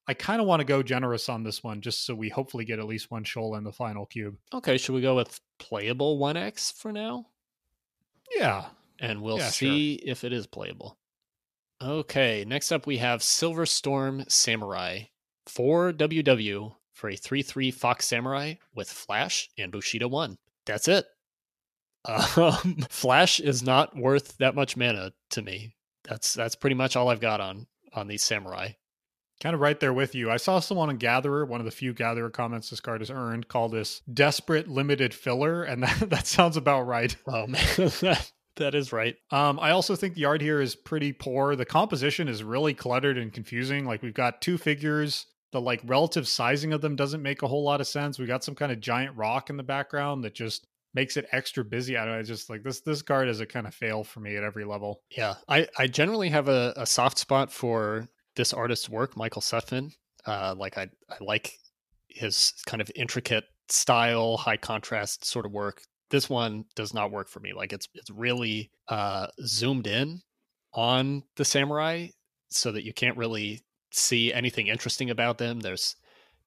I 0.07 0.13
kind 0.13 0.39
of 0.41 0.47
want 0.47 0.61
to 0.61 0.65
go 0.65 0.81
generous 0.81 1.27
on 1.27 1.43
this 1.43 1.63
one, 1.63 1.81
just 1.81 2.05
so 2.05 2.15
we 2.15 2.29
hopefully 2.29 2.63
get 2.65 2.79
at 2.79 2.85
least 2.87 3.11
one 3.11 3.23
shoal 3.25 3.55
in 3.55 3.63
the 3.63 3.73
final 3.73 4.05
cube. 4.05 4.37
Okay, 4.53 4.77
should 4.77 4.95
we 4.95 5.01
go 5.01 5.15
with 5.15 5.39
playable 5.59 6.17
1x 6.17 6.73
for 6.73 6.93
now? 6.93 7.25
Yeah. 8.35 8.65
And 8.99 9.21
we'll 9.21 9.37
Yeah, 9.37 9.49
see 9.49 9.95
if 9.95 10.23
it 10.23 10.31
is 10.33 10.47
playable. 10.47 10.97
Okay, 11.81 12.43
next 12.47 12.71
up 12.71 12.87
we 12.87 12.97
have 12.97 13.21
Silverstorm 13.21 14.23
Samurai. 14.27 15.03
4 15.45 15.93
WW 15.93 16.75
for 16.93 17.09
a 17.09 17.15
3 17.15 17.41
3 17.41 17.71
Fox 17.71 18.05
Samurai 18.07 18.55
with 18.73 18.89
Flash 18.89 19.49
and 19.57 19.71
Bushido 19.71 20.07
1. 20.07 20.37
That's 20.65 20.87
it. 20.87 21.05
Um, 22.05 22.77
Flash 22.89 23.39
is 23.39 23.61
not 23.61 23.95
worth 23.95 24.37
that 24.37 24.55
much 24.55 24.75
mana 24.75 25.11
to 25.31 25.41
me. 25.41 25.75
That's 26.03 26.33
that's 26.33 26.55
pretty 26.55 26.75
much 26.75 26.95
all 26.95 27.09
I've 27.09 27.19
got 27.19 27.41
on 27.41 27.67
on 27.93 28.07
these 28.07 28.23
samurai. 28.23 28.71
Kind 29.41 29.53
of 29.53 29.61
right 29.61 29.79
there 29.79 29.93
with 29.93 30.15
you. 30.15 30.31
I 30.31 30.37
saw 30.37 30.59
someone 30.59 30.89
on 30.89 30.97
Gatherer, 30.97 31.45
one 31.45 31.61
of 31.61 31.65
the 31.65 31.71
few 31.71 31.93
Gatherer 31.93 32.31
comments 32.31 32.71
this 32.71 32.79
card 32.79 33.01
has 33.01 33.11
earned, 33.11 33.47
call 33.47 33.69
this 33.69 34.01
desperate 34.11 34.67
limited 34.67 35.13
filler, 35.13 35.63
and 35.63 35.83
that, 35.83 36.09
that 36.09 36.27
sounds 36.27 36.57
about 36.57 36.87
right. 36.87 37.15
Oh 37.27 37.45
man, 37.45 37.61
that, 38.55 38.73
is 38.73 38.91
right. 38.91 39.15
Um, 39.29 39.59
I 39.59 39.71
also 39.71 39.95
think 39.95 40.15
the 40.15 40.25
art 40.25 40.41
here 40.41 40.59
is 40.59 40.75
pretty 40.75 41.13
poor. 41.13 41.55
The 41.55 41.65
composition 41.65 42.27
is 42.27 42.43
really 42.43 42.73
cluttered 42.73 43.17
and 43.17 43.31
confusing. 43.31 43.85
Like 43.85 44.01
we've 44.01 44.13
got 44.13 44.41
two 44.41 44.57
figures. 44.57 45.27
The 45.51 45.61
like 45.61 45.81
relative 45.85 46.27
sizing 46.27 46.73
of 46.73 46.81
them 46.81 46.95
doesn't 46.95 47.21
make 47.21 47.41
a 47.43 47.47
whole 47.47 47.63
lot 47.63 47.79
of 47.79 47.87
sense. 47.87 48.17
We 48.17 48.25
got 48.25 48.43
some 48.43 48.55
kind 48.55 48.71
of 48.71 48.81
giant 48.81 49.15
rock 49.15 49.49
in 49.49 49.57
the 49.57 49.63
background 49.63 50.23
that 50.23 50.33
just 50.33 50.67
makes 50.95 51.15
it 51.15 51.27
extra 51.31 51.63
busy. 51.63 51.95
I 51.95 52.05
don't 52.05 52.15
know. 52.15 52.23
Just 52.23 52.49
like 52.49 52.63
this 52.63 52.81
this 52.81 53.03
card 53.03 53.29
is 53.29 53.39
a 53.39 53.45
kind 53.45 53.67
of 53.67 53.73
fail 53.75 54.03
for 54.03 54.19
me 54.19 54.35
at 54.35 54.43
every 54.43 54.65
level. 54.65 55.03
Yeah, 55.15 55.35
I 55.47 55.67
I 55.77 55.85
generally 55.85 56.29
have 56.29 56.49
a, 56.49 56.73
a 56.75 56.87
soft 56.87 57.19
spot 57.19 57.51
for 57.51 58.09
this 58.37 58.53
artist's 58.53 58.87
work, 58.87 59.17
Michael 59.17 59.41
Sutphin. 59.41 59.91
Uh, 60.25 60.55
like 60.57 60.77
I 60.77 60.87
I 61.09 61.17
like 61.19 61.57
his 62.07 62.53
kind 62.65 62.81
of 62.81 62.89
intricate 62.95 63.43
style, 63.67 64.37
high 64.37 64.57
contrast 64.57 65.25
sort 65.25 65.45
of 65.45 65.51
work. 65.51 65.81
This 66.09 66.29
one 66.29 66.63
does 66.75 66.93
not 66.93 67.11
work 67.11 67.27
for 67.27 67.41
me. 67.41 67.51
Like 67.53 67.73
it's 67.73 67.89
it's 67.93 68.09
really 68.09 68.71
uh, 68.87 69.27
zoomed 69.45 69.87
in 69.87 70.21
on 70.73 71.23
the 71.35 71.43
samurai, 71.43 72.07
so 72.49 72.71
that 72.71 72.85
you 72.85 72.93
can't 72.93 73.17
really 73.17 73.61
see 73.91 74.31
anything 74.31 74.67
interesting 74.67 75.09
about 75.09 75.37
them. 75.37 75.59
There's 75.59 75.95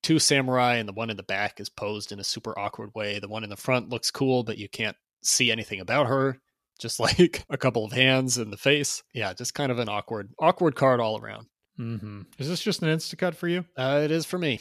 two 0.03 0.19
samurai, 0.19 0.77
and 0.77 0.89
the 0.89 0.95
one 0.95 1.11
in 1.11 1.17
the 1.17 1.23
back 1.23 1.61
is 1.61 1.69
posed 1.69 2.13
in 2.13 2.21
a 2.21 2.25
super 2.25 2.59
awkward 2.59 2.91
way. 2.95 3.19
The 3.19 3.29
one 3.29 3.45
in 3.45 3.51
the 3.51 3.57
front 3.57 3.91
looks 3.91 4.11
cool, 4.11 4.45
but 4.45 4.59
you 4.59 4.69
can't 4.69 4.97
see 5.23 5.51
anything 5.51 5.81
about 5.81 6.07
her. 6.07 6.39
Just 6.79 7.01
like 7.19 7.45
a 7.51 7.59
couple 7.59 7.85
of 7.85 7.93
hands 7.93 8.39
in 8.39 8.51
the 8.51 8.57
face. 8.57 9.03
Yeah, 9.13 9.35
just 9.35 9.55
kind 9.55 9.73
of 9.73 9.79
an 9.79 9.89
awkward, 9.89 10.31
awkward 10.39 10.75
card 10.77 11.01
all 11.01 11.21
around. 11.21 11.47
Mm-hmm. 11.81 12.23
Is 12.39 12.49
this 12.49 12.61
just 12.61 12.83
an 12.83 12.89
instacut 12.89 13.35
for 13.35 13.49
you? 13.49 13.65
Uh, 13.77 14.03
it 14.05 14.11
is 14.11 14.27
for 14.27 14.39
me. 14.39 14.61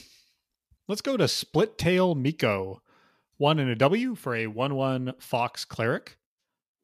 Let's 0.88 1.02
go 1.02 1.18
to 1.18 1.28
Split 1.28 1.78
Tail 1.78 2.16
Miko. 2.16 2.82
One 3.38 3.60
and 3.60 3.70
a 3.70 3.76
W 3.76 4.16
for 4.16 4.36
a 4.36 4.48
1 4.48 4.76
1 4.76 5.14
Fox 5.20 5.66
Cleric. 5.66 6.18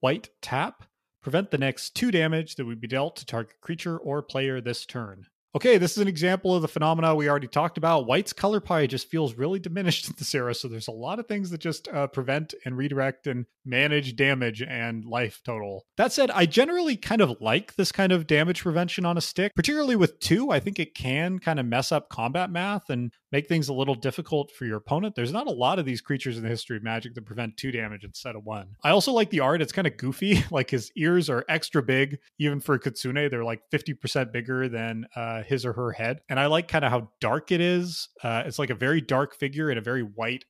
White 0.01 0.29
tap. 0.41 0.83
Prevent 1.21 1.51
the 1.51 1.57
next 1.57 1.95
two 1.95 2.11
damage 2.11 2.55
that 2.55 2.65
would 2.65 2.81
be 2.81 2.87
dealt 2.87 3.15
to 3.15 3.25
target 3.25 3.59
creature 3.61 3.97
or 3.97 4.21
player 4.21 4.61
this 4.61 4.85
turn. 4.85 5.25
Okay, 5.55 5.77
this 5.77 5.93
is 5.93 5.99
an 5.99 6.09
example 6.09 6.53
of 6.53 6.61
the 6.61 6.67
phenomena 6.67 7.15
we 7.15 7.29
already 7.29 7.47
talked 7.47 7.77
about. 7.77 8.07
White's 8.07 8.33
color 8.33 8.59
pie 8.59 8.87
just 8.87 9.09
feels 9.09 9.35
really 9.35 9.57
diminished 9.61 10.09
in 10.09 10.15
this 10.17 10.35
era, 10.35 10.53
so 10.53 10.67
there's 10.67 10.89
a 10.89 10.91
lot 10.91 11.17
of 11.17 11.27
things 11.27 11.49
that 11.49 11.61
just 11.61 11.87
uh, 11.87 12.07
prevent 12.07 12.53
and 12.65 12.75
redirect 12.75 13.25
and 13.25 13.45
manage 13.63 14.17
damage 14.17 14.61
and 14.61 15.05
life 15.05 15.39
total. 15.45 15.85
That 15.95 16.11
said, 16.11 16.29
I 16.29 16.45
generally 16.45 16.97
kind 16.97 17.21
of 17.21 17.37
like 17.39 17.75
this 17.75 17.93
kind 17.93 18.11
of 18.11 18.27
damage 18.27 18.63
prevention 18.63 19.05
on 19.05 19.17
a 19.17 19.21
stick, 19.21 19.53
particularly 19.55 19.95
with 19.95 20.19
two. 20.19 20.51
I 20.51 20.59
think 20.59 20.77
it 20.77 20.93
can 20.93 21.39
kind 21.39 21.57
of 21.57 21.65
mess 21.65 21.89
up 21.89 22.09
combat 22.09 22.49
math 22.49 22.89
and 22.89 23.13
make 23.35 23.49
things 23.49 23.67
a 23.67 23.73
little 23.73 23.95
difficult 23.95 24.49
for 24.49 24.63
your 24.63 24.77
opponent. 24.77 25.13
There's 25.13 25.33
not 25.33 25.47
a 25.47 25.51
lot 25.51 25.77
of 25.77 25.83
these 25.83 25.99
creatures 25.99 26.37
in 26.37 26.43
the 26.43 26.47
history 26.47 26.77
of 26.77 26.83
Magic 26.83 27.13
that 27.15 27.25
prevent 27.25 27.57
two 27.57 27.69
damage 27.69 28.05
instead 28.05 28.33
of 28.33 28.45
one. 28.45 28.77
I 28.81 28.91
also 28.91 29.11
like 29.11 29.29
the 29.29 29.41
art. 29.41 29.61
It's 29.61 29.73
kind 29.73 29.85
of 29.85 29.97
goofy. 29.97 30.45
like 30.51 30.69
his 30.69 30.89
ears 30.95 31.29
are 31.29 31.43
extra 31.49 31.83
big, 31.83 32.19
even 32.39 32.61
for 32.61 32.79
Kitsune. 32.79 33.29
They're 33.29 33.43
like 33.43 33.59
50% 33.73 34.31
bigger 34.31 34.69
than 34.69 35.05
uh, 35.17 35.43
his 35.43 35.65
or 35.65 35.73
her 35.73 35.91
head. 35.91 36.21
And 36.29 36.39
I 36.39 36.45
like 36.45 36.69
kind 36.69 36.85
of 36.85 36.91
how 36.91 37.09
dark 37.19 37.51
it 37.51 37.59
is. 37.59 38.07
Uh, 38.23 38.43
it's 38.45 38.57
like 38.57 38.69
a 38.69 38.75
very 38.75 39.01
dark 39.01 39.35
figure 39.35 39.69
in 39.69 39.77
a 39.77 39.81
very 39.81 40.03
white 40.03 40.45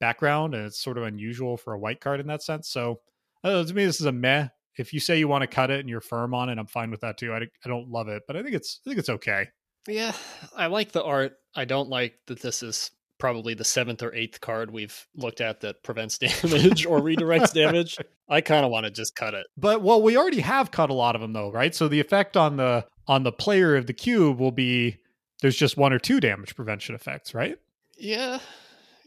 background, 0.00 0.56
and 0.56 0.66
it's 0.66 0.82
sort 0.82 0.98
of 0.98 1.04
unusual 1.04 1.56
for 1.56 1.72
a 1.72 1.78
white 1.78 2.00
card 2.00 2.18
in 2.18 2.26
that 2.26 2.42
sense. 2.42 2.68
So 2.68 2.98
uh, 3.44 3.62
to 3.62 3.72
me, 3.72 3.84
this 3.84 4.00
is 4.00 4.06
a 4.06 4.12
meh. 4.12 4.48
If 4.76 4.92
you 4.92 4.98
say 4.98 5.20
you 5.20 5.28
want 5.28 5.42
to 5.42 5.46
cut 5.46 5.70
it 5.70 5.78
and 5.78 5.88
you're 5.88 6.00
firm 6.00 6.34
on 6.34 6.48
it, 6.48 6.58
I'm 6.58 6.66
fine 6.66 6.90
with 6.90 7.02
that 7.02 7.16
too. 7.16 7.32
I, 7.32 7.36
I 7.36 7.68
don't 7.68 7.90
love 7.90 8.08
it, 8.08 8.24
but 8.26 8.36
I 8.36 8.42
think 8.42 8.56
it's 8.56 8.80
I 8.84 8.90
think 8.90 8.98
it's 8.98 9.08
okay. 9.08 9.46
Yeah, 9.86 10.12
I 10.56 10.66
like 10.66 10.92
the 10.92 11.04
art. 11.04 11.38
I 11.54 11.64
don't 11.64 11.88
like 11.88 12.18
that 12.26 12.40
this 12.40 12.62
is 12.62 12.90
probably 13.18 13.54
the 13.54 13.64
seventh 13.64 14.02
or 14.02 14.14
eighth 14.14 14.40
card 14.40 14.70
we've 14.70 15.06
looked 15.14 15.40
at 15.40 15.60
that 15.60 15.82
prevents 15.82 16.18
damage 16.42 16.86
or 16.86 17.00
redirects 17.00 17.52
damage. 17.52 17.98
I 18.28 18.40
kind 18.40 18.64
of 18.64 18.70
want 18.70 18.84
to 18.84 18.90
just 18.90 19.14
cut 19.14 19.34
it. 19.34 19.46
But 19.56 19.82
well, 19.82 20.02
we 20.02 20.16
already 20.16 20.40
have 20.40 20.70
cut 20.70 20.90
a 20.90 20.94
lot 20.94 21.14
of 21.14 21.20
them 21.20 21.32
though, 21.32 21.50
right? 21.50 21.74
So 21.74 21.88
the 21.88 22.00
effect 22.00 22.36
on 22.36 22.56
the 22.56 22.86
on 23.06 23.22
the 23.22 23.32
player 23.32 23.76
of 23.76 23.86
the 23.86 23.92
cube 23.92 24.38
will 24.38 24.52
be 24.52 24.98
there's 25.42 25.56
just 25.56 25.76
one 25.76 25.92
or 25.92 25.98
two 25.98 26.20
damage 26.20 26.56
prevention 26.56 26.94
effects, 26.94 27.34
right? 27.34 27.58
Yeah, 27.98 28.38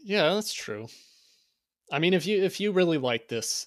yeah, 0.04 0.34
that's 0.34 0.52
true. 0.52 0.86
I 1.90 1.98
mean, 1.98 2.14
if 2.14 2.26
you 2.26 2.42
if 2.42 2.60
you 2.60 2.72
really 2.72 2.98
like 2.98 3.28
this 3.28 3.66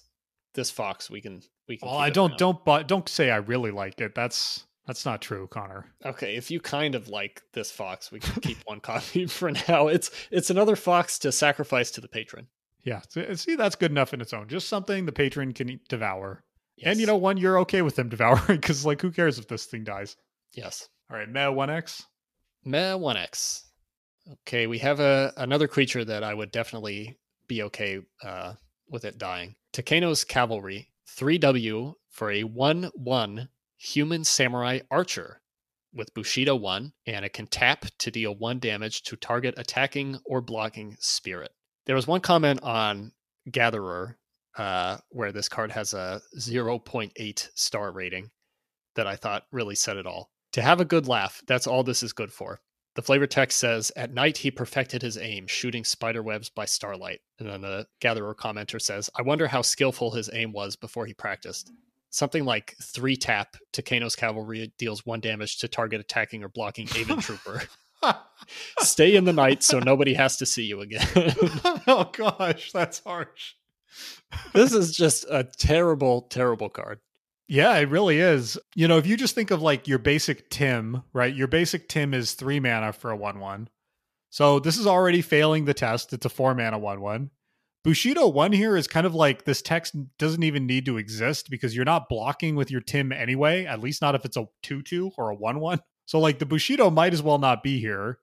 this 0.54 0.70
fox, 0.70 1.10
we 1.10 1.20
can 1.20 1.42
we 1.68 1.76
can. 1.76 1.88
Well, 1.88 1.98
I 1.98 2.10
don't 2.10 2.36
don't 2.38 2.64
but 2.64 2.88
don't 2.88 3.08
say 3.08 3.30
I 3.30 3.36
really 3.36 3.70
like 3.70 4.00
it. 4.00 4.14
That's 4.14 4.64
that's 4.86 5.06
not 5.06 5.22
true, 5.22 5.46
Connor. 5.46 5.86
Okay, 6.04 6.36
if 6.36 6.50
you 6.50 6.60
kind 6.60 6.94
of 6.94 7.08
like 7.08 7.42
this 7.52 7.70
fox, 7.70 8.10
we 8.10 8.20
can 8.20 8.40
keep 8.40 8.58
one 8.64 8.80
copy 8.80 9.26
for 9.26 9.50
now. 9.68 9.88
It's 9.88 10.10
it's 10.30 10.50
another 10.50 10.76
fox 10.76 11.18
to 11.20 11.32
sacrifice 11.32 11.90
to 11.92 12.00
the 12.00 12.08
patron. 12.08 12.48
Yeah, 12.84 13.00
see, 13.36 13.54
that's 13.54 13.76
good 13.76 13.92
enough 13.92 14.12
in 14.12 14.20
its 14.20 14.32
own. 14.32 14.48
Just 14.48 14.68
something 14.68 15.06
the 15.06 15.12
patron 15.12 15.52
can 15.52 15.78
devour, 15.88 16.42
and 16.84 16.98
you 16.98 17.06
know, 17.06 17.16
one 17.16 17.36
you're 17.36 17.60
okay 17.60 17.82
with 17.82 17.94
them 17.94 18.08
devouring 18.10 18.58
because, 18.60 18.84
like, 18.84 19.00
who 19.00 19.12
cares 19.12 19.38
if 19.38 19.48
this 19.48 19.66
thing 19.66 19.84
dies? 19.84 20.16
yes. 20.52 20.88
All 21.10 21.16
right, 21.16 21.28
Meta 21.28 21.52
One 21.52 21.70
X. 21.70 22.06
Meh 22.64 22.92
1x. 22.92 23.64
Okay, 24.30 24.66
we 24.66 24.78
have 24.78 25.00
a 25.00 25.32
another 25.36 25.66
creature 25.66 26.04
that 26.04 26.22
I 26.22 26.32
would 26.32 26.52
definitely 26.52 27.18
be 27.48 27.62
okay 27.64 28.00
uh, 28.22 28.54
with 28.88 29.04
it 29.04 29.18
dying. 29.18 29.56
Takeno's 29.72 30.22
Cavalry, 30.22 30.88
3W 31.08 31.94
for 32.08 32.30
a 32.30 32.44
1 32.44 32.90
1 32.94 33.48
human 33.82 34.22
samurai 34.22 34.78
archer 34.90 35.40
with 35.92 36.14
Bushido 36.14 36.54
1, 36.54 36.92
and 37.06 37.24
it 37.24 37.32
can 37.32 37.46
tap 37.46 37.84
to 37.98 38.10
deal 38.10 38.34
1 38.34 38.60
damage 38.60 39.02
to 39.02 39.16
target 39.16 39.54
attacking 39.56 40.18
or 40.24 40.40
blocking 40.40 40.96
spirit. 41.00 41.50
There 41.86 41.96
was 41.96 42.06
one 42.06 42.20
comment 42.20 42.62
on 42.62 43.12
Gatherer 43.50 44.18
uh, 44.56 44.98
where 45.08 45.32
this 45.32 45.48
card 45.48 45.72
has 45.72 45.94
a 45.94 46.20
0.8 46.38 47.48
star 47.54 47.90
rating 47.90 48.30
that 48.94 49.08
I 49.08 49.16
thought 49.16 49.46
really 49.50 49.74
said 49.74 49.96
it 49.96 50.06
all. 50.06 50.30
To 50.52 50.62
have 50.62 50.80
a 50.80 50.84
good 50.84 51.08
laugh, 51.08 51.42
that's 51.46 51.66
all 51.66 51.82
this 51.82 52.02
is 52.02 52.12
good 52.12 52.32
for. 52.32 52.60
The 52.94 53.02
flavor 53.02 53.26
text 53.26 53.58
says, 53.58 53.90
At 53.96 54.12
night 54.12 54.36
he 54.36 54.50
perfected 54.50 55.02
his 55.02 55.16
aim, 55.16 55.46
shooting 55.46 55.82
spider 55.84 56.22
webs 56.22 56.50
by 56.50 56.66
starlight. 56.66 57.20
And 57.38 57.48
then 57.48 57.62
the 57.62 57.86
gatherer 58.00 58.34
commenter 58.34 58.80
says, 58.80 59.10
I 59.16 59.22
wonder 59.22 59.48
how 59.48 59.62
skillful 59.62 60.12
his 60.12 60.30
aim 60.32 60.52
was 60.52 60.76
before 60.76 61.06
he 61.06 61.14
practiced. 61.14 61.72
Something 62.12 62.44
like 62.44 62.76
three 62.82 63.16
tap, 63.16 63.56
Takeno's 63.72 64.14
cavalry 64.14 64.70
deals 64.76 65.06
one 65.06 65.20
damage 65.20 65.58
to 65.60 65.68
target 65.68 65.98
attacking 65.98 66.44
or 66.44 66.48
blocking 66.48 66.86
Avon 66.94 67.18
Trooper. 67.22 67.62
Stay 68.80 69.16
in 69.16 69.24
the 69.24 69.32
night 69.32 69.62
so 69.62 69.78
nobody 69.78 70.12
has 70.12 70.36
to 70.36 70.44
see 70.44 70.64
you 70.64 70.82
again. 70.82 71.06
oh 71.86 72.10
gosh, 72.12 72.70
that's 72.70 72.98
harsh. 72.98 73.54
this 74.52 74.74
is 74.74 74.94
just 74.94 75.24
a 75.30 75.44
terrible, 75.44 76.22
terrible 76.22 76.68
card. 76.68 77.00
Yeah, 77.48 77.76
it 77.78 77.88
really 77.88 78.18
is. 78.18 78.58
You 78.74 78.88
know, 78.88 78.98
if 78.98 79.06
you 79.06 79.16
just 79.16 79.34
think 79.34 79.50
of 79.50 79.62
like 79.62 79.88
your 79.88 79.98
basic 79.98 80.50
Tim, 80.50 81.04
right? 81.14 81.34
Your 81.34 81.48
basic 81.48 81.88
Tim 81.88 82.12
is 82.12 82.34
three 82.34 82.60
mana 82.60 82.92
for 82.92 83.10
a 83.10 83.16
1 83.16 83.40
1. 83.40 83.68
So 84.28 84.58
this 84.58 84.76
is 84.76 84.86
already 84.86 85.22
failing 85.22 85.64
the 85.64 85.74
test. 85.74 86.12
It's 86.12 86.26
a 86.26 86.30
four 86.30 86.54
mana 86.54 86.78
1 86.78 87.00
1. 87.00 87.30
Bushido 87.84 88.28
1 88.28 88.52
here 88.52 88.76
is 88.76 88.86
kind 88.86 89.06
of 89.06 89.14
like 89.14 89.44
this 89.44 89.60
text 89.60 89.96
doesn't 90.18 90.44
even 90.44 90.66
need 90.66 90.86
to 90.86 90.98
exist 90.98 91.50
because 91.50 91.74
you're 91.74 91.84
not 91.84 92.08
blocking 92.08 92.54
with 92.54 92.70
your 92.70 92.80
Tim 92.80 93.10
anyway, 93.10 93.64
at 93.64 93.80
least 93.80 94.00
not 94.00 94.14
if 94.14 94.24
it's 94.24 94.36
a 94.36 94.46
2 94.62 94.82
2 94.82 95.12
or 95.18 95.30
a 95.30 95.34
1 95.34 95.58
1. 95.58 95.80
So 96.06 96.20
like 96.20 96.38
the 96.38 96.46
Bushido 96.46 96.90
might 96.90 97.12
as 97.12 97.22
well 97.22 97.38
not 97.38 97.62
be 97.62 97.80
here. 97.80 98.18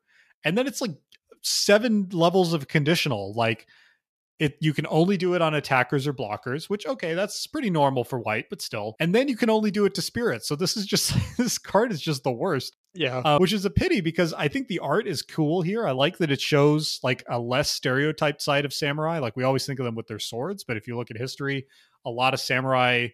And 0.45 0.57
then 0.57 0.66
it's 0.66 0.80
like 0.80 0.95
seven 1.41 2.07
levels 2.12 2.53
of 2.53 2.68
conditional. 2.68 3.34
Like 3.34 3.68
it 4.39 4.57
you 4.62 4.74
can 4.74 4.88
only 4.89 5.18
do 5.18 5.34
it 5.34 5.41
on 5.41 5.53
attackers 5.53 6.07
or 6.07 6.14
blockers, 6.14 6.70
which 6.70 6.86
okay, 6.86 7.14
that's 7.14 7.45
pretty 7.47 7.70
normal 7.70 8.05
for 8.05 8.20
white, 8.20 8.45
but 8.49 8.62
still. 8.62 8.95
And 8.99 9.14
then 9.14 9.28
you 9.28 9.36
can 9.36 9.49
only 9.49 9.72
do 9.72 9.86
it 9.86 9.93
to 9.95 10.01
spirits. 10.01 10.47
So 10.47 10.55
this 10.55 10.78
is 10.78 10.86
just 10.86 11.14
this 11.38 11.57
card 11.57 11.91
is 11.91 12.01
just 12.01 12.24
the 12.24 12.32
worst, 12.32 12.76
Yeah. 12.93 13.19
uh, 13.19 13.37
which 13.37 13.53
is 13.53 13.65
a 13.65 13.69
pity 13.69 14.01
because 14.01 14.33
I 14.33 14.47
think 14.47 14.67
the 14.67 14.79
art 14.79 15.07
is 15.07 15.21
cool 15.21 15.61
here. 15.61 15.87
I 15.87 15.91
like 15.91 16.17
that 16.17 16.31
it 16.31 16.41
shows 16.41 16.99
like 17.03 17.23
a 17.29 17.39
less 17.39 17.69
stereotyped 17.69 18.41
side 18.41 18.65
of 18.65 18.73
samurai. 18.73 19.19
Like 19.19 19.35
we 19.35 19.43
always 19.43 19.65
think 19.65 19.79
of 19.79 19.85
them 19.85 19.95
with 19.95 20.07
their 20.07 20.19
swords, 20.19 20.63
but 20.63 20.77
if 20.77 20.87
you 20.87 20.97
look 20.97 21.11
at 21.11 21.17
history, 21.17 21.67
a 22.05 22.09
lot 22.09 22.33
of 22.33 22.39
samurai 22.39 23.09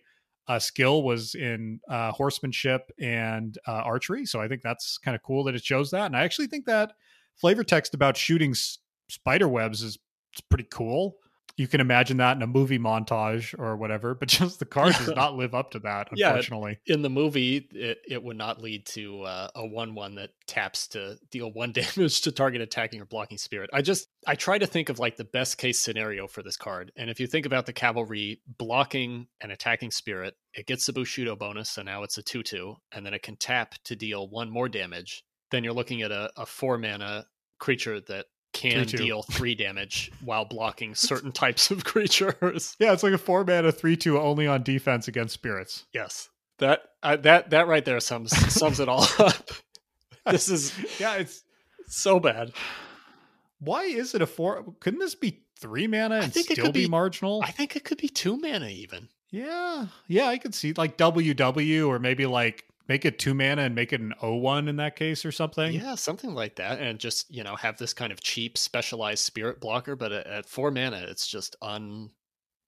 uh, 0.48 0.60
skill 0.60 1.04
was 1.04 1.36
in 1.36 1.80
uh, 1.90 2.12
horsemanship 2.12 2.92
and 3.00 3.58
uh, 3.68 3.72
archery. 3.72 4.26
So 4.26 4.40
I 4.40 4.48
think 4.48 4.62
that's 4.62 4.98
kind 4.98 5.16
of 5.16 5.24
cool 5.24 5.44
that 5.46 5.56
it 5.56 5.64
shows 5.64 5.92
that. 5.92 6.06
And 6.06 6.16
I 6.16 6.24
actually 6.24 6.48
think 6.48 6.66
that 6.66 6.94
flavor 7.36 7.64
text 7.64 7.94
about 7.94 8.16
shooting 8.16 8.52
s- 8.52 8.78
spider 9.10 9.48
webs 9.48 9.82
is 9.82 9.98
pretty 10.50 10.68
cool. 10.72 11.18
You 11.58 11.68
can 11.70 11.80
imagine 11.80 12.18
that 12.18 12.36
in 12.36 12.44
a 12.44 12.48
movie 12.48 12.78
montage 12.80 13.58
or 13.58 13.78
whatever, 13.78 14.14
but 14.14 14.28
just 14.30 14.60
the 14.60 14.66
card 14.66 14.94
does 14.96 15.16
not 15.16 15.36
live 15.36 15.56
up 15.56 15.72
to 15.72 15.80
that, 15.80 16.10
Yeah. 16.14 16.30
unfortunately. 16.30 16.80
In 16.86 17.02
the 17.02 17.10
movie, 17.10 17.68
it, 17.72 18.00
it 18.08 18.22
would 18.22 18.36
not 18.38 18.62
lead 18.62 18.86
to 18.88 19.22
uh, 19.22 19.50
a 19.56 19.66
one-one 19.66 20.16
that 20.16 20.32
taps 20.48 20.88
to 20.90 21.18
deal 21.32 21.52
one 21.54 21.72
damage 21.74 22.22
to 22.22 22.32
target 22.32 22.62
attacking 22.62 23.00
or 23.00 23.06
blocking 23.06 23.38
spirit. 23.38 23.70
I 23.72 23.82
just 23.82 24.10
I 24.28 24.36
try 24.36 24.58
to 24.58 24.68
think 24.68 24.90
of 24.90 25.00
like 25.00 25.16
the 25.16 25.24
best 25.24 25.58
case 25.58 25.80
scenario 25.80 26.28
for 26.28 26.44
this 26.44 26.58
card, 26.58 26.92
and 26.98 27.10
if 27.10 27.20
you 27.20 27.28
think 27.28 27.46
about 27.46 27.66
the 27.66 27.74
cavalry 27.74 28.42
blocking 28.58 29.28
and 29.40 29.52
attacking 29.52 29.92
spirit, 29.92 30.36
it 30.54 30.66
gets 30.68 30.86
the 30.86 30.94
Bushido 30.94 31.36
bonus, 31.36 31.70
so 31.70 31.82
now 31.84 32.04
it's 32.04 32.18
a 32.18 32.24
two-two, 32.24 32.76
and 32.92 33.06
then 33.06 33.14
it 33.14 33.24
can 33.24 33.36
tap 33.38 33.76
to 33.86 33.96
deal 33.96 34.28
one 34.28 34.50
more 34.50 34.68
damage. 34.68 35.24
Then 35.52 35.64
you're 35.64 35.74
looking 35.74 36.02
at 36.02 36.12
a, 36.12 36.32
a 36.36 36.46
four 36.46 36.78
mana 36.78 37.28
creature 37.60 38.02
that 38.02 38.26
can 38.56 38.86
3-2. 38.86 38.98
deal 38.98 39.22
three 39.22 39.54
damage 39.54 40.12
while 40.24 40.46
blocking 40.46 40.96
certain 40.96 41.32
types 41.32 41.70
of 41.72 41.84
creatures. 41.92 42.76
Yeah, 42.80 42.94
it's 42.94 43.04
like 43.04 43.14
a 43.14 43.18
four 43.18 43.44
mana 43.44 43.72
three 43.72 43.96
two 43.98 44.18
only 44.20 44.48
on 44.48 44.64
defense 44.64 45.08
against 45.08 45.34
spirits. 45.34 45.86
Yes, 45.94 46.30
that 46.60 46.84
uh, 47.04 47.18
that 47.18 47.50
that 47.52 47.68
right 47.68 47.84
there 47.86 48.00
sums 48.00 48.32
sums 48.54 48.80
it 48.80 48.90
all 48.90 49.06
up. 49.20 49.52
This 50.32 50.50
is 50.50 50.74
Yeah, 51.00 51.18
it's 51.18 51.44
so 51.88 52.20
bad. 52.20 52.52
why 53.60 53.84
is 53.84 54.16
it 54.16 54.22
a 54.24 54.26
four? 54.26 54.66
Couldn't 54.80 55.00
this 55.00 55.14
be 55.16 55.44
three 55.60 55.86
mana 55.88 56.16
and 56.16 56.34
think 56.34 56.50
it 56.50 56.54
still 56.54 56.66
could 56.66 56.74
be, 56.74 56.86
be- 56.86 56.90
marginal? 56.90 57.42
I 57.44 57.52
think 57.52 57.76
it 57.76 57.84
could 57.84 57.98
be 58.00 58.08
two 58.10 58.38
mana 58.38 58.68
even. 58.70 59.08
yeah, 59.30 59.86
yeah, 60.08 60.26
I 60.28 60.38
could 60.40 60.56
see 60.56 60.74
like 60.76 60.98
WW 60.98 61.88
or 61.88 62.00
maybe 62.00 62.26
like 62.26 62.66
make 62.88 63.06
it 63.06 63.20
two 63.20 63.34
mana 63.34 63.64
and 63.64 63.76
make 63.76 63.94
it 63.94 64.02
an 64.02 64.14
O 64.22 64.36
one 64.36 64.68
in 64.68 64.76
that 64.78 64.96
case 64.96 65.26
or 65.26 65.32
something. 65.32 65.74
Yeah, 65.74 65.96
something 65.96 66.34
like 66.34 66.56
that, 66.58 66.80
and 66.80 67.00
just 67.00 67.34
you 67.34 67.44
know 67.44 67.56
have 67.56 67.78
this 67.78 67.94
kind 67.94 68.12
of 68.12 68.22
cheap 68.22 68.58
specialized 68.58 69.24
spirit 69.24 69.60
blocker, 69.60 69.96
but 69.96 70.12
at, 70.12 70.28
at 70.28 70.50
four 70.50 70.72
mana, 70.72 71.06
it's 71.10 71.28
just 71.28 71.56
un 71.62 72.10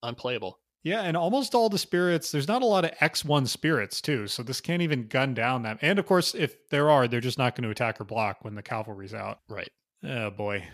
unplayable. 0.02 0.58
Yeah, 0.84 1.02
and 1.02 1.16
almost 1.16 1.54
all 1.56 1.68
the 1.68 1.76
spirits, 1.78 2.30
there's 2.30 2.46
not 2.46 2.62
a 2.62 2.66
lot 2.66 2.84
of 2.84 2.92
X1 2.98 3.48
spirits 3.48 4.00
too, 4.00 4.28
so 4.28 4.44
this 4.44 4.60
can't 4.60 4.80
even 4.80 5.08
gun 5.08 5.34
down 5.34 5.62
them. 5.62 5.76
And 5.82 5.98
of 5.98 6.06
course, 6.06 6.36
if 6.36 6.68
there 6.70 6.88
are, 6.88 7.08
they're 7.08 7.20
just 7.20 7.36
not 7.36 7.56
going 7.56 7.64
to 7.64 7.70
attack 7.70 8.00
or 8.00 8.04
block 8.04 8.38
when 8.44 8.54
the 8.54 8.62
cavalry's 8.62 9.12
out. 9.12 9.40
Right, 9.48 9.68
Oh 10.04 10.30
boy. 10.30 10.64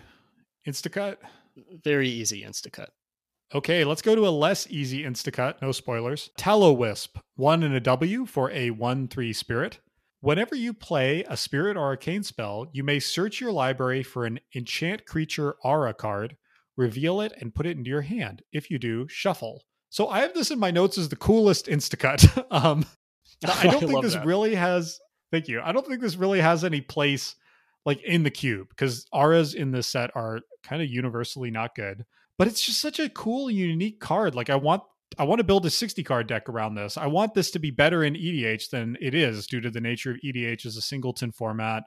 Instacut. 0.68 1.16
very 1.84 2.08
easy 2.08 2.42
instacut. 2.44 2.88
Okay, 3.54 3.84
let's 3.84 4.02
go 4.02 4.16
to 4.16 4.26
a 4.26 4.30
less 4.30 4.66
easy 4.68 5.04
instacut, 5.04 5.62
no 5.62 5.70
spoilers. 5.70 6.30
Tallowisp, 6.36 7.20
1 7.36 7.62
and 7.62 7.72
a 7.72 7.78
W 7.78 8.26
for 8.26 8.50
a 8.50 8.70
1 8.70 9.06
3 9.06 9.32
spirit. 9.32 9.78
Whenever 10.20 10.56
you 10.56 10.74
play 10.74 11.22
a 11.28 11.36
spirit 11.36 11.76
or 11.76 11.84
arcane 11.84 12.24
spell, 12.24 12.66
you 12.72 12.82
may 12.82 12.98
search 12.98 13.40
your 13.40 13.52
library 13.52 14.02
for 14.02 14.24
an 14.24 14.40
enchant 14.56 15.06
creature 15.06 15.54
aura 15.62 15.94
card, 15.94 16.36
reveal 16.76 17.20
it, 17.20 17.32
and 17.40 17.54
put 17.54 17.64
it 17.64 17.76
into 17.76 17.90
your 17.90 18.02
hand. 18.02 18.42
If 18.52 18.72
you 18.72 18.78
do, 18.80 19.06
shuffle. 19.08 19.62
So 19.88 20.08
I 20.08 20.22
have 20.22 20.34
this 20.34 20.50
in 20.50 20.58
my 20.58 20.72
notes 20.72 20.98
as 20.98 21.08
the 21.08 21.14
coolest 21.14 21.66
instacut. 21.66 22.44
um, 22.50 22.84
I 23.46 23.68
don't 23.68 23.86
think 23.86 24.02
this 24.02 24.14
that. 24.14 24.26
really 24.26 24.56
has. 24.56 24.98
Thank 25.30 25.46
you. 25.46 25.60
I 25.62 25.70
don't 25.70 25.86
think 25.86 26.00
this 26.00 26.16
really 26.16 26.40
has 26.40 26.64
any 26.64 26.80
place 26.80 27.36
like 27.86 28.02
in 28.02 28.24
the 28.24 28.30
cube 28.30 28.68
because 28.70 29.06
auras 29.12 29.54
in 29.54 29.70
this 29.70 29.86
set 29.86 30.10
are 30.16 30.40
kind 30.64 30.82
of 30.82 30.88
universally 30.88 31.52
not 31.52 31.76
good. 31.76 32.04
But 32.38 32.48
it's 32.48 32.64
just 32.64 32.80
such 32.80 32.98
a 32.98 33.08
cool, 33.08 33.50
unique 33.50 34.00
card. 34.00 34.34
Like 34.34 34.50
I 34.50 34.56
want, 34.56 34.82
I 35.18 35.24
want 35.24 35.38
to 35.38 35.44
build 35.44 35.66
a 35.66 35.70
sixty 35.70 36.02
card 36.02 36.26
deck 36.26 36.48
around 36.48 36.74
this. 36.74 36.96
I 36.96 37.06
want 37.06 37.34
this 37.34 37.50
to 37.52 37.58
be 37.58 37.70
better 37.70 38.02
in 38.02 38.14
EDH 38.14 38.70
than 38.70 38.96
it 39.00 39.14
is 39.14 39.46
due 39.46 39.60
to 39.60 39.70
the 39.70 39.80
nature 39.80 40.10
of 40.10 40.18
EDH 40.24 40.66
as 40.66 40.76
a 40.76 40.82
singleton 40.82 41.30
format 41.32 41.84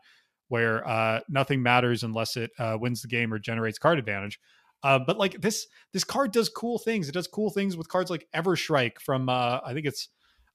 where 0.50 0.88
uh, 0.88 1.20
nothing 1.30 1.62
matters 1.62 2.04
unless 2.04 2.38
it 2.38 2.52
uh, 2.60 2.78
wins 2.80 3.02
the 3.02 3.08
game 3.08 3.34
or 3.34 3.40
generates 3.40 3.78
card 3.78 4.00
advantage. 4.00 4.40
Uh, 4.84 5.00
but 5.00 5.18
like 5.18 5.42
this, 5.42 5.68
this 5.92 6.04
card 6.04 6.32
does 6.32 6.50
cool 6.50 6.78
things. 6.78 7.10
It 7.10 7.14
does 7.14 7.28
cool 7.28 7.50
things 7.50 7.76
with 7.76 7.90
cards 7.90 8.10
like 8.10 8.28
Everstrike 8.36 9.00
from 9.00 9.28
uh, 9.28 9.60
I 9.66 9.74
think 9.74 9.86
it's 9.86 10.10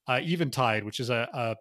uh, 0.08 0.20
Eventide, 0.22 0.84
which 0.84 1.00
is 1.00 1.10
a, 1.10 1.28
a 1.32 1.56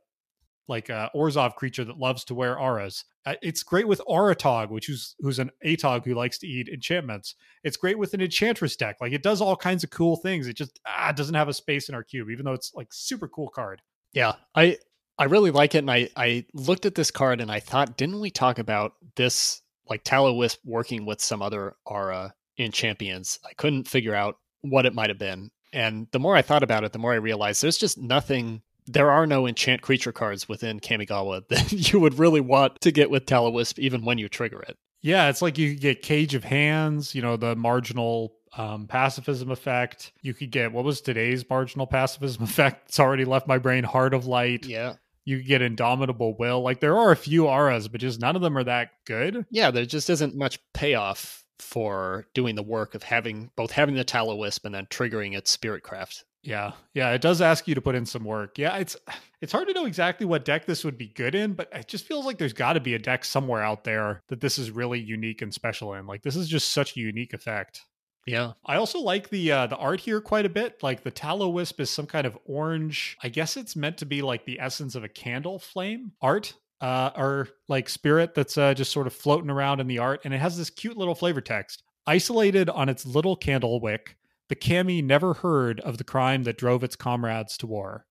like 0.72 0.90
a 0.90 1.12
Orzhov 1.16 1.54
creature 1.54 1.86
that 1.86 2.00
loves 2.00 2.24
to 2.26 2.34
wear 2.34 2.60
auras. 2.60 3.06
Uh, 3.26 3.36
it's 3.44 3.62
great 3.62 3.88
with 3.88 4.02
Auratog, 4.10 4.72
which 4.72 4.90
is 4.90 5.16
who's 5.20 5.38
an 5.38 5.52
Atog 5.64 6.06
who 6.06 6.16
likes 6.16 6.40
to 6.40 6.48
eat 6.48 6.68
enchantments. 6.68 7.36
It's 7.64 7.78
great 7.78 8.00
with 8.00 8.16
an 8.16 8.22
Enchantress 8.22 8.76
deck. 8.76 8.98
Like 9.00 9.12
it 9.12 9.22
does 9.22 9.42
all 9.42 9.56
kinds 9.56 9.84
of 9.84 9.92
cool 9.92 10.16
things. 10.16 10.48
It 10.48 10.58
just 10.58 10.80
ah, 10.88 11.12
doesn't 11.12 11.36
have 11.36 11.50
a 11.50 11.54
space 11.54 11.90
in 11.90 11.94
our 11.94 12.04
cube, 12.04 12.30
even 12.32 12.46
though 12.46 12.54
it's 12.54 12.74
like 12.74 12.88
super 12.92 13.28
cool 13.28 13.50
card. 13.50 13.82
Yeah, 14.14 14.34
I 14.56 14.78
I 15.18 15.26
really 15.26 15.52
like 15.52 15.76
it, 15.76 15.80
and 15.80 15.92
I 15.92 16.10
I 16.16 16.46
looked 16.54 16.86
at 16.86 16.96
this 16.96 17.12
card 17.12 17.42
and 17.42 17.52
I 17.52 17.60
thought, 17.60 17.98
didn't 17.98 18.20
we 18.20 18.32
talk 18.32 18.58
about 18.58 18.94
this 19.16 19.62
like 19.88 20.08
Wisp 20.12 20.60
working 20.66 21.06
with 21.06 21.22
some 21.22 21.42
other 21.42 21.76
aura 21.86 22.34
in 22.58 22.72
Champions? 22.72 23.38
I 23.46 23.54
couldn't 23.54 23.88
figure 23.88 24.16
out 24.16 24.38
what 24.62 24.86
it 24.86 24.96
might 24.96 25.10
have 25.10 25.20
been, 25.20 25.52
and 25.74 26.08
the 26.12 26.20
more 26.20 26.36
I 26.36 26.42
thought 26.42 26.64
about 26.64 26.84
it, 26.84 26.92
the 26.92 27.00
more 27.00 27.14
I 27.14 27.18
realized 27.18 27.62
there's 27.62 27.78
just 27.78 27.98
nothing. 27.98 28.62
There 28.88 29.12
are 29.12 29.26
no 29.28 29.48
enchant 29.48 29.82
creature 29.82 30.12
cards 30.12 30.50
within 30.50 30.80
Kamigawa 30.80 31.48
that 31.50 31.72
you 31.94 32.00
would 32.00 32.18
really 32.20 32.42
want 32.42 32.82
to 32.82 32.92
get 32.92 33.10
with 33.10 33.26
Tallowisp, 33.26 33.80
even 33.80 34.04
when 34.06 34.18
you 34.18 34.28
trigger 34.30 34.62
it. 34.62 34.78
Yeah, 35.02 35.30
it's 35.30 35.42
like 35.42 35.58
you 35.58 35.72
could 35.72 35.82
get 35.82 36.02
Cage 36.02 36.36
of 36.36 36.44
Hands, 36.44 37.14
you 37.16 37.22
know, 37.22 37.36
the 37.38 37.56
marginal 37.56 38.34
um, 38.58 38.86
pacifism 38.88 39.50
effect. 39.50 40.12
You 40.22 40.34
could 40.34 40.52
get 40.52 40.72
what 40.72 40.84
was 40.84 41.02
today's 41.02 41.48
marginal 41.50 41.88
pacifism 41.88 42.44
effect? 42.44 42.90
It's 42.90 43.00
already 43.00 43.26
left 43.26 43.48
my 43.48 43.58
brain. 43.58 43.84
Heart 43.84 44.14
of 44.14 44.28
Light. 44.28 44.66
Yeah, 44.66 44.94
You 45.26 45.38
could 45.38 45.48
get 45.48 45.62
Indomitable 45.64 46.36
Will. 46.38 46.62
Like 46.62 46.82
there 46.82 46.98
are 46.98 47.12
a 47.12 47.16
few 47.16 47.48
auras, 47.48 47.88
but 47.88 48.02
just 48.02 48.20
none 48.20 48.36
of 48.36 48.42
them 48.42 48.58
are 48.58 48.64
that 48.64 48.90
good. 49.06 49.46
yeah. 49.50 49.72
There 49.72 49.86
just 49.86 50.10
isn't 50.10 50.36
much 50.36 50.60
payoff 50.74 51.41
for 51.62 52.28
doing 52.34 52.56
the 52.56 52.64
work 52.64 52.96
of 52.96 53.04
having 53.04 53.52
both 53.56 53.72
having 53.72 53.96
the 53.96 54.06
Tallowisp 54.06 54.66
and 54.66 54.74
then 54.74 54.86
triggering 54.88 55.38
its 55.38 55.52
Spirit 55.52 55.84
Craft. 55.84 56.26
Yeah, 56.44 56.72
yeah, 56.94 57.12
it 57.12 57.22
does 57.22 57.40
ask 57.40 57.68
you 57.68 57.76
to 57.76 57.82
put 57.82 57.94
in 57.94 58.06
some 58.06 58.24
work. 58.24 58.58
Yeah, 58.58 58.78
it's 58.78 58.98
it's 59.42 59.52
hard 59.52 59.68
to 59.68 59.74
know 59.74 59.86
exactly 59.86 60.26
what 60.26 60.46
deck 60.46 60.66
this 60.66 60.84
would 60.84 60.98
be 60.98 61.08
good 61.08 61.36
in, 61.36 61.54
but 61.54 61.70
it 61.72 61.88
just 61.88 62.06
feels 62.06 62.26
like 62.26 62.38
there's 62.38 62.54
got 62.54 62.74
to 62.74 62.80
be 62.80 62.96
a 62.96 63.00
deck 63.00 63.24
somewhere 63.24 63.62
out 63.62 63.84
there 63.84 64.24
that 64.30 64.42
this 64.42 64.58
is 64.58 64.72
really 64.72 65.00
unique 65.00 65.42
and 65.42 65.54
special 65.54 65.94
in. 65.94 66.08
Like 66.08 66.24
this 66.24 66.36
is 66.36 66.48
just 66.48 66.72
such 66.72 66.98
a 66.98 67.00
unique 67.00 67.34
effect. 67.34 67.82
Yeah, 68.28 68.54
I 68.66 68.76
also 68.76 69.00
like 69.00 69.30
the 69.30 69.52
uh, 69.52 69.68
the 69.68 69.78
art 69.78 70.00
here 70.00 70.22
quite 70.22 70.46
a 70.46 70.50
bit. 70.50 70.82
Like 70.82 71.04
the 71.04 71.12
tallowisp 71.12 71.80
is 71.80 71.90
some 71.90 72.06
kind 72.08 72.26
of 72.26 72.38
orange. 72.46 73.18
I 73.22 73.30
guess 73.30 73.58
it's 73.58 73.76
meant 73.76 73.98
to 73.98 74.06
be 74.06 74.22
like 74.22 74.46
the 74.46 74.60
essence 74.60 74.96
of 74.96 75.04
a 75.04 75.10
candle 75.10 75.60
flame 75.60 76.12
art, 76.22 76.56
uh, 76.82 77.12
or 77.16 77.48
like 77.68 77.88
spirit 77.88 78.34
that's 78.34 78.58
uh, 78.58 78.74
just 78.74 78.92
sort 78.92 79.08
of 79.08 79.14
floating 79.14 79.50
around 79.50 79.80
in 79.80 79.88
the 79.88 80.00
art, 80.00 80.22
and 80.26 80.34
it 80.34 80.40
has 80.40 80.58
this 80.58 80.70
cute 80.70 80.98
little 80.98 81.16
flavor 81.16 81.42
text. 81.42 81.84
Isolated 82.08 82.70
on 82.70 82.90
its 82.90 83.06
little 83.06 83.36
candle 83.36 83.80
wick, 83.80 84.18
the 84.50 84.56
kami 84.56 85.02
never 85.02 85.36
heard 85.36 85.80
of 85.82 85.98
the 85.98 86.04
crime 86.04 86.44
that 86.44 86.58
drove 86.58 86.84
its 86.84 86.96
comrades 86.96 87.58
to 87.58 87.68
war. 87.68 88.06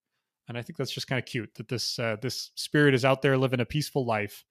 And 0.48 0.56
I 0.56 0.62
think 0.62 0.76
that's 0.76 0.92
just 0.92 1.08
kind 1.08 1.18
of 1.18 1.26
cute 1.26 1.54
that 1.56 1.68
this 1.68 1.98
uh, 1.98 2.16
this 2.22 2.52
spirit 2.54 2.94
is 2.94 3.04
out 3.04 3.22
there 3.22 3.36
living 3.36 3.60
a 3.60 3.64
peaceful 3.64 4.06
life, 4.06 4.44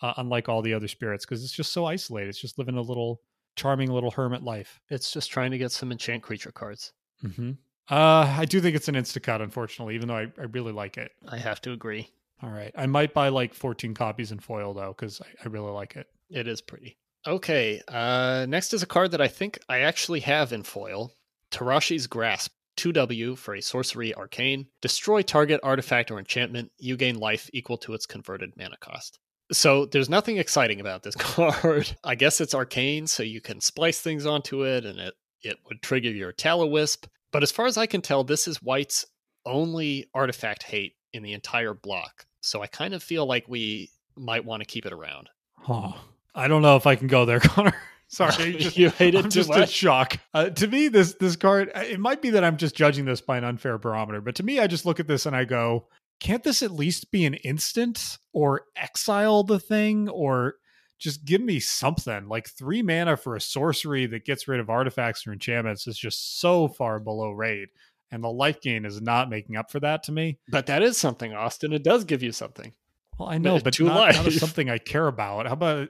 uh, 0.00 0.14
unlike 0.16 0.48
all 0.48 0.62
the 0.62 0.74
other 0.74 0.88
spirits, 0.88 1.24
because 1.24 1.42
it's 1.42 1.52
just 1.52 1.72
so 1.72 1.84
isolated. 1.84 2.28
It's 2.28 2.40
just 2.40 2.58
living 2.58 2.76
a 2.76 2.82
little 2.82 3.20
charming 3.56 3.90
little 3.90 4.10
hermit 4.10 4.42
life. 4.42 4.80
it's 4.90 5.12
just 5.12 5.30
trying 5.30 5.52
to 5.52 5.58
get 5.58 5.70
some 5.70 5.92
enchant 5.92 6.22
creature 6.22 6.50
cards. 6.50 6.92
Mm-hmm. 7.24 7.52
Uh, 7.88 8.34
I 8.36 8.46
do 8.46 8.60
think 8.60 8.74
it's 8.74 8.88
an 8.88 8.94
instacut, 8.94 9.42
unfortunately, 9.42 9.94
even 9.94 10.08
though 10.08 10.16
I, 10.16 10.32
I 10.38 10.44
really 10.50 10.72
like 10.72 10.96
it. 10.96 11.12
I 11.28 11.36
have 11.36 11.60
to 11.62 11.72
agree. 11.72 12.10
All 12.44 12.50
right. 12.50 12.72
I 12.76 12.86
might 12.86 13.14
buy 13.14 13.30
like 13.30 13.54
14 13.54 13.94
copies 13.94 14.30
in 14.30 14.38
foil, 14.38 14.74
though, 14.74 14.94
because 14.96 15.22
I, 15.22 15.46
I 15.46 15.48
really 15.48 15.70
like 15.70 15.96
it. 15.96 16.08
It 16.28 16.46
is 16.46 16.60
pretty. 16.60 16.98
Okay, 17.26 17.80
uh, 17.88 18.44
next 18.46 18.74
is 18.74 18.82
a 18.82 18.86
card 18.86 19.12
that 19.12 19.20
I 19.22 19.28
think 19.28 19.58
I 19.66 19.80
actually 19.80 20.20
have 20.20 20.52
in 20.52 20.62
foil 20.62 21.12
Terashi's 21.50 22.06
Grasp. 22.06 22.52
2W 22.76 23.38
for 23.38 23.54
a 23.54 23.62
sorcery 23.62 24.12
arcane. 24.14 24.66
Destroy 24.82 25.22
target 25.22 25.60
artifact 25.62 26.10
or 26.10 26.18
enchantment. 26.18 26.72
You 26.76 26.96
gain 26.96 27.18
life 27.18 27.48
equal 27.52 27.78
to 27.78 27.94
its 27.94 28.04
converted 28.04 28.52
mana 28.56 28.76
cost. 28.78 29.20
So 29.52 29.86
there's 29.86 30.08
nothing 30.08 30.38
exciting 30.38 30.80
about 30.80 31.04
this 31.04 31.14
card. 31.18 31.96
I 32.02 32.16
guess 32.16 32.40
it's 32.40 32.54
arcane, 32.54 33.06
so 33.06 33.22
you 33.22 33.40
can 33.40 33.60
splice 33.60 34.00
things 34.00 34.26
onto 34.26 34.64
it 34.64 34.84
and 34.84 34.98
it, 34.98 35.14
it 35.42 35.56
would 35.68 35.82
trigger 35.82 36.10
your 36.10 36.32
Tallowisp. 36.32 37.06
But 37.30 37.44
as 37.44 37.52
far 37.52 37.66
as 37.66 37.78
I 37.78 37.86
can 37.86 38.02
tell, 38.02 38.24
this 38.24 38.48
is 38.48 38.60
white's 38.60 39.06
only 39.46 40.10
artifact 40.12 40.64
hate 40.64 40.94
in 41.12 41.22
the 41.22 41.32
entire 41.32 41.74
block. 41.74 42.26
So 42.44 42.62
I 42.62 42.66
kind 42.66 42.94
of 42.94 43.02
feel 43.02 43.26
like 43.26 43.46
we 43.48 43.90
might 44.16 44.44
want 44.44 44.60
to 44.62 44.66
keep 44.66 44.86
it 44.86 44.92
around. 44.92 45.30
Huh. 45.58 45.92
I 46.34 46.46
don't 46.48 46.62
know 46.62 46.76
if 46.76 46.86
I 46.86 46.94
can 46.96 47.06
go 47.06 47.24
there, 47.24 47.40
Connor. 47.40 47.74
Sorry. 48.08 48.52
just- 48.58 48.76
you 48.76 48.90
hate 48.90 49.14
it 49.14 49.24
I'm 49.24 49.30
just 49.30 49.50
in 49.50 49.60
much. 49.60 49.70
shock. 49.70 50.18
Uh, 50.34 50.50
to 50.50 50.66
me, 50.68 50.88
this 50.88 51.14
this 51.14 51.36
card. 51.36 51.70
uh, 51.74 51.80
It 51.80 51.98
might 52.00 52.20
be 52.22 52.30
that 52.30 52.44
I'm 52.44 52.56
just 52.56 52.76
judging 52.76 53.04
this 53.06 53.20
by 53.20 53.38
an 53.38 53.44
unfair 53.44 53.78
barometer, 53.78 54.20
but 54.20 54.34
to 54.36 54.42
me, 54.42 54.60
I 54.60 54.66
just 54.66 54.84
look 54.86 55.00
at 55.00 55.06
this 55.08 55.26
and 55.26 55.34
I 55.34 55.44
go, 55.44 55.88
"Can't 56.20 56.42
this 56.44 56.62
at 56.62 56.70
least 56.70 57.10
be 57.10 57.24
an 57.24 57.34
instant 57.34 58.18
or 58.32 58.62
exile 58.76 59.42
the 59.42 59.58
thing 59.58 60.08
or 60.10 60.56
just 60.98 61.24
give 61.24 61.40
me 61.40 61.58
something 61.60 62.28
like 62.28 62.48
three 62.48 62.82
mana 62.82 63.16
for 63.16 63.34
a 63.36 63.40
sorcery 63.40 64.06
that 64.06 64.24
gets 64.24 64.46
rid 64.46 64.60
of 64.60 64.70
artifacts 64.70 65.26
or 65.26 65.32
enchantments 65.32 65.86
is 65.86 65.98
just 65.98 66.38
so 66.40 66.68
far 66.68 67.00
below 67.00 67.30
raid." 67.30 67.68
And 68.14 68.22
the 68.22 68.30
life 68.30 68.60
gain 68.60 68.84
is 68.84 69.02
not 69.02 69.28
making 69.28 69.56
up 69.56 69.70
for 69.70 69.80
that 69.80 70.04
to 70.04 70.12
me. 70.12 70.38
But 70.48 70.66
that 70.66 70.82
is 70.82 70.96
something, 70.96 71.34
Austin. 71.34 71.72
It 71.72 71.82
does 71.82 72.04
give 72.04 72.22
you 72.22 72.32
something. 72.32 72.72
Well, 73.18 73.28
I 73.28 73.38
know, 73.38 73.54
But 73.58 73.76
but 73.78 73.80
not, 73.80 74.14
not 74.14 74.32
something 74.32 74.70
I 74.70 74.78
care 74.78 75.06
about. 75.06 75.46
How 75.46 75.52
about 75.52 75.88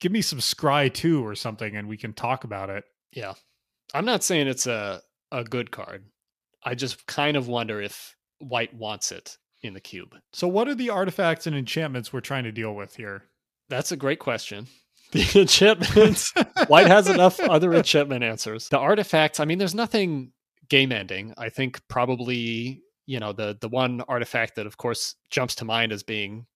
give 0.00 0.12
me 0.12 0.22
some 0.22 0.40
Scry 0.40 0.92
2 0.92 1.24
or 1.24 1.34
something 1.34 1.76
and 1.76 1.88
we 1.88 1.96
can 1.96 2.12
talk 2.12 2.44
about 2.44 2.70
it. 2.70 2.84
Yeah. 3.12 3.34
I'm 3.94 4.04
not 4.04 4.24
saying 4.24 4.48
it's 4.48 4.66
a, 4.66 5.00
a 5.30 5.44
good 5.44 5.70
card. 5.70 6.04
I 6.64 6.74
just 6.74 7.06
kind 7.06 7.36
of 7.36 7.48
wonder 7.48 7.80
if 7.80 8.16
white 8.38 8.74
wants 8.74 9.12
it 9.12 9.36
in 9.62 9.74
the 9.74 9.80
cube. 9.80 10.14
So, 10.32 10.48
what 10.48 10.68
are 10.68 10.74
the 10.74 10.90
artifacts 10.90 11.46
and 11.46 11.56
enchantments 11.56 12.12
we're 12.12 12.20
trying 12.20 12.44
to 12.44 12.52
deal 12.52 12.74
with 12.74 12.96
here? 12.96 13.24
That's 13.68 13.92
a 13.92 13.96
great 13.96 14.18
question. 14.18 14.66
The 15.12 15.42
enchantments. 15.42 16.32
White 16.68 16.86
has 16.86 17.06
enough 17.06 17.38
other 17.38 17.74
enchantment 17.74 18.24
answers. 18.24 18.70
The 18.70 18.78
artifacts, 18.78 19.40
I 19.40 19.44
mean, 19.44 19.58
there's 19.58 19.74
nothing 19.74 20.32
game 20.68 20.92
ending. 20.92 21.34
I 21.36 21.48
think 21.48 21.80
probably, 21.88 22.82
you 23.06 23.20
know, 23.20 23.32
the 23.32 23.56
the 23.60 23.68
one 23.68 24.02
artifact 24.08 24.56
that 24.56 24.66
of 24.66 24.76
course 24.76 25.16
jumps 25.30 25.54
to 25.56 25.64
mind 25.64 25.92
as 25.92 26.02
being 26.02 26.46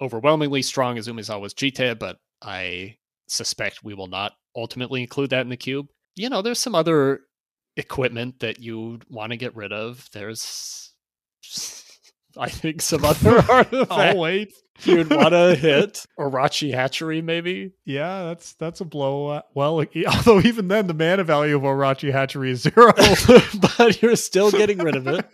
overwhelmingly 0.00 0.62
strong 0.62 0.96
is 0.96 1.08
Umezawa's 1.08 1.54
Jitte, 1.54 1.98
but 1.98 2.18
I 2.42 2.96
suspect 3.28 3.82
we 3.82 3.94
will 3.94 4.06
not 4.06 4.32
ultimately 4.54 5.02
include 5.02 5.30
that 5.30 5.42
in 5.42 5.48
the 5.48 5.56
cube. 5.56 5.88
You 6.14 6.28
know, 6.30 6.42
there's 6.42 6.60
some 6.60 6.74
other 6.74 7.20
equipment 7.76 8.40
that 8.40 8.60
you 8.60 9.00
want 9.08 9.32
to 9.32 9.36
get 9.36 9.54
rid 9.54 9.72
of. 9.72 10.08
There's 10.12 10.92
I 12.38 12.48
think 12.48 12.82
some 12.82 13.04
other 13.04 13.38
artifacts 13.50 13.90
I'll 13.90 14.18
wait. 14.18 14.52
you'd 14.84 15.10
want 15.10 15.30
to 15.30 15.54
hit. 15.60 16.04
Orochi 16.18 16.72
Hatchery, 16.74 17.22
maybe. 17.22 17.72
Yeah, 17.84 18.24
that's 18.24 18.52
that's 18.54 18.80
a 18.80 18.84
blow. 18.84 19.28
Uh, 19.28 19.42
well, 19.54 19.84
although 20.06 20.40
even 20.40 20.68
then, 20.68 20.86
the 20.86 20.94
mana 20.94 21.24
value 21.24 21.56
of 21.56 21.62
Orochi 21.62 22.12
Hatchery 22.12 22.50
is 22.50 22.62
zero. 22.62 22.92
but 23.76 24.02
you're 24.02 24.16
still 24.16 24.50
getting 24.50 24.78
rid 24.78 24.96
of 24.96 25.06
it. 25.06 25.24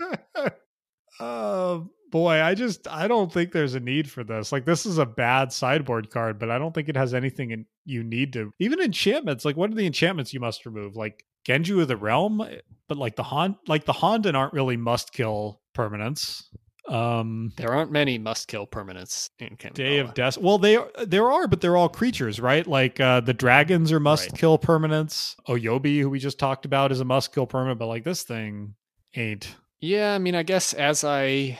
Oh 1.20 1.90
boy, 2.10 2.42
I 2.42 2.54
just 2.54 2.88
I 2.88 3.08
don't 3.08 3.32
think 3.32 3.52
there's 3.52 3.74
a 3.74 3.80
need 3.80 4.10
for 4.10 4.24
this. 4.24 4.52
Like 4.52 4.64
this 4.64 4.86
is 4.86 4.98
a 4.98 5.06
bad 5.06 5.52
sideboard 5.52 6.10
card, 6.10 6.38
but 6.38 6.50
I 6.50 6.58
don't 6.58 6.74
think 6.74 6.88
it 6.88 6.96
has 6.96 7.14
anything 7.14 7.50
in, 7.50 7.66
you 7.84 8.02
need 8.02 8.32
to. 8.34 8.52
Even 8.58 8.80
enchantments, 8.80 9.44
like 9.44 9.56
what 9.56 9.70
are 9.70 9.74
the 9.74 9.86
enchantments 9.86 10.32
you 10.32 10.40
must 10.40 10.66
remove? 10.66 10.96
Like 10.96 11.24
Genju 11.46 11.82
of 11.82 11.88
the 11.88 11.96
Realm, 11.96 12.42
but 12.88 12.98
like 12.98 13.16
the 13.16 13.22
Han, 13.24 13.56
like 13.66 13.84
the 13.84 13.92
Honden 13.92 14.34
aren't 14.34 14.52
really 14.54 14.76
must 14.76 15.12
kill 15.12 15.60
permanents. 15.76 16.44
Um, 16.88 17.52
There 17.56 17.72
aren't 17.72 17.92
many 17.92 18.18
must 18.18 18.48
kill 18.48 18.66
permanents 18.66 19.30
in 19.38 19.56
Kamigawa. 19.56 19.74
Day 19.74 19.98
of 19.98 20.14
Death. 20.14 20.36
Well, 20.38 20.58
they 20.58 20.76
are, 20.76 20.88
there 21.06 21.30
are, 21.30 21.46
but 21.46 21.60
they're 21.60 21.76
all 21.76 21.88
creatures, 21.88 22.40
right? 22.40 22.66
Like 22.66 22.98
uh, 23.00 23.20
the 23.20 23.34
dragons 23.34 23.92
are 23.92 24.00
must 24.00 24.30
Right. 24.30 24.38
kill 24.40 24.58
permanents. 24.58 25.36
Oyobi, 25.48 26.00
who 26.00 26.10
we 26.10 26.18
just 26.18 26.38
talked 26.38 26.64
about, 26.64 26.90
is 26.92 27.00
a 27.00 27.04
must 27.04 27.32
kill 27.32 27.46
permanent, 27.46 27.78
but 27.78 27.86
like 27.86 28.04
this 28.04 28.22
thing 28.24 28.74
ain't. 29.14 29.54
Yeah, 29.80 30.14
I 30.14 30.18
mean, 30.18 30.34
I 30.34 30.42
guess 30.42 30.72
as 30.72 31.04
I 31.04 31.58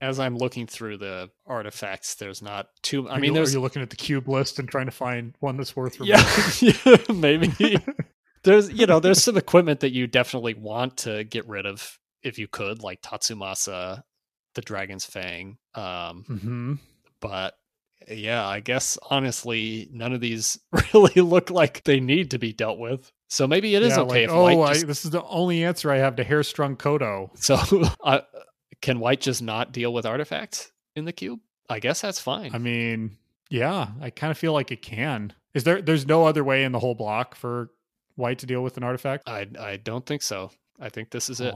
as 0.00 0.18
I'm 0.20 0.36
looking 0.36 0.66
through 0.66 0.98
the 0.98 1.30
artifacts, 1.46 2.16
there's 2.16 2.42
not 2.42 2.68
too. 2.82 3.08
I 3.08 3.18
mean, 3.18 3.34
you, 3.34 3.42
are 3.42 3.48
you 3.48 3.60
looking 3.60 3.80
at 3.82 3.88
the 3.90 3.96
cube 3.96 4.28
list 4.28 4.58
and 4.58 4.68
trying 4.68 4.86
to 4.86 4.92
find 4.92 5.34
one 5.40 5.56
that's 5.56 5.74
worth 5.74 5.98
yeah, 6.00 6.22
yeah, 6.60 6.96
maybe 7.14 7.78
there's 8.44 8.70
you 8.70 8.86
know 8.86 9.00
there's 9.00 9.22
some 9.22 9.36
equipment 9.38 9.80
that 9.80 9.92
you 9.92 10.06
definitely 10.06 10.54
want 10.54 10.98
to 10.98 11.24
get 11.24 11.46
rid 11.48 11.64
of 11.66 11.98
if 12.22 12.38
you 12.38 12.48
could, 12.48 12.82
like 12.82 13.00
Tatsumasa, 13.02 14.02
the 14.56 14.62
Dragon's 14.62 15.04
Fang. 15.04 15.58
Um, 15.74 16.24
hmm 16.24 16.74
but 17.20 17.56
yeah, 18.08 18.46
I 18.46 18.60
guess 18.60 18.98
honestly, 19.10 19.88
none 19.92 20.12
of 20.12 20.20
these 20.20 20.58
really 20.94 21.20
look 21.22 21.50
like 21.50 21.84
they 21.84 22.00
need 22.00 22.32
to 22.32 22.38
be 22.38 22.52
dealt 22.52 22.78
with. 22.78 23.10
So 23.28 23.46
maybe 23.46 23.74
it 23.74 23.82
is 23.82 23.96
Yeah, 23.96 24.02
okay 24.02 24.26
like, 24.26 24.36
oh, 24.36 24.42
White 24.58 24.82
I, 24.82 24.82
this 24.84 25.04
is 25.04 25.10
the 25.10 25.24
only 25.24 25.64
answer 25.64 25.90
I 25.90 25.96
have 25.98 26.16
to 26.16 26.24
Hair-Strung 26.24 26.76
Koto. 26.76 27.30
so 27.34 27.56
uh, 28.04 28.20
can 28.82 29.00
White 29.00 29.20
just 29.20 29.42
not 29.42 29.72
deal 29.72 29.92
with 29.92 30.06
artifacts 30.06 30.70
in 30.94 31.04
the 31.06 31.12
cube? 31.12 31.40
I 31.68 31.80
guess 31.80 32.00
that's 32.00 32.20
fine. 32.20 32.54
I 32.54 32.58
mean, 32.58 33.16
yeah, 33.50 33.88
I 34.00 34.10
kind 34.10 34.30
of 34.30 34.38
feel 34.38 34.52
like 34.52 34.70
it 34.70 34.82
can. 34.82 35.32
Is 35.54 35.64
there? 35.64 35.80
There's 35.82 36.06
no 36.06 36.26
other 36.26 36.44
way 36.44 36.64
in 36.64 36.72
the 36.72 36.78
whole 36.78 36.94
block 36.94 37.34
for 37.34 37.70
White 38.14 38.38
to 38.40 38.46
deal 38.46 38.62
with 38.62 38.76
an 38.76 38.84
artifact. 38.84 39.28
I 39.28 39.48
I 39.58 39.78
don't 39.78 40.04
think 40.06 40.22
so. 40.22 40.50
I 40.78 40.90
think 40.90 41.10
this 41.10 41.28
is 41.28 41.40
it. 41.40 41.54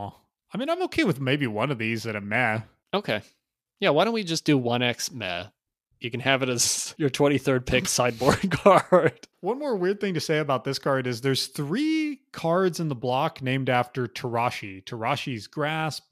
I 0.52 0.58
mean, 0.58 0.68
I'm 0.68 0.82
okay 0.84 1.04
with 1.04 1.20
maybe 1.20 1.46
one 1.46 1.70
of 1.70 1.78
these 1.78 2.06
at 2.06 2.16
a 2.16 2.20
meh. 2.20 2.60
Okay. 2.92 3.22
Yeah, 3.78 3.90
why 3.90 4.04
don't 4.04 4.14
we 4.14 4.24
just 4.24 4.44
do 4.44 4.58
1x 4.58 5.12
meh? 5.12 5.46
You 6.00 6.10
can 6.10 6.20
have 6.20 6.42
it 6.42 6.48
as 6.48 6.94
your 6.98 7.10
23rd 7.10 7.66
pick 7.66 7.88
sideboard 7.88 8.50
card. 8.62 9.28
One 9.40 9.58
more 9.58 9.76
weird 9.76 10.00
thing 10.00 10.14
to 10.14 10.20
say 10.20 10.38
about 10.38 10.64
this 10.64 10.78
card 10.78 11.06
is 11.06 11.20
there's 11.20 11.46
three 11.46 12.20
cards 12.32 12.80
in 12.80 12.88
the 12.88 12.94
block 12.94 13.42
named 13.42 13.68
after 13.68 14.06
Terashi. 14.06 14.84
Terashi's 14.84 15.46
Grasp, 15.46 16.04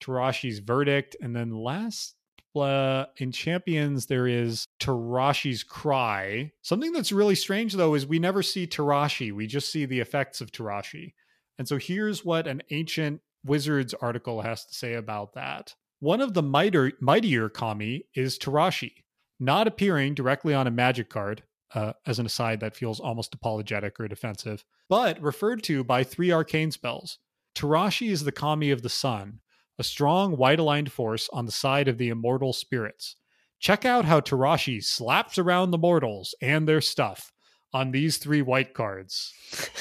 Terashi's 0.00 0.58
Verdict, 0.58 1.16
and 1.20 1.34
then 1.34 1.50
last 1.50 2.14
uh, 2.54 3.06
in 3.18 3.32
Champions 3.32 4.06
there 4.06 4.26
is 4.26 4.66
Terashi's 4.80 5.62
Cry. 5.62 6.52
Something 6.62 6.92
that's 6.92 7.12
really 7.12 7.34
strange 7.34 7.74
though 7.74 7.94
is 7.94 8.06
we 8.06 8.18
never 8.18 8.42
see 8.42 8.66
Terashi. 8.66 9.32
We 9.32 9.46
just 9.46 9.70
see 9.70 9.84
the 9.84 10.00
effects 10.00 10.40
of 10.40 10.52
Terashi. 10.52 11.12
And 11.58 11.66
so 11.68 11.78
here's 11.78 12.24
what 12.24 12.46
an 12.46 12.62
ancient 12.70 13.20
Wizards 13.44 13.94
article 13.94 14.42
has 14.42 14.64
to 14.66 14.74
say 14.74 14.94
about 14.94 15.34
that. 15.34 15.74
One 16.00 16.20
of 16.20 16.34
the 16.34 16.42
mightier, 16.42 16.92
mightier 17.00 17.48
kami 17.48 18.04
is 18.14 18.38
Terashi, 18.38 18.92
not 19.40 19.66
appearing 19.66 20.14
directly 20.14 20.52
on 20.52 20.66
a 20.66 20.70
magic 20.70 21.08
card, 21.08 21.42
uh, 21.74 21.94
as 22.06 22.18
an 22.18 22.26
aside, 22.26 22.60
that 22.60 22.76
feels 22.76 23.00
almost 23.00 23.34
apologetic 23.34 23.98
or 23.98 24.06
defensive, 24.06 24.64
but 24.88 25.20
referred 25.20 25.62
to 25.64 25.82
by 25.82 26.04
three 26.04 26.30
arcane 26.30 26.70
spells. 26.70 27.18
Terashi 27.54 28.10
is 28.10 28.24
the 28.24 28.32
kami 28.32 28.70
of 28.70 28.82
the 28.82 28.90
sun, 28.90 29.40
a 29.78 29.84
strong 29.84 30.36
white 30.36 30.58
aligned 30.58 30.92
force 30.92 31.30
on 31.32 31.46
the 31.46 31.52
side 31.52 31.88
of 31.88 31.96
the 31.96 32.10
immortal 32.10 32.52
spirits. 32.52 33.16
Check 33.58 33.86
out 33.86 34.04
how 34.04 34.20
Terashi 34.20 34.84
slaps 34.84 35.38
around 35.38 35.70
the 35.70 35.78
mortals 35.78 36.34
and 36.42 36.68
their 36.68 36.82
stuff 36.82 37.32
on 37.76 37.90
these 37.90 38.16
three 38.16 38.40
white 38.40 38.72
cards. 38.72 39.34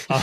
Um, 0.10 0.22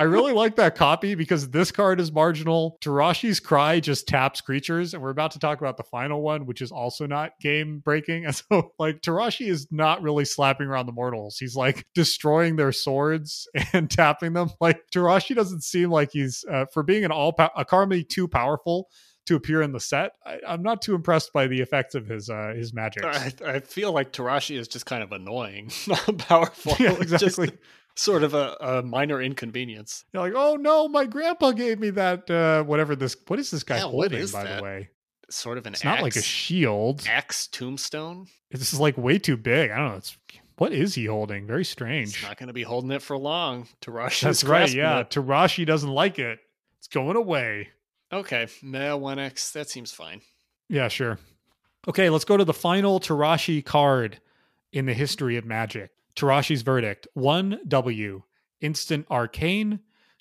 I 0.00 0.02
really 0.02 0.32
like 0.32 0.56
that 0.56 0.74
copy 0.74 1.14
because 1.14 1.48
this 1.50 1.70
card 1.70 2.00
is 2.00 2.10
marginal. 2.10 2.76
Terashi's 2.80 3.38
Cry 3.38 3.78
just 3.78 4.08
taps 4.08 4.40
creatures, 4.40 4.92
and 4.92 5.00
we're 5.00 5.10
about 5.10 5.30
to 5.30 5.38
talk 5.38 5.60
about 5.60 5.76
the 5.76 5.84
final 5.84 6.22
one, 6.22 6.44
which 6.44 6.60
is 6.60 6.72
also 6.72 7.06
not 7.06 7.38
game 7.40 7.78
breaking. 7.78 8.26
And 8.32 8.36
so, 8.36 8.72
like, 8.78 9.00
Terashi 9.02 9.48
is 9.48 9.68
not 9.70 10.02
really 10.02 10.24
slapping 10.24 10.66
around 10.66 10.86
the 10.86 10.92
mortals. 10.92 11.36
He's 11.38 11.54
like 11.54 11.86
destroying 11.94 12.56
their 12.56 12.72
swords 12.72 13.46
and 13.72 13.90
tapping 13.90 14.32
them. 14.32 14.50
Like, 14.60 14.82
Terashi 14.92 15.34
doesn't 15.34 15.62
seem 15.62 15.90
like 15.90 16.10
he's, 16.12 16.44
uh, 16.50 16.66
for 16.72 16.82
being 16.82 17.04
an 17.04 17.12
all, 17.12 17.32
pow- 17.32 17.50
a 17.56 17.64
kami 17.64 18.04
too 18.04 18.26
powerful 18.26 18.88
to 19.26 19.36
appear 19.36 19.62
in 19.62 19.72
the 19.72 19.80
set. 19.80 20.12
I, 20.26 20.40
I'm 20.46 20.62
not 20.62 20.82
too 20.82 20.94
impressed 20.94 21.32
by 21.32 21.46
the 21.46 21.60
effects 21.60 21.94
of 21.94 22.06
his, 22.08 22.28
uh, 22.28 22.52
his 22.56 22.72
magic. 22.74 23.04
I, 23.04 23.32
I 23.46 23.60
feel 23.60 23.92
like 23.92 24.12
Terashi 24.12 24.58
is 24.58 24.68
just 24.68 24.86
kind 24.86 25.02
of 25.02 25.12
annoying, 25.12 25.70
not 25.86 26.18
powerful. 26.18 26.74
Yeah, 26.80 26.96
It's 27.00 27.10
just 27.12 27.38
exactly. 27.38 27.58
sort 27.94 28.22
of 28.24 28.34
a, 28.34 28.56
a 28.60 28.82
minor 28.82 29.20
inconvenience. 29.22 30.04
You're 30.12 30.22
like, 30.24 30.32
oh 30.34 30.56
no, 30.56 30.88
my 30.88 31.04
grandpa 31.06 31.52
gave 31.52 31.78
me 31.78 31.90
that. 31.90 32.28
Uh, 32.30 32.64
whatever 32.64 32.96
this. 32.96 33.16
What 33.28 33.38
is 33.38 33.50
this 33.50 33.62
guy 33.62 33.76
Yeah, 33.76 33.82
holding? 33.82 34.26
by 34.32 34.44
that? 34.44 34.56
the 34.58 34.62
way, 34.62 34.88
Sort 35.30 35.56
of 35.58 35.66
an 35.66 35.72
it's 35.74 35.84
not 35.84 36.02
like 36.02 36.16
a 36.16 36.22
shield. 36.22 37.04
axe 37.08 37.46
tombstone. 37.46 38.26
This 38.50 38.72
is 38.72 38.80
like 38.80 38.98
way 38.98 39.18
too 39.18 39.36
big. 39.36 39.70
I 39.70 39.76
don't 39.76 39.88
know. 39.92 39.96
It's 39.96 40.16
what 40.58 40.72
is 40.72 40.94
he 40.94 41.06
holding? 41.06 41.46
Very 41.46 41.60
He's 41.60 41.70
strange. 41.70 42.22
not 42.22 42.36
going 42.36 42.48
to 42.48 42.52
be 42.52 42.62
holding 42.62 42.90
it 42.90 43.00
for 43.02 43.16
long. 43.16 43.66
Terashi. 43.80 44.20
That's 44.22 44.44
right. 44.44 44.70
Yeah, 44.72 45.02
Terashi 45.04 45.64
doesn't 45.64 45.88
like 45.90 46.18
it. 46.18 46.38
It's 46.78 46.88
going 46.88 47.16
away. 47.16 47.68
Okay. 48.12 48.46
Meh 48.62 48.90
1x. 48.90 49.52
That 49.52 49.70
seems 49.70 49.92
fine. 49.92 50.20
Yeah, 50.68 50.88
sure. 50.88 51.18
Okay, 51.88 52.10
let's 52.10 52.24
go 52.24 52.36
to 52.36 52.44
the 52.44 52.52
final 52.52 53.00
Terashi 53.00 53.64
card 53.64 54.20
in 54.72 54.86
the 54.86 54.94
history 54.94 55.36
of 55.36 55.44
Magic. 55.44 55.90
Terashi's 56.14 56.62
verdict: 56.62 57.08
one 57.14 57.58
W, 57.66 58.22
instant 58.60 59.06
arcane, 59.10 59.80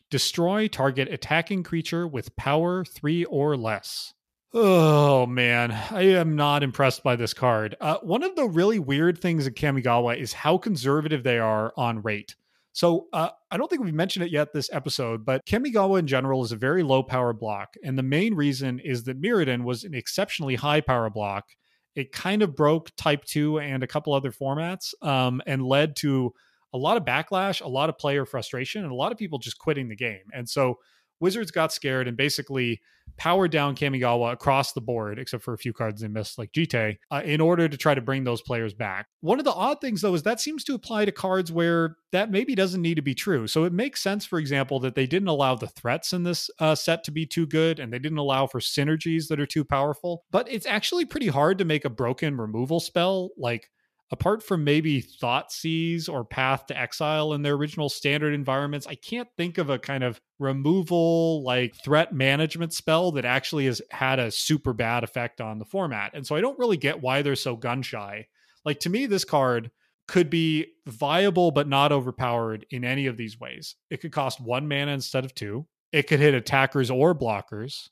destroy 0.10 0.68
target 0.68 1.08
attacking 1.10 1.64
creature 1.64 2.08
with 2.08 2.36
power 2.36 2.84
three 2.84 3.26
or 3.26 3.56
less. 3.58 4.14
Oh 4.54 5.26
man, 5.26 5.72
I 5.72 6.04
am 6.04 6.36
not 6.36 6.64
impressed 6.64 7.04
by 7.04 7.16
this 7.16 7.34
card. 7.34 7.78
Uh, 7.80 7.98
one 8.02 8.24
of 8.24 8.36
the 8.36 8.48
really 8.48 8.80
weird 8.80 9.20
things 9.20 9.48
in 9.48 9.54
Kamigawa 9.54 10.18
is 10.18 10.34
how 10.34 10.58
conservative 10.58 11.24
they 11.24 11.40
are 11.40 11.74
on 11.78 12.02
rate. 12.02 12.36
So 12.74 13.08
uh, 13.12 13.30
I 13.50 13.58
don't 13.58 13.68
think 13.70 13.84
we've 13.84 13.94
mentioned 13.94 14.26
it 14.26 14.32
yet 14.32 14.54
this 14.54 14.70
episode, 14.72 15.26
but 15.26 15.46
Kamigawa 15.46 16.00
in 16.00 16.08
general 16.08 16.44
is 16.44 16.52
a 16.52 16.56
very 16.56 16.84
low 16.84 17.04
power 17.04 17.34
block, 17.34 17.76
and 17.84 17.98
the 17.98 18.04
main 18.04 18.34
reason 18.34 18.80
is 18.80 19.04
that 19.04 19.22
Mirrodin 19.22 19.64
was 19.64 19.84
an 19.84 19.94
exceptionally 19.94 20.56
high 20.56 20.82
power 20.82 21.10
block. 21.10 21.50
It 21.96 22.14
kind 22.14 22.42
of 22.42 22.56
broke 22.56 22.96
Type 22.96 23.26
Two 23.26 23.60
and 23.60 23.84
a 23.84 23.88
couple 23.88 24.14
other 24.14 24.32
formats, 24.32 24.94
um, 25.02 25.42
and 25.46 25.62
led 25.66 25.96
to 25.98 26.34
a 26.74 26.78
lot 26.78 26.96
of 26.96 27.04
backlash, 27.04 27.62
a 27.62 27.68
lot 27.68 27.90
of 27.90 27.98
player 27.98 28.26
frustration, 28.26 28.84
and 28.84 28.92
a 28.92 28.96
lot 28.96 29.12
of 29.12 29.18
people 29.18 29.40
just 29.40 29.60
quitting 29.60 29.90
the 29.90 29.96
game. 29.96 30.24
And 30.34 30.48
so 30.48 30.80
Wizards 31.22 31.52
got 31.52 31.72
scared 31.72 32.08
and 32.08 32.18
basically 32.18 32.82
powered 33.18 33.52
down 33.52 33.76
Kamigawa 33.76 34.34
across 34.34 34.74
the 34.74 34.82
board, 34.82 35.20
except 35.20 35.44
for 35.44 35.54
a 35.54 35.58
few 35.58 35.74
cards 35.74 36.02
they 36.02 36.08
missed, 36.08 36.38
like 36.38 36.52
Jitte, 36.52 36.98
uh, 37.12 37.22
in 37.24 37.40
order 37.40 37.68
to 37.68 37.78
try 37.78 37.94
to 37.94 38.02
bring 38.02 38.24
those 38.24 38.42
players 38.42 38.74
back. 38.74 39.08
One 39.22 39.38
of 39.38 39.46
the 39.46 39.54
odd 39.54 39.80
things, 39.82 40.02
though, 40.02 40.14
is 40.14 40.24
that 40.24 40.42
seems 40.42 40.64
to 40.66 40.74
apply 40.74 41.06
to 41.06 41.12
cards 41.12 41.52
where 41.52 41.98
that 42.12 42.32
maybe 42.32 42.56
doesn't 42.56 42.82
need 42.82 42.96
to 42.96 43.02
be 43.02 43.14
true. 43.14 43.48
So 43.48 43.64
it 43.64 43.74
makes 43.74 44.02
sense, 44.02 44.26
for 44.26 44.40
example, 44.40 44.80
that 44.80 44.96
they 44.96 45.06
didn't 45.06 45.28
allow 45.28 45.56
the 45.56 45.68
threats 45.68 46.14
in 46.14 46.24
this 46.24 46.50
uh, 46.60 46.76
set 46.76 47.04
to 47.06 47.12
be 47.12 47.26
too 47.26 47.46
good 47.46 47.80
and 47.80 47.92
they 47.94 48.00
didn't 48.00 48.18
allow 48.18 48.48
for 48.48 48.60
synergies 48.60 49.28
that 49.28 49.40
are 49.40 49.46
too 49.46 49.64
powerful. 49.64 50.24
But 50.32 50.52
it's 50.52 50.66
actually 50.66 51.06
pretty 51.06 51.28
hard 51.28 51.58
to 51.60 51.66
make 51.66 51.86
a 51.86 51.90
broken 51.90 52.38
removal 52.38 52.80
spell 52.80 53.30
like 53.38 53.70
apart 54.12 54.44
from 54.44 54.64
maybe 54.64 55.02
Thoughtseize 55.02 56.10
or 56.10 56.26
Path 56.26 56.66
to 56.68 56.78
Exile 56.78 57.34
in 57.34 57.42
their 57.42 57.54
original 57.54 57.90
standard 57.90 58.34
environments, 58.34 58.88
I 58.88 58.96
can't 58.96 59.30
think 59.38 59.58
of 59.58 59.70
a 59.70 59.80
kind 59.80 60.04
of 60.04 60.20
removal 60.40 61.44
like 61.44 61.76
threat 61.84 62.14
management 62.14 62.74
spell 62.74 63.12
that 63.14 63.26
actually 63.26 63.66
has 63.66 63.82
had 63.92 64.20
a 64.20 64.32
super 64.32 64.74
bad 64.74 65.04
effect 65.04 65.40
on 65.40 65.60
the 65.60 65.66
format. 65.66 66.12
And 66.14 66.26
so 66.28 66.36
I 66.36 66.42
don't 66.42 66.60
really 66.60 66.78
get 66.78 67.02
why 67.02 67.22
they're 67.22 67.36
so 67.36 67.56
gun 67.56 67.82
shy. 67.82 68.28
Like 68.66 68.80
to 68.82 68.90
me, 68.90 69.06
this 69.06 69.26
card 69.26 69.72
could 70.08 70.30
be 70.30 70.68
viable 70.86 71.52
but 71.52 71.70
not 71.70 71.92
overpowered 71.92 72.66
in 72.70 72.84
any 72.84 73.08
of 73.08 73.18
these 73.18 73.40
ways. 73.40 73.76
It 73.90 74.02
could 74.02 74.12
cost 74.12 74.42
one 74.42 74.68
mana 74.68 74.92
instead 74.92 75.24
of 75.24 75.34
two. 75.34 75.68
It 75.94 76.08
could 76.08 76.20
hit 76.20 76.34
attackers 76.34 76.92
or 76.92 77.16
blockers 77.16 77.90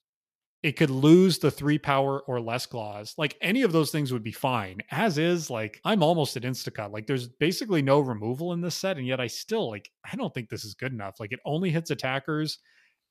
it 0.61 0.73
could 0.73 0.89
lose 0.89 1.39
the 1.39 1.51
three 1.51 1.77
power 1.77 2.19
or 2.21 2.41
less 2.41 2.65
clause. 2.65 3.13
Like 3.17 3.37
any 3.41 3.61
of 3.61 3.71
those 3.71 3.91
things 3.91 4.11
would 4.11 4.23
be 4.23 4.31
fine. 4.31 4.79
As 4.91 5.17
is, 5.17 5.49
like 5.49 5.79
I'm 5.85 6.03
almost 6.03 6.35
at 6.35 6.43
Instacut. 6.43 6.91
Like 6.91 7.07
there's 7.07 7.27
basically 7.27 7.81
no 7.81 7.99
removal 7.99 8.51
in 8.53 8.61
this 8.61 8.75
set, 8.75 8.97
and 8.97 9.07
yet 9.07 9.21
I 9.21 9.27
still 9.27 9.69
like 9.69 9.89
I 10.11 10.15
don't 10.15 10.33
think 10.33 10.49
this 10.49 10.65
is 10.65 10.73
good 10.73 10.91
enough. 10.91 11.19
Like 11.19 11.31
it 11.31 11.39
only 11.45 11.69
hits 11.69 11.91
attackers, 11.91 12.59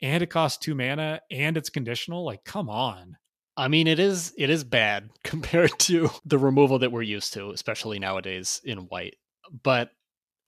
and 0.03 0.22
it 0.22 0.30
costs 0.30 0.59
two 0.59 0.74
mana, 0.74 1.20
and 1.30 1.57
it's 1.57 1.70
conditional. 1.70 2.24
Like 2.24 2.44
come 2.44 2.68
on. 2.68 3.16
I 3.57 3.68
mean, 3.68 3.86
it 3.86 3.99
is 3.99 4.34
it 4.36 4.51
is 4.51 4.62
bad 4.62 5.11
compared 5.24 5.78
to 5.80 6.11
the 6.26 6.38
removal 6.38 6.80
that 6.80 6.92
we're 6.92 7.03
used 7.03 7.32
to, 7.34 7.51
especially 7.51 7.99
nowadays 7.99 8.61
in 8.64 8.78
white. 8.78 9.16
But 9.62 9.90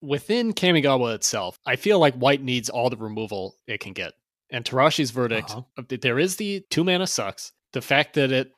within 0.02 0.52
Kamigawa 0.52 1.14
itself, 1.14 1.58
I 1.64 1.76
feel 1.76 1.98
like 1.98 2.14
white 2.14 2.42
needs 2.42 2.68
all 2.68 2.90
the 2.90 2.96
removal 2.98 3.56
it 3.66 3.80
can 3.80 3.94
get 3.94 4.12
and 4.52 4.64
Terashi's 4.64 5.10
verdict 5.10 5.50
uh-huh. 5.50 5.96
there 6.00 6.18
is 6.18 6.36
the 6.36 6.64
two 6.70 6.84
mana 6.84 7.06
sucks. 7.06 7.52
The 7.72 7.80
fact 7.80 8.14
that 8.14 8.32
it 8.32 8.50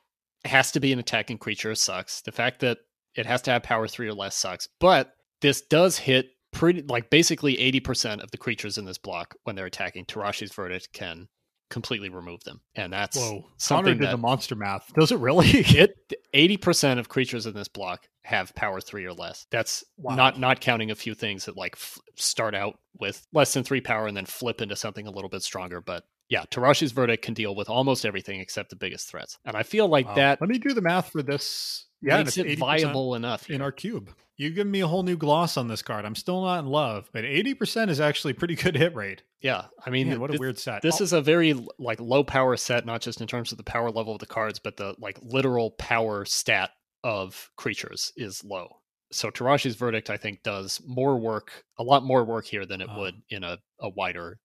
has 0.45 0.71
to 0.71 0.79
be 0.79 0.91
an 0.91 0.99
attacking 0.99 1.37
creature 1.37 1.73
sucks. 1.75 2.21
The 2.21 2.31
fact 2.31 2.59
that 2.61 2.79
it 3.15 3.25
has 3.25 3.41
to 3.43 3.51
have 3.51 3.63
power 3.63 3.87
three 3.87 4.07
or 4.07 4.13
less 4.13 4.35
sucks. 4.35 4.67
But 4.79 5.13
this 5.41 5.61
does 5.61 5.97
hit 5.97 6.27
pretty 6.51 6.83
like 6.83 7.09
basically 7.09 7.57
80% 7.57 8.23
of 8.23 8.31
the 8.31 8.37
creatures 8.37 8.77
in 8.77 8.85
this 8.85 8.97
block 8.97 9.35
when 9.43 9.55
they're 9.55 9.65
attacking. 9.65 10.05
Tarashi's 10.05 10.53
verdict 10.53 10.89
can 10.93 11.27
completely 11.73 12.09
remove 12.09 12.43
them. 12.43 12.61
And 12.75 12.93
that's 12.93 13.17
Whoa. 13.17 13.45
something 13.57 13.97
did 13.97 14.07
that, 14.07 14.11
the 14.11 14.17
monster 14.17 14.55
math. 14.55 14.93
Does 14.93 15.11
it 15.11 15.17
really? 15.17 15.47
it 15.51 15.97
80% 16.33 16.99
of 16.99 17.09
creatures 17.09 17.47
in 17.47 17.53
this 17.53 17.67
block 17.67 18.07
have 18.23 18.53
power 18.55 18.79
3 18.79 19.05
or 19.05 19.13
less. 19.13 19.47
That's 19.49 19.83
wow. 19.97 20.15
not 20.15 20.39
not 20.39 20.61
counting 20.61 20.91
a 20.91 20.95
few 20.95 21.15
things 21.15 21.45
that 21.45 21.57
like 21.57 21.73
f- 21.75 21.99
start 22.15 22.53
out 22.53 22.79
with 22.99 23.25
less 23.33 23.53
than 23.53 23.63
3 23.63 23.81
power 23.81 24.07
and 24.07 24.15
then 24.15 24.25
flip 24.25 24.61
into 24.61 24.75
something 24.75 25.07
a 25.07 25.11
little 25.11 25.29
bit 25.29 25.41
stronger, 25.41 25.81
but 25.81 26.03
yeah, 26.29 26.45
Terashi's 26.49 26.93
verdict 26.93 27.23
can 27.23 27.33
deal 27.33 27.53
with 27.55 27.69
almost 27.69 28.05
everything 28.05 28.39
except 28.39 28.69
the 28.69 28.75
biggest 28.75 29.09
threats. 29.09 29.37
And 29.45 29.57
I 29.57 29.63
feel 29.63 29.87
like 29.87 30.07
wow. 30.07 30.15
that 30.15 30.41
Let 30.41 30.49
me 30.49 30.59
do 30.59 30.73
the 30.73 30.81
math 30.81 31.11
for 31.11 31.21
this. 31.21 31.87
Yeah, 32.03 32.17
makes 32.17 32.37
it 32.37 32.59
viable 32.59 33.15
enough 33.15 33.49
in 33.49 33.61
our 33.61 33.71
cube. 33.71 34.13
You 34.35 34.49
give 34.49 34.67
me 34.67 34.81
a 34.81 34.87
whole 34.87 35.03
new 35.03 35.15
gloss 35.15 35.57
on 35.57 35.67
this 35.67 35.83
card. 35.83 36.05
I'm 36.05 36.15
still 36.15 36.41
not 36.41 36.59
in 36.59 36.65
love, 36.65 37.09
but 37.13 37.23
80% 37.23 37.89
is 37.89 37.99
actually 37.99 38.33
pretty 38.33 38.55
good 38.55 38.75
hit 38.75 38.95
rate. 38.95 39.23
Yeah, 39.41 39.65
I 39.85 39.89
mean, 39.89 40.09
Man, 40.09 40.19
what 40.19 40.33
a 40.33 40.37
weird 40.39 40.57
set. 40.57 40.81
This 40.81 41.01
oh. 41.01 41.03
is 41.03 41.13
a 41.13 41.21
very 41.21 41.53
like 41.77 41.99
low 41.99 42.23
power 42.23 42.57
set, 42.57 42.85
not 42.85 43.01
just 43.01 43.21
in 43.21 43.27
terms 43.27 43.51
of 43.51 43.57
the 43.57 43.63
power 43.63 43.91
level 43.91 44.13
of 44.13 44.19
the 44.19 44.25
cards, 44.25 44.59
but 44.59 44.77
the 44.77 44.95
like 44.99 45.19
literal 45.21 45.71
power 45.71 46.25
stat 46.25 46.71
of 47.03 47.51
creatures 47.57 48.11
is 48.15 48.43
low. 48.43 48.77
So 49.11 49.29
Terashi's 49.29 49.75
verdict, 49.75 50.09
I 50.09 50.17
think, 50.17 50.41
does 50.41 50.81
more 50.87 51.19
work, 51.19 51.63
a 51.77 51.83
lot 51.83 52.03
more 52.03 52.23
work 52.23 52.45
here 52.45 52.65
than 52.65 52.81
it 52.81 52.89
uh, 52.89 52.95
would 52.97 53.15
in 53.29 53.43
a, 53.43 53.59
a 53.79 53.89
wider 53.89 54.39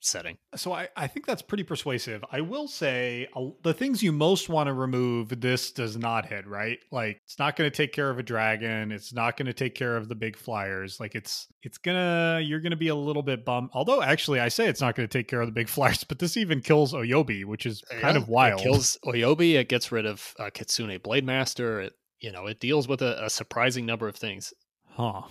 setting. 0.00 0.38
So 0.54 0.72
I, 0.72 0.88
I 0.96 1.06
think 1.06 1.26
that's 1.26 1.42
pretty 1.42 1.64
persuasive. 1.64 2.24
I 2.30 2.40
will 2.40 2.68
say 2.68 3.28
uh, 3.34 3.46
the 3.62 3.74
things 3.74 4.02
you 4.02 4.12
most 4.12 4.48
want 4.48 4.68
to 4.68 4.72
remove, 4.72 5.40
this 5.40 5.72
does 5.72 5.96
not 5.96 6.26
hit, 6.26 6.46
right? 6.46 6.78
Like 6.90 7.20
it's 7.24 7.38
not 7.38 7.56
going 7.56 7.70
to 7.70 7.76
take 7.76 7.92
care 7.92 8.10
of 8.10 8.18
a 8.18 8.22
dragon. 8.22 8.92
It's 8.92 9.12
not 9.12 9.36
going 9.36 9.46
to 9.46 9.52
take 9.52 9.74
care 9.74 9.96
of 9.96 10.08
the 10.08 10.14
big 10.14 10.36
flyers. 10.36 11.00
Like 11.00 11.14
it's, 11.14 11.48
it's 11.62 11.78
gonna, 11.78 12.40
you're 12.42 12.60
going 12.60 12.70
to 12.70 12.76
be 12.76 12.88
a 12.88 12.94
little 12.94 13.22
bit 13.22 13.44
bummed. 13.44 13.70
Although 13.72 14.02
actually 14.02 14.40
I 14.40 14.48
say 14.48 14.68
it's 14.68 14.80
not 14.80 14.94
going 14.94 15.08
to 15.08 15.18
take 15.18 15.28
care 15.28 15.40
of 15.40 15.48
the 15.48 15.52
big 15.52 15.68
flyers, 15.78 16.04
but 16.04 16.18
this 16.18 16.36
even 16.36 16.60
kills 16.60 16.92
Oyobi, 16.92 17.44
which 17.44 17.66
is 17.66 17.82
yeah, 17.92 18.00
kind 18.00 18.16
of 18.16 18.28
wild. 18.28 18.60
It 18.60 18.64
kills 18.64 18.98
Oyobi. 19.04 19.54
It 19.54 19.68
gets 19.68 19.92
rid 19.92 20.06
of 20.06 20.34
uh, 20.38 20.50
Kitsune 20.50 20.98
Blademaster. 20.98 21.84
It, 21.84 21.94
you 22.20 22.32
know, 22.32 22.46
it 22.46 22.60
deals 22.60 22.88
with 22.88 23.02
a, 23.02 23.24
a 23.24 23.30
surprising 23.30 23.86
number 23.86 24.08
of 24.08 24.16
things. 24.16 24.52
Huh. 24.90 25.22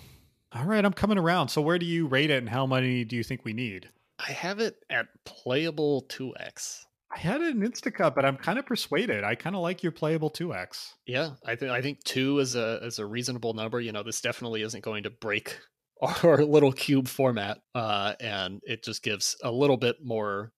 All 0.54 0.64
right, 0.64 0.84
I'm 0.84 0.94
coming 0.94 1.18
around. 1.18 1.50
So 1.50 1.62
where 1.62 1.78
do 1.78 1.86
you 1.86 2.08
rate 2.08 2.30
it 2.30 2.38
and 2.38 2.50
how 2.50 2.66
many 2.66 3.04
do 3.04 3.18
you 3.18 3.24
think 3.24 3.44
we 3.44 3.54
need? 3.54 3.90
I 4.20 4.32
have 4.32 4.60
it 4.60 4.78
at 4.90 5.08
playable 5.26 6.06
2x. 6.10 6.86
I 7.16 7.20
had 7.20 7.42
it 7.42 7.56
in 7.56 7.62
Instacut, 7.62 8.16
but 8.16 8.26
I'm 8.26 8.36
kind 8.36 8.60
of 8.60 8.66
persuaded. 8.66 9.24
I 9.24 9.36
kind 9.36 9.56
of 9.56 9.62
like 9.62 9.82
your 9.82 9.92
playable 9.92 10.30
2x. 10.30 10.94
Yeah, 11.06 11.32
I 11.46 11.56
think 11.56 11.72
I 11.72 11.82
think 11.82 12.04
2 12.04 12.40
is 12.40 12.56
a 12.56 12.86
is 12.86 13.00
a 13.00 13.06
reasonable 13.06 13.54
number. 13.54 13.80
You 13.80 13.92
know, 13.92 14.04
this 14.04 14.22
definitely 14.22 14.62
isn't 14.64 14.84
going 14.84 15.04
to 15.04 15.10
break 15.10 15.58
our 16.24 16.44
little 16.44 16.72
cube 16.72 17.08
format 17.08 17.58
uh 17.74 18.14
and 18.20 18.62
it 18.66 18.84
just 18.84 19.02
gives 19.02 19.36
a 19.44 19.52
little 19.52 19.78
bit 19.78 19.96
more 20.04 20.52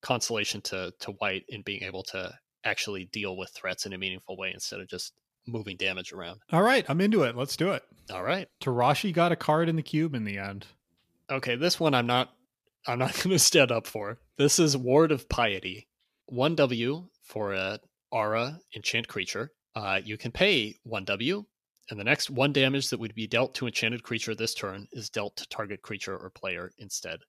consolation 0.00 0.62
to 0.62 0.90
to 1.00 1.10
white 1.18 1.44
in 1.48 1.60
being 1.60 1.82
able 1.82 2.02
to 2.02 2.32
actually 2.64 3.04
deal 3.12 3.36
with 3.36 3.50
threats 3.50 3.84
in 3.84 3.92
a 3.92 3.98
meaningful 3.98 4.36
way 4.38 4.50
instead 4.54 4.80
of 4.80 4.88
just 4.88 5.12
moving 5.46 5.76
damage 5.76 6.12
around. 6.12 6.40
All 6.50 6.62
right, 6.62 6.84
I'm 6.88 7.00
into 7.00 7.22
it. 7.22 7.36
Let's 7.36 7.56
do 7.56 7.72
it. 7.72 7.82
All 8.10 8.22
right. 8.22 8.48
Terashi 8.60 9.12
got 9.12 9.32
a 9.32 9.36
card 9.36 9.68
in 9.68 9.76
the 9.76 9.82
cube 9.82 10.14
in 10.14 10.24
the 10.24 10.38
end. 10.38 10.66
Okay, 11.30 11.56
this 11.56 11.78
one 11.78 11.94
I'm 11.94 12.06
not 12.06 12.32
I'm 12.86 12.98
not 12.98 13.14
going 13.22 13.30
to 13.30 13.38
stand 13.38 13.72
up 13.72 13.86
for. 13.86 14.18
This 14.38 14.58
is 14.58 14.76
Ward 14.76 15.12
of 15.12 15.28
Piety. 15.28 15.88
1W 16.32 17.08
for 17.22 17.52
a 17.52 17.80
aura 18.10 18.60
enchant 18.74 19.08
creature. 19.08 19.52
Uh, 19.74 20.00
you 20.04 20.16
can 20.16 20.32
pay 20.32 20.76
1W, 20.86 21.44
and 21.90 22.00
the 22.00 22.04
next 22.04 22.30
one 22.30 22.52
damage 22.52 22.88
that 22.88 22.98
would 22.98 23.14
be 23.14 23.26
dealt 23.26 23.54
to 23.54 23.66
enchanted 23.66 24.02
creature 24.02 24.34
this 24.34 24.54
turn 24.54 24.86
is 24.92 25.10
dealt 25.10 25.36
to 25.36 25.48
target 25.48 25.82
creature 25.82 26.16
or 26.16 26.30
player 26.30 26.72
instead. 26.78 27.20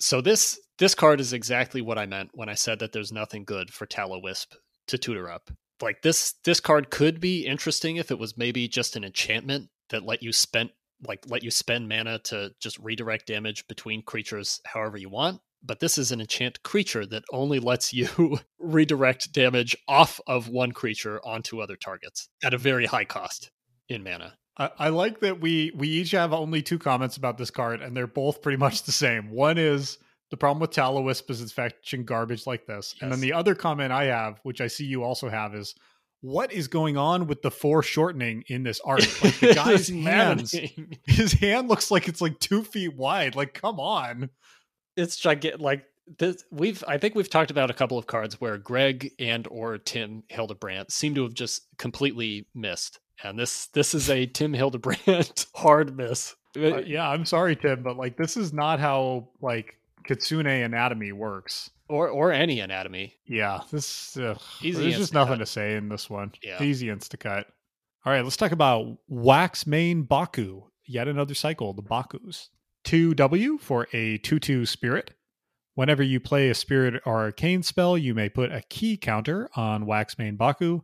So 0.00 0.20
this 0.20 0.60
this 0.78 0.94
card 0.94 1.20
is 1.20 1.32
exactly 1.32 1.80
what 1.80 1.98
I 1.98 2.06
meant 2.06 2.30
when 2.34 2.48
I 2.48 2.54
said 2.54 2.78
that 2.78 2.92
there's 2.92 3.10
nothing 3.10 3.44
good 3.44 3.72
for 3.72 3.86
Tallowisp 3.86 4.54
to 4.88 4.98
tutor 4.98 5.28
up. 5.28 5.50
Like 5.80 6.02
this 6.02 6.34
this 6.44 6.60
card 6.60 6.90
could 6.90 7.20
be 7.20 7.46
interesting 7.46 7.96
if 7.96 8.10
it 8.10 8.18
was 8.18 8.36
maybe 8.36 8.68
just 8.68 8.94
an 8.94 9.04
enchantment 9.04 9.70
that 9.90 10.04
let 10.04 10.22
you 10.22 10.32
spend 10.32 10.70
like 11.06 11.24
let 11.28 11.42
you 11.42 11.50
spend 11.50 11.88
mana 11.88 12.18
to 12.18 12.50
just 12.60 12.78
redirect 12.78 13.26
damage 13.26 13.66
between 13.68 14.02
creatures 14.02 14.60
however 14.66 14.96
you 14.96 15.08
want 15.08 15.40
but 15.62 15.80
this 15.80 15.98
is 15.98 16.12
an 16.12 16.20
enchant 16.20 16.62
creature 16.62 17.04
that 17.06 17.24
only 17.32 17.58
lets 17.58 17.92
you 17.92 18.38
redirect 18.58 19.32
damage 19.32 19.76
off 19.86 20.20
of 20.26 20.48
one 20.48 20.72
creature 20.72 21.20
onto 21.24 21.60
other 21.60 21.76
targets 21.76 22.28
at 22.42 22.54
a 22.54 22.58
very 22.58 22.86
high 22.86 23.04
cost 23.04 23.50
in 23.88 24.02
mana 24.02 24.34
I, 24.56 24.70
I 24.78 24.88
like 24.88 25.20
that 25.20 25.40
we 25.40 25.72
we 25.74 25.88
each 25.88 26.10
have 26.12 26.32
only 26.32 26.62
two 26.62 26.78
comments 26.78 27.16
about 27.16 27.38
this 27.38 27.50
card 27.50 27.80
and 27.80 27.96
they're 27.96 28.06
both 28.06 28.42
pretty 28.42 28.58
much 28.58 28.84
the 28.84 28.92
same 28.92 29.30
one 29.30 29.58
is 29.58 29.98
the 30.30 30.36
problem 30.36 30.60
with 30.60 30.72
Tallowisp 30.72 31.30
is 31.30 31.40
it's 31.40 31.52
fetching 31.52 32.04
garbage 32.04 32.46
like 32.46 32.66
this 32.66 32.94
yes. 32.96 33.02
and 33.02 33.12
then 33.12 33.20
the 33.20 33.32
other 33.32 33.54
comment 33.54 33.92
i 33.92 34.04
have 34.04 34.40
which 34.42 34.60
i 34.60 34.66
see 34.66 34.84
you 34.84 35.02
also 35.02 35.28
have 35.28 35.54
is 35.54 35.74
what 36.20 36.52
is 36.52 36.68
going 36.68 36.96
on 36.96 37.26
with 37.26 37.42
the 37.42 37.50
foreshortening 37.50 38.44
in 38.48 38.62
this 38.62 38.80
art? 38.84 39.06
Like 39.22 39.38
the 39.38 39.54
guy's 39.54 39.88
hands, 39.88 40.54
his 41.06 41.32
hand 41.32 41.68
looks 41.68 41.90
like 41.90 42.08
it's 42.08 42.20
like 42.20 42.38
two 42.38 42.62
feet 42.62 42.96
wide. 42.96 43.36
Like, 43.36 43.54
come 43.54 43.80
on. 43.80 44.30
It's 44.96 45.16
gigantic. 45.16 45.60
Like 45.60 45.84
this, 46.18 46.44
we've 46.50 46.82
I 46.88 46.98
think 46.98 47.14
we've 47.14 47.30
talked 47.30 47.50
about 47.50 47.70
a 47.70 47.74
couple 47.74 47.98
of 47.98 48.06
cards 48.06 48.40
where 48.40 48.58
Greg 48.58 49.12
and 49.18 49.46
or 49.48 49.78
Tim 49.78 50.22
Hildebrandt 50.28 50.90
seem 50.90 51.14
to 51.14 51.22
have 51.22 51.34
just 51.34 51.66
completely 51.76 52.46
missed, 52.54 52.98
and 53.22 53.38
this 53.38 53.66
this 53.68 53.94
is 53.94 54.10
a 54.10 54.26
Tim 54.34 54.52
Hildebrandt 54.54 55.46
hard 55.54 55.96
miss. 55.96 56.34
Uh, 56.56 56.78
yeah, 56.78 57.08
I'm 57.08 57.26
sorry, 57.26 57.54
Tim, 57.54 57.82
but 57.82 57.96
like 57.96 58.16
this 58.16 58.36
is 58.36 58.52
not 58.52 58.80
how 58.80 59.28
like 59.40 59.76
Kitsune 60.04 60.46
anatomy 60.46 61.12
works 61.12 61.70
or 61.88 62.08
or 62.08 62.32
any 62.32 62.60
anatomy. 62.60 63.14
Yeah, 63.26 63.60
this 63.70 64.16
uh, 64.16 64.38
Easy 64.62 64.82
there's 64.82 64.96
just 64.96 65.14
nothing 65.14 65.38
to 65.38 65.46
say 65.46 65.74
in 65.74 65.88
this 65.88 66.08
one. 66.08 66.32
Yeah. 66.42 66.62
Easy 66.62 66.88
insta 66.88 67.18
cut. 67.18 67.46
All 68.04 68.12
right, 68.12 68.22
let's 68.22 68.36
talk 68.36 68.52
about 68.52 68.98
Waxmane 69.10 70.06
Baku. 70.08 70.62
Yet 70.86 71.08
another 71.08 71.34
cycle, 71.34 71.74
the 71.74 71.82
Bakus. 71.82 72.48
2W 72.84 73.60
for 73.60 73.86
a 73.92 74.18
2 74.18 74.38
2 74.38 74.66
spirit. 74.66 75.14
Whenever 75.74 76.02
you 76.02 76.18
play 76.18 76.48
a 76.48 76.54
spirit 76.54 77.00
or 77.04 77.18
arcane 77.18 77.62
spell, 77.62 77.98
you 77.98 78.14
may 78.14 78.28
put 78.28 78.50
a 78.50 78.62
key 78.68 78.96
counter 78.96 79.48
on 79.54 79.84
Waxmane 79.84 80.38
Baku. 80.38 80.82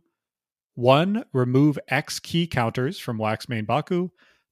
One, 0.75 1.25
remove 1.33 1.79
X 1.87 2.19
key 2.19 2.47
counters 2.47 2.99
from 2.99 3.17
Waxmane 3.17 3.65
Baku. 3.65 4.09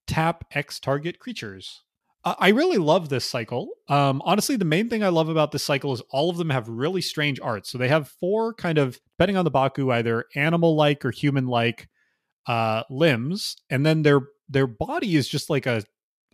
Tap 0.07 0.45
X 0.51 0.79
target 0.79 1.19
creatures. 1.19 1.83
I 2.25 2.49
really 2.49 2.77
love 2.77 3.09
this 3.09 3.25
cycle. 3.25 3.67
Um, 3.89 4.21
honestly, 4.23 4.55
the 4.55 4.63
main 4.63 4.89
thing 4.89 5.03
I 5.03 5.09
love 5.09 5.27
about 5.27 5.51
this 5.51 5.63
cycle 5.63 5.91
is 5.91 6.01
all 6.09 6.29
of 6.29 6.37
them 6.37 6.49
have 6.51 6.69
really 6.69 7.01
strange 7.01 7.39
art. 7.41 7.67
So 7.67 7.77
they 7.77 7.89
have 7.89 8.07
four 8.07 8.53
kind 8.53 8.77
of, 8.77 8.97
depending 9.17 9.35
on 9.35 9.43
the 9.43 9.51
Baku, 9.51 9.91
either 9.91 10.25
animal-like 10.35 11.03
or 11.03 11.11
human-like 11.11 11.89
uh, 12.47 12.83
limbs, 12.89 13.57
and 13.69 13.85
then 13.85 14.03
their 14.03 14.21
their 14.49 14.67
body 14.67 15.15
is 15.15 15.27
just 15.27 15.49
like 15.49 15.65
a 15.65 15.83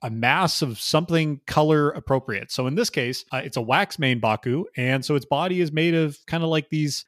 a 0.02 0.10
mass 0.10 0.62
of 0.62 0.80
something 0.80 1.42
color 1.46 1.90
appropriate. 1.90 2.52
So 2.52 2.68
in 2.68 2.76
this 2.76 2.90
case, 2.90 3.26
uh, 3.32 3.42
it's 3.44 3.58
a 3.58 3.62
Waxmane 3.62 4.22
Baku, 4.22 4.66
and 4.78 5.04
so 5.04 5.16
its 5.16 5.26
body 5.26 5.60
is 5.60 5.72
made 5.72 5.94
of 5.96 6.18
kind 6.28 6.44
of 6.44 6.50
like 6.50 6.70
these 6.70 7.06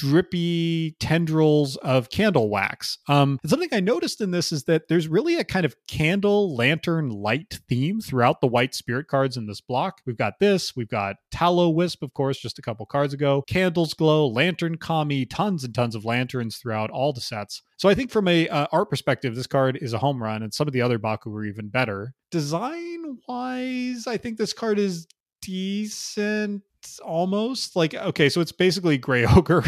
drippy 0.00 0.96
tendrils 0.98 1.76
of 1.76 2.08
candle 2.08 2.48
wax. 2.48 2.96
Um, 3.06 3.38
and 3.42 3.50
something 3.50 3.68
I 3.70 3.80
noticed 3.80 4.22
in 4.22 4.30
this 4.30 4.50
is 4.50 4.64
that 4.64 4.88
there's 4.88 5.08
really 5.08 5.36
a 5.36 5.44
kind 5.44 5.66
of 5.66 5.76
candle 5.88 6.56
lantern 6.56 7.10
light 7.10 7.60
theme 7.68 8.00
throughout 8.00 8.40
the 8.40 8.46
white 8.46 8.74
spirit 8.74 9.08
cards 9.08 9.36
in 9.36 9.46
this 9.46 9.60
block. 9.60 10.00
We've 10.06 10.16
got 10.16 10.38
this, 10.40 10.74
we've 10.74 10.88
got 10.88 11.16
Tallowisp, 11.30 12.00
of 12.00 12.14
course, 12.14 12.40
just 12.40 12.58
a 12.58 12.62
couple 12.62 12.86
cards 12.86 13.12
ago, 13.12 13.42
Candles 13.42 13.92
Glow, 13.92 14.26
Lantern 14.26 14.78
Kami, 14.78 15.26
tons 15.26 15.64
and 15.64 15.74
tons 15.74 15.94
of 15.94 16.06
lanterns 16.06 16.56
throughout 16.56 16.88
all 16.88 17.12
the 17.12 17.20
sets. 17.20 17.60
So 17.76 17.90
I 17.90 17.94
think 17.94 18.10
from 18.10 18.26
a 18.26 18.48
uh, 18.48 18.68
art 18.72 18.88
perspective, 18.88 19.34
this 19.34 19.46
card 19.46 19.78
is 19.82 19.92
a 19.92 19.98
home 19.98 20.22
run, 20.22 20.42
and 20.42 20.54
some 20.54 20.66
of 20.66 20.72
the 20.72 20.80
other 20.80 20.96
Baku 20.96 21.28
were 21.28 21.44
even 21.44 21.68
better. 21.68 22.14
Design 22.30 23.18
wise, 23.28 24.06
I 24.06 24.16
think 24.16 24.38
this 24.38 24.54
card 24.54 24.78
is 24.78 25.06
decent 25.42 26.62
almost 27.02 27.76
like 27.76 27.94
okay 27.94 28.28
so 28.28 28.40
it's 28.40 28.52
basically 28.52 28.98
gray 28.98 29.24
ogre 29.36 29.64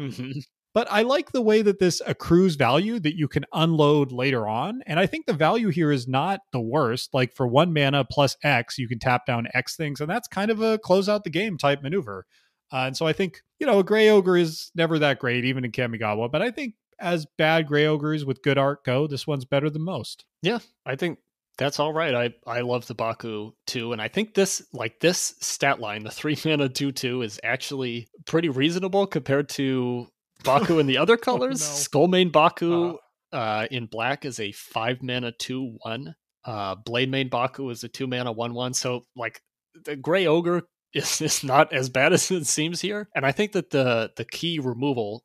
Mm-hmm. 0.00 0.30
but 0.72 0.90
I 0.90 1.02
like 1.02 1.32
the 1.32 1.42
way 1.42 1.62
that 1.62 1.78
this 1.78 2.00
accrues 2.06 2.56
value 2.56 2.98
that 3.00 3.16
you 3.16 3.28
can 3.28 3.44
unload 3.52 4.12
later 4.12 4.48
on. 4.48 4.82
And 4.86 4.98
I 4.98 5.06
think 5.06 5.26
the 5.26 5.32
value 5.32 5.68
here 5.68 5.92
is 5.92 6.08
not 6.08 6.40
the 6.52 6.60
worst. 6.60 7.12
Like 7.12 7.34
for 7.34 7.46
one 7.46 7.72
mana 7.72 8.04
plus 8.04 8.36
X, 8.42 8.78
you 8.78 8.88
can 8.88 8.98
tap 8.98 9.26
down 9.26 9.48
X 9.52 9.76
things, 9.76 10.00
and 10.00 10.08
that's 10.08 10.28
kind 10.28 10.50
of 10.50 10.60
a 10.62 10.78
close 10.78 11.08
out 11.08 11.24
the 11.24 11.30
game 11.30 11.58
type 11.58 11.82
maneuver. 11.82 12.26
Uh, 12.72 12.84
and 12.86 12.96
so 12.96 13.06
I 13.06 13.12
think, 13.12 13.40
you 13.58 13.66
know, 13.66 13.80
a 13.80 13.84
Gray 13.84 14.08
Ogre 14.08 14.36
is 14.36 14.70
never 14.74 14.98
that 15.00 15.18
great, 15.18 15.44
even 15.44 15.64
in 15.64 15.72
Kamigawa. 15.72 16.30
But 16.30 16.42
I 16.42 16.50
think 16.50 16.74
as 17.00 17.26
bad 17.36 17.66
Gray 17.66 17.86
Ogres 17.86 18.24
with 18.24 18.42
good 18.42 18.58
art 18.58 18.84
go, 18.84 19.06
this 19.06 19.26
one's 19.26 19.44
better 19.44 19.70
than 19.70 19.82
most. 19.82 20.24
Yeah, 20.42 20.60
I 20.86 20.96
think 20.96 21.18
that's 21.60 21.78
all 21.78 21.92
right. 21.92 22.14
I 22.14 22.34
I 22.50 22.62
love 22.62 22.86
the 22.86 22.94
Baku 22.94 23.52
too, 23.66 23.92
and 23.92 24.00
I 24.00 24.08
think 24.08 24.34
this 24.34 24.62
like 24.72 24.98
this 24.98 25.34
stat 25.40 25.78
line, 25.78 26.02
the 26.02 26.10
three 26.10 26.36
mana 26.44 26.70
two 26.70 26.90
two, 26.90 27.20
is 27.22 27.38
actually 27.44 28.08
pretty 28.26 28.48
reasonable 28.48 29.06
compared 29.06 29.50
to 29.50 30.08
Baku 30.42 30.78
in 30.78 30.86
the 30.86 30.96
other 30.96 31.16
colors. 31.28 31.60
no. 31.60 31.66
Skullmane 31.66 32.32
Baku 32.32 32.96
uh, 33.32 33.66
in 33.70 33.86
black 33.86 34.24
is 34.24 34.40
a 34.40 34.52
five 34.52 35.02
mana 35.02 35.32
two 35.38 35.76
one. 35.84 36.14
Uh, 36.44 36.74
Blademane 36.76 37.30
Baku 37.30 37.68
is 37.68 37.84
a 37.84 37.88
two 37.88 38.06
mana 38.06 38.32
one 38.32 38.54
one. 38.54 38.72
So 38.72 39.02
like 39.14 39.42
the 39.84 39.96
Gray 39.96 40.26
Ogre 40.26 40.62
is, 40.94 41.20
is 41.20 41.44
not 41.44 41.72
as 41.74 41.90
bad 41.90 42.14
as 42.14 42.30
it 42.30 42.46
seems 42.46 42.80
here, 42.80 43.08
and 43.14 43.26
I 43.26 43.32
think 43.32 43.52
that 43.52 43.70
the 43.70 44.10
the 44.16 44.24
key 44.24 44.58
removal 44.58 45.24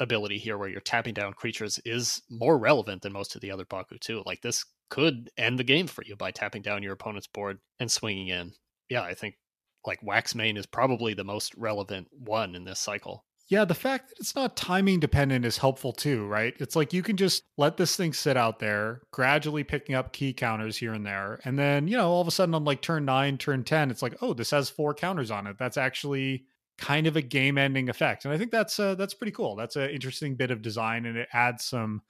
ability 0.00 0.38
here 0.38 0.58
where 0.58 0.68
you're 0.68 0.80
tapping 0.80 1.14
down 1.14 1.32
creatures 1.34 1.78
is 1.84 2.20
more 2.28 2.58
relevant 2.58 3.02
than 3.02 3.12
most 3.12 3.34
of 3.36 3.42
the 3.42 3.50
other 3.50 3.66
Baku 3.68 3.98
too. 4.00 4.22
Like 4.24 4.40
this 4.40 4.64
could 4.90 5.30
end 5.36 5.58
the 5.58 5.64
game 5.64 5.86
for 5.86 6.02
you 6.04 6.16
by 6.16 6.30
tapping 6.30 6.62
down 6.62 6.82
your 6.82 6.92
opponent's 6.92 7.26
board 7.26 7.58
and 7.80 7.90
swinging 7.90 8.28
in. 8.28 8.52
Yeah, 8.88 9.02
I 9.02 9.14
think 9.14 9.36
like 9.86 10.00
Waxmane 10.02 10.56
is 10.56 10.66
probably 10.66 11.14
the 11.14 11.24
most 11.24 11.54
relevant 11.56 12.08
one 12.12 12.54
in 12.54 12.64
this 12.64 12.80
cycle. 12.80 13.24
Yeah, 13.48 13.66
the 13.66 13.74
fact 13.74 14.08
that 14.08 14.20
it's 14.20 14.34
not 14.34 14.56
timing 14.56 15.00
dependent 15.00 15.44
is 15.44 15.58
helpful 15.58 15.92
too, 15.92 16.26
right? 16.26 16.54
It's 16.58 16.74
like 16.74 16.94
you 16.94 17.02
can 17.02 17.16
just 17.16 17.44
let 17.58 17.76
this 17.76 17.94
thing 17.94 18.14
sit 18.14 18.38
out 18.38 18.58
there, 18.58 19.02
gradually 19.10 19.64
picking 19.64 19.94
up 19.94 20.14
key 20.14 20.32
counters 20.32 20.78
here 20.78 20.94
and 20.94 21.04
there. 21.04 21.40
And 21.44 21.58
then, 21.58 21.86
you 21.86 21.96
know, 21.98 22.08
all 22.08 22.22
of 22.22 22.28
a 22.28 22.30
sudden 22.30 22.54
on 22.54 22.64
like 22.64 22.80
turn 22.80 23.04
nine, 23.04 23.36
turn 23.36 23.62
10, 23.62 23.90
it's 23.90 24.00
like, 24.00 24.16
oh, 24.22 24.32
this 24.32 24.50
has 24.50 24.70
four 24.70 24.94
counters 24.94 25.30
on 25.30 25.46
it. 25.46 25.58
That's 25.58 25.76
actually 25.76 26.46
kind 26.78 27.06
of 27.06 27.16
a 27.16 27.22
game 27.22 27.58
ending 27.58 27.90
effect. 27.90 28.24
And 28.24 28.32
I 28.32 28.38
think 28.38 28.50
that's 28.50 28.80
uh, 28.80 28.94
that's 28.94 29.14
pretty 29.14 29.32
cool. 29.32 29.56
That's 29.56 29.76
an 29.76 29.90
interesting 29.90 30.36
bit 30.36 30.50
of 30.50 30.62
design 30.62 31.04
and 31.04 31.18
it 31.18 31.28
adds 31.34 31.64
some 31.64 32.00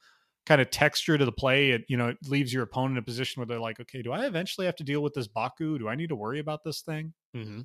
kind 0.45 0.61
of 0.61 0.69
texture 0.69 1.17
to 1.17 1.25
the 1.25 1.31
play. 1.31 1.71
It, 1.71 1.85
you 1.87 1.97
know, 1.97 2.09
it 2.09 2.17
leaves 2.27 2.53
your 2.53 2.63
opponent 2.63 2.93
in 2.93 2.97
a 2.99 3.01
position 3.01 3.39
where 3.39 3.47
they're 3.47 3.59
like, 3.59 3.79
okay, 3.79 4.01
do 4.01 4.11
I 4.11 4.25
eventually 4.25 4.65
have 4.65 4.75
to 4.77 4.83
deal 4.83 5.01
with 5.01 5.13
this 5.13 5.27
Baku? 5.27 5.79
Do 5.79 5.87
I 5.87 5.95
need 5.95 6.09
to 6.09 6.15
worry 6.15 6.39
about 6.39 6.63
this 6.63 6.81
thing? 6.81 7.13
Mm-hmm. 7.35 7.61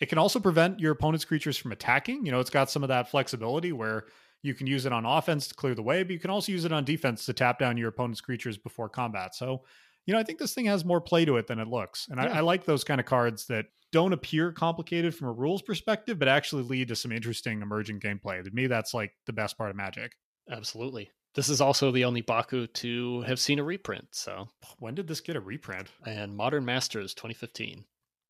It 0.00 0.08
can 0.08 0.18
also 0.18 0.40
prevent 0.40 0.80
your 0.80 0.92
opponent's 0.92 1.24
creatures 1.24 1.56
from 1.56 1.72
attacking. 1.72 2.26
You 2.26 2.32
know, 2.32 2.40
it's 2.40 2.50
got 2.50 2.70
some 2.70 2.82
of 2.82 2.88
that 2.88 3.08
flexibility 3.08 3.72
where 3.72 4.06
you 4.42 4.54
can 4.54 4.66
use 4.66 4.84
it 4.84 4.92
on 4.92 5.06
offense 5.06 5.46
to 5.48 5.54
clear 5.54 5.74
the 5.74 5.82
way, 5.82 6.02
but 6.02 6.12
you 6.12 6.18
can 6.18 6.30
also 6.30 6.50
use 6.50 6.64
it 6.64 6.72
on 6.72 6.84
defense 6.84 7.24
to 7.26 7.32
tap 7.32 7.58
down 7.58 7.76
your 7.76 7.88
opponent's 7.88 8.20
creatures 8.20 8.58
before 8.58 8.88
combat. 8.88 9.34
So, 9.34 9.62
you 10.06 10.12
know, 10.12 10.18
I 10.18 10.24
think 10.24 10.40
this 10.40 10.54
thing 10.54 10.64
has 10.64 10.84
more 10.84 11.00
play 11.00 11.24
to 11.24 11.36
it 11.36 11.46
than 11.46 11.60
it 11.60 11.68
looks. 11.68 12.08
And 12.08 12.20
Yeah. 12.20 12.32
I, 12.32 12.38
I 12.38 12.40
like 12.40 12.64
those 12.64 12.82
kind 12.82 13.00
of 13.00 13.06
cards 13.06 13.46
that 13.46 13.66
don't 13.92 14.12
appear 14.12 14.50
complicated 14.50 15.14
from 15.14 15.28
a 15.28 15.32
rules 15.32 15.62
perspective, 15.62 16.18
but 16.18 16.26
actually 16.26 16.64
lead 16.64 16.88
to 16.88 16.96
some 16.96 17.12
interesting 17.12 17.62
emerging 17.62 18.00
gameplay. 18.00 18.42
To 18.42 18.50
me, 18.50 18.66
that's 18.66 18.94
like 18.94 19.12
the 19.26 19.32
best 19.32 19.56
part 19.56 19.70
of 19.70 19.76
Magic. 19.76 20.16
Absolutely. 20.50 21.10
This 21.34 21.48
is 21.48 21.60
also 21.60 21.90
the 21.90 22.04
only 22.04 22.20
Baku 22.20 22.66
to 22.66 23.22
have 23.22 23.40
seen 23.40 23.58
a 23.58 23.64
reprint. 23.64 24.08
So, 24.12 24.48
When 24.78 24.94
did 24.94 25.06
this 25.08 25.20
get 25.20 25.36
a 25.36 25.40
reprint? 25.40 25.88
and 26.06 26.36
Modern 26.36 26.64
Masters 26.64 27.14
2015. 27.14 27.84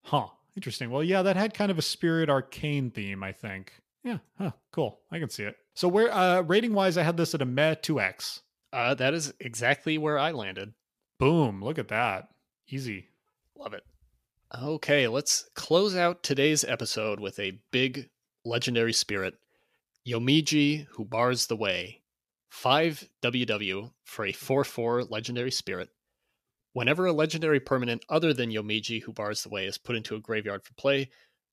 Huh. 0.04 0.28
Interesting. 0.54 0.90
Well, 0.90 1.02
yeah, 1.02 1.22
that 1.22 1.36
had 1.36 1.54
kind 1.54 1.70
of 1.70 1.78
a 1.78 1.82
spirit 1.82 2.28
arcane 2.30 2.90
theme, 2.90 3.22
I 3.24 3.32
think. 3.32 3.72
Yeah. 4.04 4.18
Huh. 4.38 4.52
Cool. 4.70 5.00
I 5.10 5.18
can 5.18 5.30
see 5.30 5.44
it. 5.44 5.56
So 5.74 5.88
where 5.88 6.12
uh 6.12 6.42
rating 6.42 6.74
wise, 6.74 6.96
I 6.98 7.02
had 7.02 7.16
this 7.16 7.34
at 7.34 7.42
a 7.42 7.46
meh 7.46 7.74
2x. 7.76 8.40
Uh, 8.72 8.94
that 8.94 9.14
is 9.14 9.32
exactly 9.40 9.98
where 9.98 10.18
I 10.18 10.30
landed. 10.32 10.72
Boom. 11.18 11.62
Look 11.62 11.78
at 11.78 11.88
that. 11.88 12.28
Easy. 12.68 13.08
Love 13.56 13.74
it. 13.74 13.84
Okay, 14.62 15.08
let's 15.08 15.48
close 15.54 15.94
out 15.96 16.22
today's 16.22 16.64
episode 16.64 17.20
with 17.20 17.38
a 17.38 17.58
big 17.70 18.10
legendary 18.44 18.92
spirit, 18.92 19.34
Yomiji, 20.06 20.86
who 20.90 21.04
bars 21.04 21.46
the 21.46 21.56
way. 21.56 22.01
5 22.53 23.09
WW 23.22 23.90
for 24.05 24.26
a 24.26 24.32
4 24.32 24.62
4 24.62 25.05
legendary 25.05 25.50
spirit. 25.50 25.88
Whenever 26.74 27.07
a 27.07 27.12
legendary 27.12 27.61
permanent 27.61 28.05
other 28.11 28.34
than 28.34 28.53
Yomiji, 28.53 29.03
who 29.03 29.12
bars 29.12 29.42
the 29.42 29.48
way, 29.48 29.64
is 29.64 29.78
put 29.78 29.96
into 29.96 30.14
a 30.14 30.20
graveyard 30.20 30.62
for 30.62 30.74
play, 30.74 31.09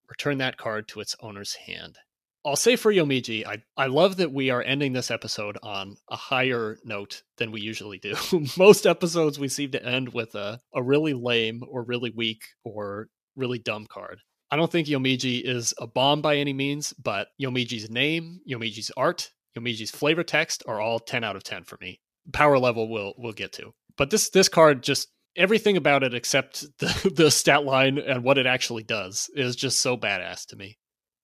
return 0.10 0.38
that 0.40 0.58
card 0.58 0.90
to 0.90 1.00
its 1.00 1.16
owner's 1.22 1.56
hand. 1.56 1.98
I'll 2.46 2.58
say 2.58 2.76
for 2.76 2.94
Yomiji, 2.94 3.46
I, 3.46 3.64
I 3.78 3.88
love 3.88 4.18
that 4.18 4.34
we 4.34 4.50
are 4.50 4.62
ending 4.62 4.92
this 4.92 5.10
episode 5.10 5.58
on 5.64 5.96
a 6.10 6.18
higher 6.18 6.78
note 6.84 7.24
than 7.38 7.52
we 7.52 7.62
usually 7.62 7.98
do. 7.98 8.16
Most 8.58 8.86
episodes 8.86 9.40
we 9.40 9.48
seem 9.48 9.72
to 9.72 9.84
end 9.84 10.14
with 10.14 10.36
a, 10.36 10.60
a 10.76 10.84
really 10.84 11.14
lame 11.14 11.64
or 11.68 11.84
really 11.84 12.12
weak 12.14 12.44
or 12.66 13.08
really 13.38 13.58
dumb 13.58 13.88
card. 13.88 14.20
I 14.52 14.58
don't 14.58 14.72
think 14.72 14.88
Yomiji 14.88 15.42
is 15.44 15.74
a 15.80 15.88
bomb 15.88 16.22
by 16.22 16.36
any 16.36 16.54
means, 16.54 16.92
but 16.94 17.30
Yomiji's 17.42 17.90
name, 17.90 18.42
Yomiji's 18.48 18.92
art, 18.98 19.32
Yomiji's 19.58 19.92
flavor 19.92 20.24
text 20.24 20.64
are 20.68 20.80
all 20.80 21.00
10 21.00 21.24
out 21.24 21.36
of 21.36 21.44
10 21.44 21.64
for 21.64 21.78
me. 21.82 22.00
Power 22.32 22.60
level 22.60 22.90
we'll 22.90 23.14
we'll 23.18 23.34
get 23.34 23.54
to. 23.54 23.74
But 23.98 24.10
this 24.10 24.30
this 24.30 24.50
card 24.50 24.84
just 24.84 25.10
everything 25.36 25.78
about 25.78 26.04
it 26.04 26.14
except 26.14 26.66
the, 26.80 27.12
the 27.16 27.32
stat 27.32 27.64
line 27.64 27.98
and 27.98 28.24
what 28.24 28.38
it 28.38 28.46
actually 28.46 28.84
does 28.84 29.30
is 29.36 29.56
just 29.56 29.82
so 29.82 29.98
badass 29.98 30.46
to 30.48 30.56
me. 30.56 30.78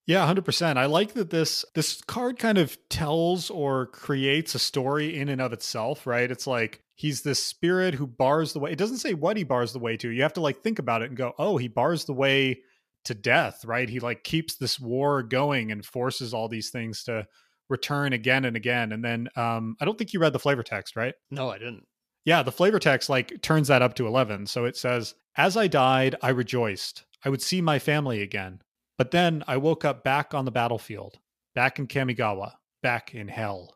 Yeah, 0.08 0.32
100%. 0.32 0.78
I 0.78 0.86
like 0.86 1.14
that 1.14 1.32
this 1.32 1.66
this 1.74 2.02
card 2.04 2.38
kind 2.38 2.60
of 2.60 2.78
tells 2.90 3.50
or 3.50 3.88
creates 3.88 4.54
a 4.54 4.60
story 4.60 5.18
in 5.18 5.30
and 5.30 5.42
of 5.42 5.52
itself, 5.52 6.06
right? 6.06 6.30
It's 6.30 6.46
like 6.46 6.84
he's 6.94 7.24
this 7.24 7.44
spirit 7.44 7.96
who 7.96 8.06
bars 8.06 8.54
the 8.54 8.60
way. 8.60 8.72
It 8.72 8.78
doesn't 8.78 8.98
say 8.98 9.16
what 9.16 9.36
he 9.36 9.44
bars 9.44 9.74
the 9.74 9.80
way 9.80 9.98
to. 9.98 10.10
You 10.10 10.22
have 10.22 10.34
to 10.34 10.42
like 10.42 10.62
think 10.62 10.78
about 10.78 11.02
it 11.02 11.10
and 11.10 11.18
go, 11.18 11.34
"Oh, 11.40 11.58
he 11.58 11.68
bars 11.68 12.06
the 12.06 12.14
way 12.14 12.62
to 13.06 13.16
death," 13.16 13.66
right? 13.66 13.90
He 13.90 14.00
like 14.00 14.24
keeps 14.24 14.56
this 14.56 14.80
war 14.80 15.24
going 15.24 15.72
and 15.72 15.84
forces 15.84 16.36
all 16.36 16.50
these 16.50 16.70
things 16.70 17.04
to 17.06 17.26
return 17.70 18.14
again 18.14 18.46
and 18.46 18.56
again. 18.56 18.92
And 18.92 19.04
then 19.04 19.28
um 19.36 19.76
I 19.80 19.86
don't 19.86 19.98
think 19.98 20.14
you 20.14 20.20
read 20.20 20.34
the 20.34 20.40
flavor 20.40 20.64
text, 20.64 20.96
right? 20.96 21.14
No, 21.32 21.50
I 21.50 21.58
didn't. 21.58 21.86
Yeah, 22.26 22.42
the 22.42 22.52
flavor 22.52 22.80
text 22.80 23.10
like 23.10 23.42
turns 23.42 23.68
that 23.68 23.82
up 23.82 23.94
to 23.96 24.08
11. 24.08 24.48
So 24.48 24.66
it 24.66 24.76
says, 24.76 25.14
As 25.38 25.56
I 25.56 25.68
died, 25.68 26.16
I 26.22 26.30
rejoiced. 26.30 27.06
I 27.24 27.30
would 27.30 27.42
see 27.42 27.62
my 27.62 27.80
family 27.80 28.22
again. 28.22 28.62
But 28.98 29.12
then 29.12 29.44
I 29.48 29.58
woke 29.58 29.86
up 29.86 30.04
back 30.04 30.34
on 30.34 30.46
the 30.46 30.52
battlefield, 30.52 31.20
back 31.54 31.80
in 31.80 31.88
Kamigawa, 31.88 32.54
back 32.82 33.14
in 33.14 33.28
hell. 33.28 33.76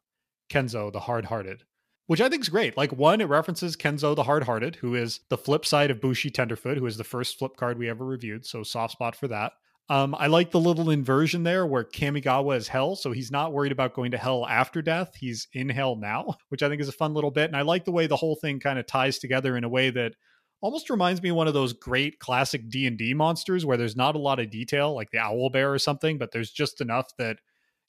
Kenzo 0.49 0.91
the 0.91 1.01
hard 1.01 1.25
hearted. 1.25 1.63
Which 2.07 2.21
I 2.21 2.29
think 2.29 2.41
is 2.41 2.49
great. 2.49 2.75
Like, 2.75 2.91
one, 2.91 3.21
it 3.21 3.25
references 3.25 3.75
Kenzo 3.75 4.15
the 4.15 4.23
hard 4.23 4.43
hearted, 4.43 4.77
who 4.77 4.95
is 4.95 5.19
the 5.29 5.37
flip 5.37 5.63
side 5.63 5.91
of 5.91 6.01
Bushi 6.01 6.31
Tenderfoot, 6.31 6.79
who 6.79 6.87
is 6.87 6.97
the 6.97 7.03
first 7.03 7.37
flip 7.37 7.55
card 7.55 7.77
we 7.77 7.87
ever 7.87 8.03
reviewed. 8.03 8.47
So, 8.47 8.63
soft 8.63 8.93
spot 8.93 9.15
for 9.15 9.27
that. 9.27 9.51
Um, 9.89 10.15
I 10.17 10.27
like 10.27 10.51
the 10.51 10.59
little 10.59 10.91
inversion 10.91 11.43
there 11.43 11.65
where 11.65 11.83
Kamigawa 11.83 12.55
is 12.57 12.67
hell. 12.67 12.95
So 12.95 13.11
he's 13.11 13.31
not 13.31 13.53
worried 13.53 13.71
about 13.71 13.95
going 13.95 14.11
to 14.11 14.17
hell 14.17 14.45
after 14.45 14.83
death. 14.83 15.15
He's 15.15 15.47
in 15.53 15.69
hell 15.69 15.95
now, 15.95 16.35
which 16.49 16.61
I 16.61 16.69
think 16.69 16.81
is 16.81 16.89
a 16.89 16.93
fun 16.93 17.13
little 17.13 17.31
bit. 17.31 17.45
And 17.45 17.57
I 17.57 17.63
like 17.63 17.85
the 17.85 17.91
way 17.91 18.05
the 18.05 18.15
whole 18.15 18.35
thing 18.35 18.59
kind 18.59 18.77
of 18.77 18.85
ties 18.85 19.17
together 19.17 19.57
in 19.57 19.63
a 19.63 19.69
way 19.69 19.89
that 19.89 20.13
almost 20.61 20.89
reminds 20.89 21.21
me 21.21 21.29
of 21.29 21.37
one 21.37 21.47
of 21.47 21.53
those 21.53 21.73
great 21.73 22.19
classic 22.19 22.69
D&D 22.69 23.13
monsters 23.13 23.65
where 23.65 23.77
there's 23.77 23.95
not 23.95 24.15
a 24.15 24.19
lot 24.19 24.39
of 24.39 24.51
detail 24.51 24.93
like 24.93 25.09
the 25.11 25.17
owl 25.17 25.49
bear 25.49 25.73
or 25.73 25.79
something, 25.79 26.17
but 26.17 26.31
there's 26.31 26.51
just 26.51 26.81
enough 26.81 27.07
that 27.17 27.37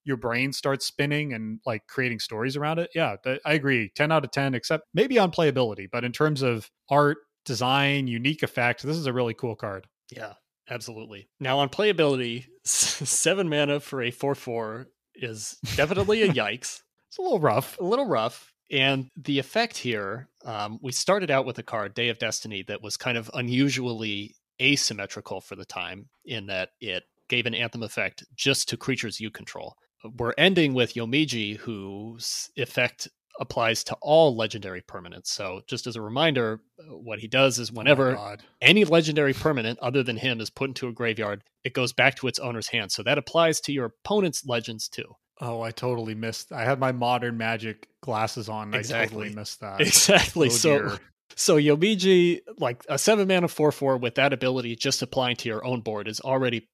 your 0.05 0.17
brain 0.17 0.53
starts 0.53 0.87
spinning 0.87 1.35
and 1.35 1.61
like 1.67 1.87
creating 1.87 2.21
stories 2.21 2.57
around 2.57 2.79
it. 2.79 2.89
Yeah, 2.95 3.17
I 3.45 3.53
agree. 3.53 3.91
10 3.95 4.11
out 4.11 4.25
of 4.25 4.31
10 4.31 4.55
except 4.55 4.85
maybe 4.95 5.19
on 5.19 5.31
playability, 5.31 5.87
but 5.91 6.05
in 6.05 6.13
terms 6.13 6.41
of 6.41 6.71
art 6.89 7.19
design, 7.45 8.07
unique 8.07 8.43
effect. 8.43 8.83
This 8.83 8.97
is 8.97 9.07
a 9.07 9.13
really 9.13 9.35
cool 9.35 9.57
card. 9.57 9.87
Yeah, 10.11 10.35
absolutely. 10.71 11.29
Now 11.39 11.59
on 11.59 11.69
playability, 11.69 12.47
seven 12.65 13.49
mana 13.49 13.81
for 13.81 14.03
a 14.03 14.11
four 14.11 14.35
four 14.35 14.87
is 15.15 15.59
definitely 15.77 16.23
a 16.23 16.29
yikes. 16.29 16.83
It's 17.09 17.19
a 17.19 17.23
little 17.23 17.41
rough. 17.41 17.79
A 17.79 17.85
little 17.85 18.07
rough. 18.07 18.53
And 18.71 19.09
the 19.17 19.41
effect 19.41 19.77
here, 19.77 20.29
um, 20.45 20.79
we 20.81 20.93
started 20.93 21.31
out 21.31 21.45
with 21.45 21.59
a 21.59 21.63
card, 21.63 21.93
Day 21.93 22.09
of 22.09 22.19
Destiny, 22.19 22.63
that 22.69 22.83
was 22.83 22.97
kind 22.97 23.19
of 23.19 23.29
unusually 23.35 24.37
asymmetrical 24.63 25.41
for 25.41 25.57
the 25.57 25.65
time 25.65 26.09
in 26.25 26.47
that 26.47 26.71
it 26.81 27.03
gave 27.29 27.47
an 27.47 27.55
anthem 27.55 27.83
effect 27.83 28.25
just 28.37 28.69
to 28.69 28.77
creatures 28.77 29.19
you 29.19 29.31
control. 29.31 29.75
We're 30.17 30.35
ending 30.39 30.73
with 30.75 30.95
Yomiji, 30.95 31.57
whose 31.57 32.49
effect 32.57 33.09
applies 33.41 33.83
to 33.85 33.97
all 34.01 34.37
legendary 34.37 34.83
permanents. 34.83 35.27
So, 35.29 35.63
just 35.67 35.87
as 35.87 35.97
a 35.97 36.01
reminder, 36.01 36.61
uh, 36.79 36.97
what 36.97 37.19
he 37.19 37.27
does 37.27 37.59
is 37.59 37.71
oh 37.71 37.75
whenever 37.75 38.17
oh 38.17 38.37
any 38.61 38.85
legendary 38.85 39.33
permanent 39.33 39.79
other 39.81 40.03
than 40.03 40.19
him 40.19 40.41
is 40.41 40.51
put 40.51 40.71
into 40.71 40.89
a 40.89 40.93
graveyard, 40.93 41.43
it 41.65 41.75
goes 41.75 41.93
back 41.93 42.17
to 42.17 42.29
its 42.29 42.39
owner's 42.39 42.69
hand. 42.69 42.93
So, 42.93 43.03
that 43.03 43.19
applies 43.19 43.61
to 43.63 43.73
your 43.73 43.87
opponent's 43.87 44.47
legends 44.47 44.89
too. 44.89 45.17
Oh, 45.41 45.63
I 45.63 45.71
totally 45.71 46.15
missed. 46.15 46.53
I 46.53 46.65
had 46.65 46.79
my 46.79 46.93
modern 46.93 47.39
magic 47.39 47.89
glasses 48.03 48.49
on. 48.49 48.75
Exactly. 48.75 49.03
I 49.03 49.07
totally 49.07 49.35
missed 49.35 49.61
that. 49.61 49.81
Exactly. 49.81 50.49
Oh, 50.49 50.51
so, 50.51 50.79
dear. 50.79 50.99
so 51.35 51.57
Yomiji, 51.57 52.41
like 52.59 52.85
a 52.89 52.99
seven 52.99 53.27
mana 53.27 53.49
four 53.49 53.73
four 53.73 53.97
with 53.97 54.17
that 54.17 54.33
ability 54.35 54.77
just 54.77 55.01
applying 55.01 55.37
to 55.37 55.49
your 55.49 55.65
own 55.65 55.81
board 55.81 56.09
is 56.09 56.21
already 56.21 56.69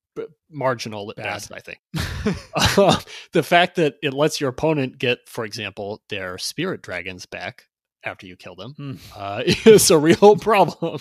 marginal 0.50 1.10
at 1.10 1.16
Bad. 1.16 1.22
best. 1.24 1.52
I 1.52 1.60
think 1.60 1.78
Uh, 2.54 2.98
the 3.32 3.42
fact 3.42 3.76
that 3.76 3.96
it 4.02 4.12
lets 4.14 4.40
your 4.40 4.50
opponent 4.50 4.98
get, 4.98 5.20
for 5.28 5.44
example, 5.44 6.02
their 6.08 6.38
spirit 6.38 6.82
dragons 6.82 7.26
back 7.26 7.64
after 8.04 8.26
you 8.26 8.36
kill 8.36 8.54
them 8.54 8.72
Hmm. 8.76 8.92
uh, 9.16 9.42
is 9.64 9.90
a 9.90 9.98
real 9.98 10.36
problem. 10.40 10.98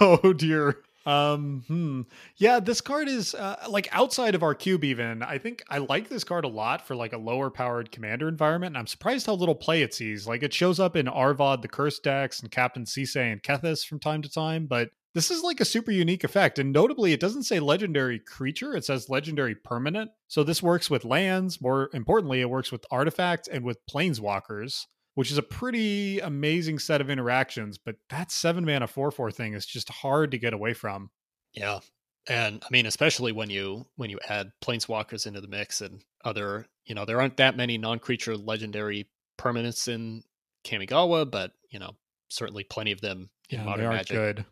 oh 0.00 0.32
dear. 0.32 0.78
Um, 1.06 1.64
hmm. 1.68 2.00
Yeah, 2.38 2.60
this 2.60 2.80
card 2.80 3.08
is 3.08 3.34
uh, 3.34 3.56
like 3.68 3.88
outside 3.92 4.34
of 4.34 4.42
our 4.42 4.54
cube. 4.54 4.84
Even 4.84 5.22
I 5.22 5.36
think 5.36 5.62
I 5.68 5.76
like 5.78 6.08
this 6.08 6.24
card 6.24 6.46
a 6.46 6.48
lot 6.48 6.86
for 6.86 6.96
like 6.96 7.12
a 7.12 7.18
lower 7.18 7.50
powered 7.50 7.92
commander 7.92 8.26
environment. 8.26 8.70
And 8.70 8.78
I'm 8.78 8.86
surprised 8.86 9.26
how 9.26 9.34
little 9.34 9.54
play 9.54 9.82
it 9.82 9.92
sees. 9.92 10.26
Like 10.26 10.42
it 10.42 10.54
shows 10.54 10.80
up 10.80 10.96
in 10.96 11.06
Arvad, 11.06 11.60
the 11.60 11.68
Curse 11.68 11.98
decks, 11.98 12.40
and 12.40 12.50
Captain 12.50 12.84
Sisay 12.86 13.30
and 13.30 13.42
Kethis 13.42 13.84
from 13.86 14.00
time 14.00 14.22
to 14.22 14.30
time. 14.30 14.64
But 14.64 14.92
this 15.14 15.30
is 15.30 15.42
like 15.42 15.60
a 15.60 15.64
super 15.64 15.90
unique 15.90 16.24
effect, 16.24 16.58
and 16.58 16.72
notably, 16.72 17.12
it 17.12 17.20
doesn't 17.20 17.44
say 17.44 17.60
legendary 17.60 18.18
creature. 18.18 18.74
It 18.74 18.84
says 18.84 19.08
legendary 19.08 19.54
permanent. 19.54 20.10
So 20.28 20.44
this 20.44 20.62
works 20.62 20.90
with 20.90 21.04
lands. 21.04 21.60
More 21.60 21.90
importantly, 21.92 22.40
it 22.40 22.50
works 22.50 22.72
with 22.72 22.84
artifacts 22.90 23.48
and 23.48 23.64
with 23.64 23.78
planeswalkers 23.86 24.84
which 25.14 25.30
is 25.30 25.38
a 25.38 25.42
pretty 25.42 26.20
amazing 26.20 26.78
set 26.78 27.00
of 27.00 27.10
interactions. 27.10 27.78
But 27.78 27.96
that 28.10 28.30
seven 28.30 28.64
mana 28.64 28.86
four 28.86 29.10
four 29.10 29.30
thing 29.30 29.54
is 29.54 29.66
just 29.66 29.88
hard 29.88 30.32
to 30.32 30.38
get 30.38 30.52
away 30.52 30.74
from. 30.74 31.10
Yeah. 31.52 31.80
And 32.28 32.62
I 32.64 32.68
mean, 32.70 32.86
especially 32.86 33.32
when 33.32 33.50
you 33.50 33.86
when 33.96 34.10
you 34.10 34.18
add 34.28 34.52
planeswalkers 34.62 35.26
into 35.26 35.40
the 35.40 35.48
mix 35.48 35.80
and 35.80 36.02
other, 36.24 36.66
you 36.84 36.94
know, 36.94 37.04
there 37.04 37.20
aren't 37.20 37.36
that 37.36 37.56
many 37.56 37.78
non-creature 37.78 38.36
legendary 38.36 39.08
permanents 39.38 39.88
in 39.88 40.22
Kamigawa, 40.64 41.30
but 41.30 41.52
you 41.70 41.78
know, 41.78 41.92
certainly 42.28 42.64
plenty 42.64 42.92
of 42.92 43.00
them 43.00 43.30
in 43.50 43.60
Yeah, 43.60 43.64
modern 43.64 43.80
they 43.80 43.86
aren't 43.86 43.98
magic, 43.98 44.16
good, 44.16 44.44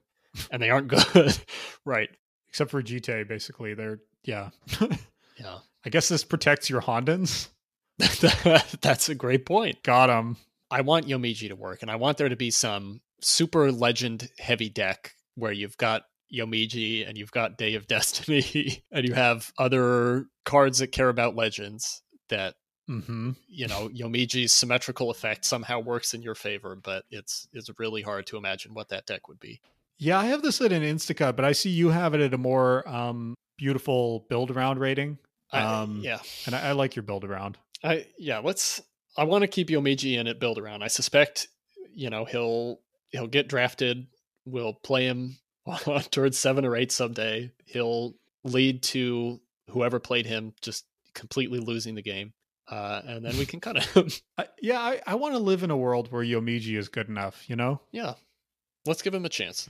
and 0.50 0.62
they 0.62 0.70
aren't 0.70 0.88
good, 0.88 1.38
right? 1.84 2.08
except 2.52 2.70
for 2.70 2.82
Jitte. 2.82 3.26
Basically, 3.26 3.74
they're 3.74 4.00
yeah. 4.24 4.50
Yeah, 5.40 5.58
I 5.84 5.88
guess 5.88 6.08
this 6.10 6.24
protects 6.24 6.68
your 6.68 6.82
Hondens. 6.82 7.48
that's 8.82 9.08
a 9.08 9.14
great 9.14 9.46
point. 9.46 9.82
Got 9.82 10.10
him. 10.10 10.36
I 10.70 10.82
want 10.82 11.08
Yomiji 11.08 11.48
to 11.48 11.56
work, 11.56 11.80
and 11.80 11.90
I 11.90 11.96
want 11.96 12.18
there 12.18 12.28
to 12.28 12.36
be 12.36 12.50
some 12.50 13.00
super 13.22 13.72
legend 13.72 14.28
heavy 14.38 14.68
deck 14.68 15.14
where 15.36 15.50
you've 15.50 15.78
got 15.78 16.02
Yomiji 16.32 17.08
and 17.08 17.16
you've 17.16 17.32
got 17.32 17.56
Day 17.56 17.74
of 17.74 17.86
Destiny, 17.86 18.84
and 18.92 19.08
you 19.08 19.14
have 19.14 19.52
other 19.58 20.26
cards 20.44 20.78
that 20.80 20.88
care 20.88 21.08
about 21.08 21.34
legends 21.34 22.02
that 22.28 22.54
hmm 22.86 23.30
you 23.48 23.66
know 23.68 23.88
Yomiji's 23.88 24.52
symmetrical 24.52 25.10
effect 25.10 25.46
somehow 25.46 25.80
works 25.80 26.12
in 26.12 26.22
your 26.22 26.34
favor, 26.34 26.76
but 26.76 27.04
it's 27.10 27.48
it's 27.54 27.70
really 27.78 28.02
hard 28.02 28.26
to 28.26 28.36
imagine 28.36 28.74
what 28.74 28.90
that 28.90 29.06
deck 29.06 29.28
would 29.28 29.40
be. 29.40 29.60
Yeah, 30.02 30.18
I 30.18 30.24
have 30.26 30.42
this 30.42 30.60
at 30.60 30.72
an 30.72 30.82
Instacut, 30.82 31.36
but 31.36 31.44
I 31.44 31.52
see 31.52 31.70
you 31.70 31.90
have 31.90 32.12
it 32.14 32.20
at 32.20 32.34
a 32.34 32.38
more 32.38 32.86
um, 32.88 33.34
beautiful 33.56 34.26
build 34.28 34.50
around 34.50 34.80
rating. 34.80 35.18
I- 35.52 35.62
Um, 35.62 36.00
yeah, 36.02 36.18
and 36.46 36.56
I, 36.56 36.70
I 36.70 36.72
like 36.72 36.96
your 36.96 37.04
build 37.04 37.24
around. 37.24 37.56
I 37.84 38.06
yeah. 38.18 38.38
Let's. 38.38 38.80
I 39.16 39.24
want 39.24 39.42
to 39.42 39.48
keep 39.48 39.68
Yomiji 39.68 40.18
in 40.18 40.26
at 40.26 40.40
build 40.40 40.58
around. 40.58 40.82
I 40.82 40.88
suspect 40.88 41.46
you 41.94 42.10
know 42.10 42.24
he'll 42.24 42.80
he'll 43.10 43.26
get 43.28 43.48
drafted. 43.48 44.06
We'll 44.44 44.72
play 44.72 45.04
him 45.06 45.36
towards 46.10 46.36
seven 46.38 46.64
or 46.64 46.74
eight 46.74 46.90
someday. 46.90 47.52
He'll 47.66 48.14
lead 48.44 48.82
to 48.84 49.40
whoever 49.70 50.00
played 50.00 50.26
him 50.26 50.52
just 50.62 50.84
completely 51.14 51.60
losing 51.60 51.94
the 51.94 52.02
game, 52.02 52.32
uh, 52.68 53.02
and 53.06 53.24
then 53.24 53.36
we 53.38 53.46
can 53.46 53.60
cut 53.60 53.80
him. 53.84 54.08
I, 54.38 54.46
yeah, 54.60 54.80
I, 54.80 55.00
I 55.06 55.14
want 55.14 55.34
to 55.34 55.38
live 55.38 55.62
in 55.62 55.70
a 55.70 55.76
world 55.76 56.10
where 56.10 56.24
Yomiji 56.24 56.76
is 56.76 56.88
good 56.88 57.08
enough. 57.08 57.48
You 57.48 57.54
know. 57.56 57.80
yeah, 57.92 58.14
let's 58.86 59.02
give 59.02 59.14
him 59.14 59.24
a 59.24 59.28
chance. 59.28 59.68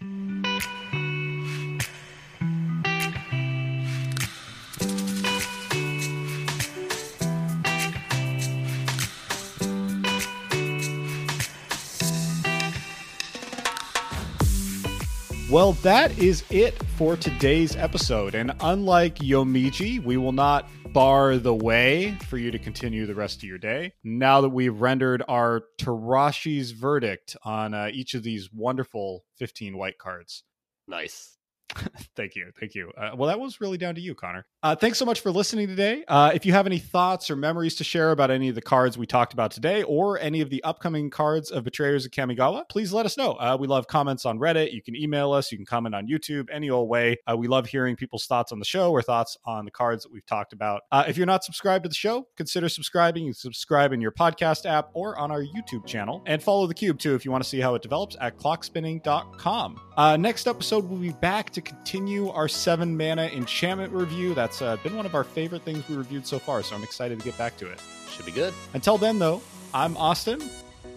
Well, 15.53 15.73
that 15.83 16.19
is 16.19 16.45
it 16.49 16.83
for 16.97 17.15
today's 17.15 17.77
episode. 17.77 18.35
And 18.35 18.55
unlike 18.61 19.17
Yomiji, 19.17 20.03
we 20.03 20.17
will 20.17 20.33
not 20.33 20.67
bar 20.95 21.37
the 21.37 21.55
way 21.55 22.17
for 22.27 22.39
you 22.39 22.51
to 22.51 22.59
continue 22.59 23.05
the 23.05 23.15
rest 23.15 23.37
of 23.37 23.43
your 23.43 23.59
day. 23.59 23.93
Now 24.03 24.41
that 24.41 24.49
we've 24.49 24.81
rendered 24.81 25.23
our 25.29 25.65
Terashi's 25.79 26.71
verdict 26.71 27.37
on 27.45 27.75
uh, 27.75 27.91
each 27.93 28.15
of 28.15 28.23
these 28.23 28.49
wonderful 28.51 29.27
15 29.37 29.77
white 29.77 29.99
cards. 29.99 30.43
Nice. 30.89 31.37
Thank 32.17 32.37
you. 32.37 32.51
Thank 32.59 32.75
you. 32.75 32.91
Uh, 32.97 33.11
well, 33.17 33.29
that 33.29 33.41
was 33.41 33.61
really 33.61 33.79
down 33.79 33.95
to 33.95 34.01
you, 34.01 34.15
Connor. 34.15 34.45
Uh, 34.63 34.77
thanks 34.77 34.99
so 34.99 35.05
much 35.05 35.21
for 35.21 35.31
listening 35.31 35.67
today. 35.67 36.05
Uh, 36.07 36.31
if 36.35 36.45
you 36.45 36.53
have 36.53 36.67
any 36.67 36.79
thoughts 36.79 37.31
or 37.31 37.37
memories 37.37 37.75
to 37.77 37.85
share 37.85 38.11
about 38.11 38.31
any 38.31 38.49
of 38.49 38.55
the 38.55 38.63
cards 38.63 38.99
we 38.99 39.07
talked 39.07 39.33
about 39.33 39.51
today 39.51 39.83
or 39.83 40.19
any 40.21 40.41
of 40.41 40.51
the 40.51 40.63
upcoming 40.63 41.11
cards 41.11 41.51
of 41.51 41.65
Betrayers 41.65 42.05
of 42.05 42.13
Kamigawa, 42.13 42.69
please 42.69 42.93
let 42.93 43.07
us 43.07 43.17
know. 43.17 43.33
Uh, 43.33 43.57
we 43.59 43.67
love 43.67 43.87
comments 43.87 44.27
on 44.27 44.39
Reddit. 44.39 44.73
You 44.73 44.83
can 44.83 44.95
email 44.95 45.33
us. 45.33 45.51
You 45.51 45.59
can 45.59 45.67
comment 45.67 45.95
on 45.95 46.07
YouTube, 46.07 46.49
any 46.53 46.71
old 46.71 46.89
way. 46.89 47.17
Uh, 47.27 47.37
we 47.37 47.49
love 47.49 47.67
hearing 47.67 47.97
people's 47.97 48.27
thoughts 48.27 48.53
on 48.53 48.59
the 48.59 48.65
show 48.65 48.93
or 48.93 49.03
thoughts 49.03 49.37
on 49.45 49.65
the 49.65 49.71
cards 49.71 50.03
that 50.03 50.13
we've 50.13 50.27
talked 50.27 50.53
about. 50.53 50.83
Uh, 50.93 51.05
if 51.09 51.17
you're 51.17 51.27
not 51.27 51.45
subscribed 51.45 51.85
to 51.85 51.89
the 51.89 51.95
show, 51.95 52.27
consider 52.37 52.69
subscribing. 52.69 53.25
You 53.25 53.31
can 53.31 53.39
subscribe 53.39 53.93
in 53.93 54.01
your 54.01 54.13
podcast 54.13 54.67
app 54.67 54.91
or 54.93 55.19
on 55.19 55.31
our 55.31 55.43
YouTube 55.43 55.87
channel. 55.87 56.23
And 56.27 56.43
follow 56.43 56.67
the 56.67 56.75
cube 56.75 56.99
too 56.99 57.15
if 57.15 57.25
you 57.25 57.31
want 57.31 57.43
to 57.43 57.49
see 57.49 57.61
how 57.61 57.75
it 57.75 57.83
develops 57.83 58.17
at 58.21 58.37
clockspinning.com. 58.37 59.81
Next 60.21 60.47
episode, 60.47 60.89
we'll 60.89 61.01
be 61.01 61.13
back 61.13 61.51
to 61.51 61.62
continue 61.65 62.29
our 62.31 62.49
seven 62.49 62.97
mana 62.97 63.25
enchantment 63.27 63.93
review. 63.93 64.35
That's 64.35 64.63
uh, 64.63 64.77
been 64.83 64.97
one 64.97 65.07
of 65.07 65.15
our 65.15 65.25
favorite 65.25 65.63
things 65.63 65.87
we 65.89 65.97
reviewed 65.97 66.27
so 66.27 66.39
far, 66.39 66.63
so 66.63 66.75
I'm 66.77 66.83
excited 66.83 67.19
to 67.19 67.25
get 67.25 67.37
back 67.39 67.57
to 67.59 67.71
it. 67.71 67.81
Should 68.11 68.27
be 68.27 68.33
good. 68.33 68.53
Until 68.75 68.99
then, 68.99 69.19
though, 69.19 69.43
I'm 69.75 69.97
Austin, 69.97 70.43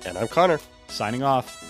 And 0.06 0.18
I'm 0.18 0.28
Connor. 0.28 0.60
signing 0.88 1.24
off. 1.24 1.62